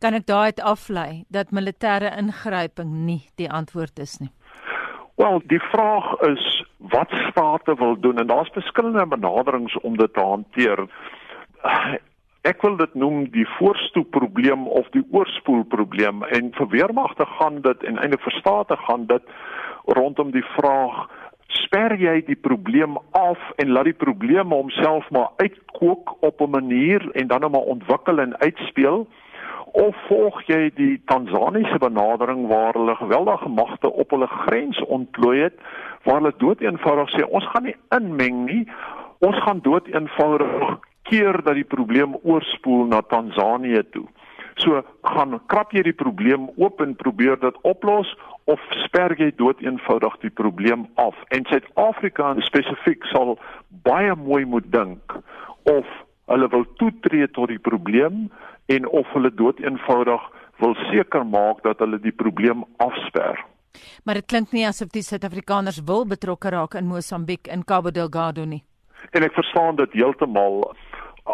Kan 0.00 0.16
ek 0.16 0.26
daaruit 0.30 0.62
aflei 0.64 1.24
dat 1.28 1.52
militêre 1.56 2.12
ingryping 2.16 2.92
nie 3.06 3.20
die 3.40 3.50
antwoord 3.50 4.00
is 4.00 4.18
nie? 4.22 4.32
Wel, 5.20 5.42
die 5.44 5.60
vraag 5.60 6.20
is 6.20 6.64
wat 6.76 7.10
state 7.30 7.74
wil 7.74 8.00
doen 8.00 8.18
en 8.18 8.26
daar's 8.26 8.48
verskillende 8.52 9.06
benaderings 9.06 9.80
om 9.80 9.96
dit 9.96 10.14
te 10.14 10.20
hanteer. 10.20 10.86
Ek 12.40 12.62
wil 12.62 12.76
dit 12.76 12.94
noem 12.94 13.26
die 13.30 13.44
voorstoepprobleem 13.58 14.64
of 14.66 14.88
die 14.96 15.04
oorspoelprobleem 15.10 16.22
en 16.24 16.48
vir 16.56 16.68
weermagte 16.72 17.26
gaan 17.36 17.60
dit 17.60 17.84
en 17.84 18.00
eintlik 18.00 18.24
vir 18.24 18.36
state 18.38 18.80
gaan 18.86 19.04
dit 19.12 19.28
rondom 20.00 20.32
die 20.32 20.46
vraag 20.56 21.04
sper 21.60 21.98
jy 22.00 22.22
die 22.24 22.40
probleem 22.48 22.96
af 23.12 23.44
en 23.60 23.76
laat 23.76 23.90
die 23.90 24.00
probleem 24.06 24.56
homself 24.56 25.10
maar 25.10 25.28
uitkook 25.36 26.16
op 26.24 26.40
'n 26.40 26.50
manier 26.50 27.10
en 27.12 27.26
dan 27.26 27.40
net 27.40 27.52
maar 27.52 27.68
ontwikkel 27.76 28.24
en 28.24 28.38
uitspeel 28.40 29.04
of 29.72 29.96
volg 30.08 30.42
jy 30.48 30.70
die 30.74 30.94
Tansaniese 31.10 31.78
benadering 31.78 32.46
waar 32.50 32.74
hulle 32.74 32.96
geweldige 32.96 33.48
magte 33.48 33.92
op 33.92 34.10
hulle 34.10 34.26
grens 34.26 34.80
ontplooi 34.86 35.38
het 35.40 35.58
waar 36.04 36.20
hulle 36.20 36.34
doeteenvoudig 36.36 37.12
sê 37.14 37.26
ons 37.28 37.46
gaan 37.52 37.68
nie 37.68 37.76
inmeng 37.96 38.44
nie. 38.46 38.62
Ons 39.20 39.36
gaan 39.44 39.60
doeteenvoudig 39.62 40.78
keer 41.10 41.42
dat 41.44 41.54
die 41.58 41.66
probleem 41.66 42.16
oorspoel 42.22 42.86
na 42.88 43.02
Tansanië 43.02 43.82
toe. 43.90 44.06
So 44.60 44.82
gaan 45.02 45.38
krap 45.46 45.72
jy 45.72 45.84
die 45.86 45.96
probleem 45.96 46.48
oop 46.56 46.80
en 46.84 46.96
probeer 46.98 47.38
dit 47.40 47.56
oplos 47.68 48.10
of 48.50 48.60
sper 48.84 49.14
jy 49.18 49.30
doeteenvoudig 49.36 50.18
die 50.24 50.34
probleem 50.42 50.86
af? 51.00 51.16
En 51.28 51.46
Suid-Afrika 51.48 52.34
spesifiek 52.48 53.06
sal 53.12 53.36
baie 53.86 54.14
mooi 54.16 54.44
moet 54.44 54.68
dink 54.72 55.16
of 55.70 55.86
hulle 56.30 56.48
wil 56.52 56.66
toetree 56.80 57.28
tot 57.36 57.50
die 57.52 57.62
probleem 57.62 58.28
en 58.70 58.86
of 58.88 59.08
hulle 59.14 59.30
doeteenvoudig 59.34 60.26
wil 60.62 60.74
seker 60.90 61.24
maak 61.26 61.62
dat 61.66 61.78
hulle 61.82 61.98
die 62.02 62.14
probleem 62.14 62.64
afsper. 62.76 63.38
Maar 64.04 64.20
dit 64.20 64.26
klink 64.26 64.52
nie 64.52 64.66
asof 64.66 64.90
die 64.94 65.02
Suid-Afrikaners 65.06 65.80
wil 65.86 66.06
betrokke 66.06 66.52
raak 66.54 66.74
in 66.78 66.90
Mosambiek 66.90 67.48
en 67.48 67.64
Cabo 67.64 67.90
Delgado 67.90 68.44
nie. 68.44 68.62
En 69.16 69.24
ek 69.26 69.34
verstaan 69.34 69.78
dit 69.80 69.94
heeltemal 69.96 70.62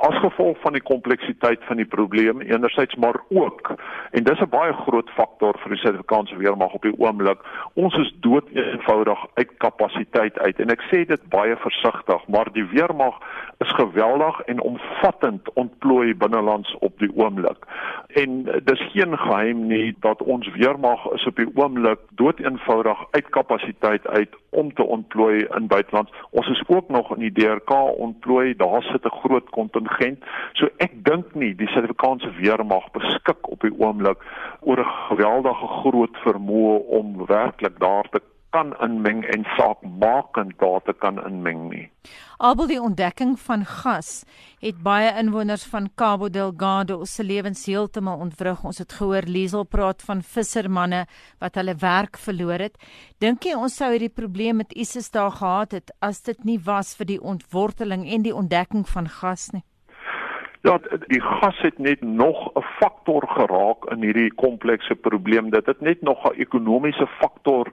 as 0.01 0.19
gevolg 0.21 0.59
van 0.61 0.73
die 0.73 0.83
kompleksiteit 0.83 1.65
van 1.65 1.77
die 1.77 1.87
probleem 1.87 2.41
enerzijds 2.41 2.95
maar 2.95 3.21
ook 3.29 3.75
en 4.11 4.25
dis 4.25 4.41
'n 4.41 4.49
baie 4.49 4.73
groot 4.73 5.11
faktor 5.11 5.59
vir 5.59 5.71
die 5.71 5.79
Suid-Afrikaanse 5.79 6.37
weermag 6.37 6.73
op 6.73 6.83
die 6.83 6.99
oomblik 6.99 7.39
ons 7.75 7.95
is 7.95 8.15
dood 8.21 8.45
eenvoudig 8.53 9.19
uit 9.35 9.51
kapasiteit 9.57 10.39
uit. 10.39 10.61
En 10.61 10.71
ek 10.71 10.83
sê 10.91 11.07
dit 11.07 11.29
baie 11.29 11.57
versigtig 11.57 12.27
maar 12.27 12.53
die 12.53 12.65
weermag 12.65 13.15
is 13.59 13.73
geweldig 13.73 14.41
en 14.41 14.61
omvattend 14.61 15.53
ontplooi 15.53 16.15
binnelands 16.15 16.77
op 16.79 16.99
die 16.99 17.11
oomblik 17.15 17.65
en 18.09 18.45
dis 18.65 18.83
geen 18.93 19.19
geheim 19.19 19.67
nie 19.67 19.97
dat 20.01 20.23
ons 20.23 20.49
weermag 20.53 21.13
is 21.13 21.27
op 21.27 21.37
die 21.37 21.51
oomblik 21.55 21.99
dood 22.11 22.39
eenvoudig 22.39 22.99
uit 23.11 23.29
kapasiteit 23.29 24.07
uit 24.07 24.35
om 24.51 24.75
te 24.75 24.83
ontplooi 24.83 25.47
in 25.57 25.67
buiteland 25.67 26.11
ons 26.31 26.49
is 26.49 26.63
ook 26.67 26.89
nog 26.89 27.15
in 27.15 27.21
die 27.21 27.33
DRK 27.33 27.73
ontplooi. 27.99 28.57
Daar 28.57 28.83
sit 28.83 29.05
'n 29.05 29.19
groot 29.23 29.51
kontingent 29.51 29.86
kontingent. 29.87 30.23
So 30.55 30.69
ek 30.79 31.05
dink 31.05 31.35
nie 31.35 31.55
die 31.55 31.69
Suid-Afrikaanse 31.73 32.33
weermag 32.41 32.91
beskik 32.93 33.49
op 33.51 33.61
die 33.61 33.75
oomblik 33.79 34.23
oor 34.61 34.81
'n 34.81 34.95
geweldige 35.09 35.69
groot 35.83 36.17
vermoë 36.25 36.79
om 36.89 37.27
werklik 37.27 37.79
daar 37.79 38.09
te 38.11 38.21
kan 38.51 38.73
inmeng 38.81 39.25
en 39.25 39.45
saakmakend 39.57 40.59
daar 40.59 40.81
te 40.83 40.93
kan 40.93 41.19
inmeng 41.27 41.69
nie. 41.71 41.91
Albei 42.39 42.67
die 42.67 42.81
ontdekking 42.81 43.35
van 43.41 43.65
gas 43.65 44.25
het 44.61 44.79
baie 44.83 45.11
inwoners 45.21 45.65
van 45.73 45.91
Cabo 45.95 46.31
Delgado 46.31 47.05
se 47.05 47.25
lewens 47.25 47.67
heeltemal 47.67 48.19
ontwrig. 48.19 48.65
Ons 48.65 48.79
het 48.79 48.93
gehoor 48.93 49.29
Liesel 49.29 49.65
praat 49.65 50.03
van 50.03 50.23
vissermanne 50.23 51.05
wat 51.39 51.55
hulle 51.55 51.75
werk 51.75 52.17
verloor 52.17 52.59
het. 52.69 52.77
Dink 53.19 53.45
jy 53.45 53.55
ons 53.55 53.77
sou 53.77 53.91
hierdie 53.93 54.13
probleem 54.23 54.57
met 54.57 54.73
ISIS 54.73 55.11
daar 55.11 55.31
gehad 55.31 55.73
het 55.73 55.93
as 56.01 56.23
dit 56.23 56.45
nie 56.45 56.61
was 56.65 56.97
vir 56.97 57.13
die 57.13 57.21
ontworteling 57.21 58.09
en 58.09 58.23
die 58.23 58.35
ontdekking 58.35 58.89
van 58.89 59.09
gas 59.09 59.51
nie? 59.53 59.65
Ja, 60.67 60.81
die 61.07 61.21
gas 61.23 61.59
het 61.63 61.79
net 61.79 62.01
nog 62.01 62.51
'n 62.55 62.63
faktor 62.79 63.23
geraak 63.29 63.85
in 63.91 64.03
hierdie 64.03 64.35
komplekse 64.35 64.95
probleem. 64.95 65.51
Dit 65.51 65.67
het 65.67 65.81
net 65.81 66.03
nog 66.03 66.25
'n 66.25 66.41
ekonomiese 66.41 67.07
faktor 67.07 67.67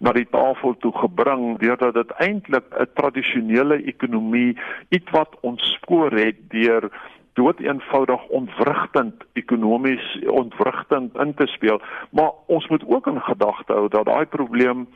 na 0.00 0.12
die 0.12 0.28
tafel 0.30 0.76
toe 0.78 0.92
gebring 0.98 1.58
deurdat 1.58 1.94
dit 1.94 2.10
eintlik 2.10 2.64
'n 2.70 2.88
tradisionele 2.94 3.82
ekonomie 3.84 4.58
ietwat 4.88 5.36
ontspoor 5.40 6.10
het 6.10 6.36
deur 6.48 6.90
dood 7.38 7.60
eenvoudig 7.62 8.26
ontwrigtend 8.40 9.24
ekonomies 9.38 10.06
ontwrigtend 10.26 11.16
in 11.24 11.34
te 11.34 11.46
speel. 11.46 11.80
Maar 12.10 12.30
ons 12.46 12.66
moet 12.68 12.84
ook 12.86 13.06
in 13.06 13.20
gedagte 13.20 13.72
hou 13.72 13.88
dat 13.88 14.06
daai 14.10 14.26
probleem 14.26 14.86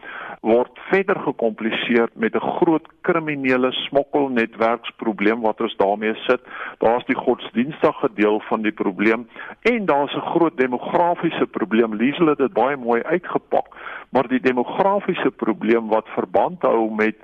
word 0.40 0.80
verder 0.90 1.20
gekompliseer 1.26 2.08
met 2.14 2.34
'n 2.34 2.50
groot 2.58 2.86
kriminele 3.00 3.72
smokkelnetwerksprobleem 3.72 5.40
wat 5.40 5.60
ons 5.60 5.76
daarmee 5.76 6.14
sit. 6.14 6.40
Daar's 6.78 7.06
die 7.06 7.22
godsdienstige 7.26 8.08
deel 8.14 8.40
van 8.40 8.62
die 8.62 8.76
probleem 8.82 9.28
en 9.62 9.86
daar's 9.86 10.14
'n 10.14 10.30
groot 10.34 10.56
demografiese 10.56 11.46
probleem. 11.46 11.94
Liesel 11.94 12.26
het 12.26 12.38
dit 12.38 12.52
baie 12.52 12.76
mooi 12.76 13.02
uitgepak 13.02 13.66
maar 14.12 14.28
die 14.28 14.40
demografiese 14.40 15.30
probleem 15.30 15.88
wat 15.88 16.08
verband 16.14 16.62
hou 16.62 16.90
met 16.94 17.16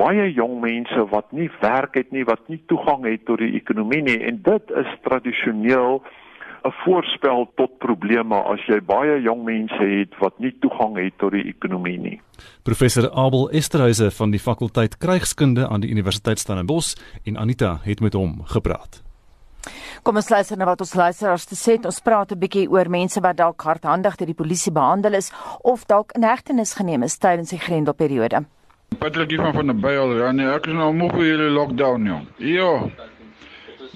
baie 0.00 0.30
jong 0.32 0.60
mense 0.64 1.04
wat 1.12 1.28
nie 1.36 1.50
werk 1.60 1.98
het 2.00 2.10
nie, 2.14 2.24
wat 2.24 2.48
nie 2.48 2.60
toegang 2.72 3.04
het 3.04 3.26
tot 3.28 3.42
die 3.42 3.52
ekonomie 3.60 4.02
nie 4.06 4.18
en 4.24 4.40
dit 4.46 4.74
is 4.82 4.90
tradisioneel 5.04 6.00
'n 6.64 6.72
voorspel 6.84 7.46
tot 7.56 7.78
probleme 7.78 8.36
as 8.52 8.60
jy 8.68 8.80
baie 8.84 9.20
jong 9.22 9.44
mense 9.44 9.80
het 9.80 10.12
wat 10.20 10.38
nie 10.38 10.52
toegang 10.60 10.96
het 10.96 11.18
tot 11.18 11.32
die 11.32 11.48
ekonomie 11.48 11.98
nie. 11.98 12.20
Professor 12.62 13.10
Abel 13.10 13.50
Esterhuise 13.50 14.10
van 14.10 14.30
die 14.30 14.40
fakulteit 14.40 14.98
Krygskunde 14.98 15.68
aan 15.68 15.80
die 15.80 15.90
Universiteit 15.90 16.38
Stellenbosch 16.38 16.96
en 17.24 17.36
Anita 17.36 17.80
het 17.84 18.00
met 18.00 18.12
hom 18.12 18.42
gepraat. 18.44 19.02
Kom 20.02 20.16
ons 20.16 20.28
luister 20.28 20.56
na 20.56 20.64
wat 20.64 20.80
ons 20.80 20.94
luisteraars 20.94 21.44
te 21.44 21.56
sê. 21.56 21.76
Ons 21.84 22.00
praat 22.00 22.32
'n 22.32 22.38
bietjie 22.38 22.70
oor 22.70 22.88
mense 22.88 23.20
wat 23.20 23.36
dalk 23.36 23.60
hardhandig 23.62 24.16
deur 24.16 24.26
die 24.26 24.42
polisie 24.42 24.72
behandel 24.72 25.14
is 25.14 25.32
of 25.62 25.86
dalk 25.86 26.12
in 26.12 26.22
hegtenis 26.22 26.74
geneem 26.74 27.02
is 27.02 27.18
tydens 27.18 27.50
die 27.50 27.58
grendelperiode. 27.58 28.44
Patrick 28.98 29.36
van 29.36 29.52
van 29.52 29.66
der 29.66 29.76
Byl, 29.76 30.16
ja 30.18 30.32
nee, 30.32 30.46
ek 30.46 30.66
is 30.66 30.76
nou 30.76 30.90
moeg 30.92 31.14
vir 31.16 31.24
hierdie 31.24 31.52
lockdown 31.54 32.06
jong. 32.06 32.26
Ja. 32.38 32.72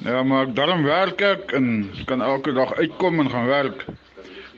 Ja, 0.05 0.22
maar 0.22 0.53
daarom 0.55 0.82
werk 0.84 1.20
ek 1.20 1.53
en 1.57 1.90
kan 2.09 2.22
elke 2.22 2.53
dag 2.53 2.74
uitkom 2.74 3.20
en 3.20 3.30
gaan 3.30 3.47
werk. 3.47 3.84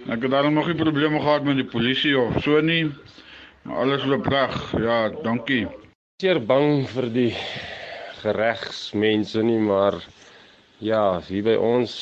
Ek 0.06 0.22
het 0.22 0.30
daarom 0.30 0.54
nog 0.54 0.66
nie 0.66 0.78
probleme 0.78 1.20
gehad 1.20 1.42
met 1.44 1.58
die 1.58 1.66
polisie 1.66 2.14
of 2.18 2.38
so 2.42 2.60
nie. 2.60 2.92
Maar 3.62 3.82
alles 3.84 4.04
loop 4.04 4.26
reg. 4.26 4.54
Ja, 4.78 5.08
dankie. 5.22 5.66
Seer 6.22 6.38
bang 6.40 6.86
vir 6.88 7.10
die 7.12 7.32
geregsmense 8.22 9.42
nie, 9.42 9.58
maar 9.58 9.98
ja, 10.78 11.20
hier 11.26 11.42
by 11.46 11.56
ons 11.58 11.92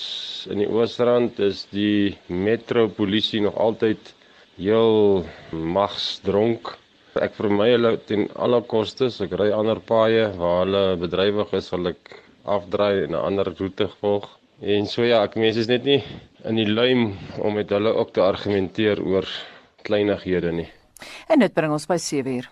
in 0.53 0.61
die 0.61 0.68
Oosrand 0.68 1.41
is 1.41 1.64
die 1.72 2.16
metropolisie 2.28 3.41
nog 3.45 3.57
altyd 3.57 4.14
heel 4.61 5.24
magsdronk. 5.51 6.76
Ek 7.23 7.37
vermy 7.39 7.71
hulle 7.71 7.97
ten 8.09 8.29
alle 8.35 8.61
koste. 8.67 9.11
Ek 9.25 9.35
ry 9.39 9.51
ander 9.55 9.79
paaie 9.81 10.31
waar 10.39 10.65
hulle 10.65 10.85
bedrywig 10.99 11.53
is, 11.59 11.69
sal 11.71 11.87
ek 11.93 12.17
afdraai 12.45 13.05
en 13.05 13.15
'n 13.15 13.21
ander 13.21 13.53
roete 13.59 13.89
volg. 14.01 14.29
En 14.62 14.87
so 14.87 15.03
ja, 15.03 15.23
ek 15.25 15.37
mense 15.37 15.61
is 15.61 15.69
net 15.69 15.85
nie 15.85 16.03
in 16.45 16.57
die 16.57 16.67
luim 16.67 17.17
om 17.39 17.55
met 17.55 17.71
hulle 17.71 17.95
ook 17.95 18.12
te 18.12 18.23
argumenteer 18.23 19.01
oor 19.03 19.27
kleinighede 19.83 20.53
nie. 20.53 20.69
En 21.29 21.39
dit 21.39 21.55
bring 21.55 21.73
ons 21.73 21.87
by 21.87 21.97
7 21.99 22.37
uur. 22.37 22.51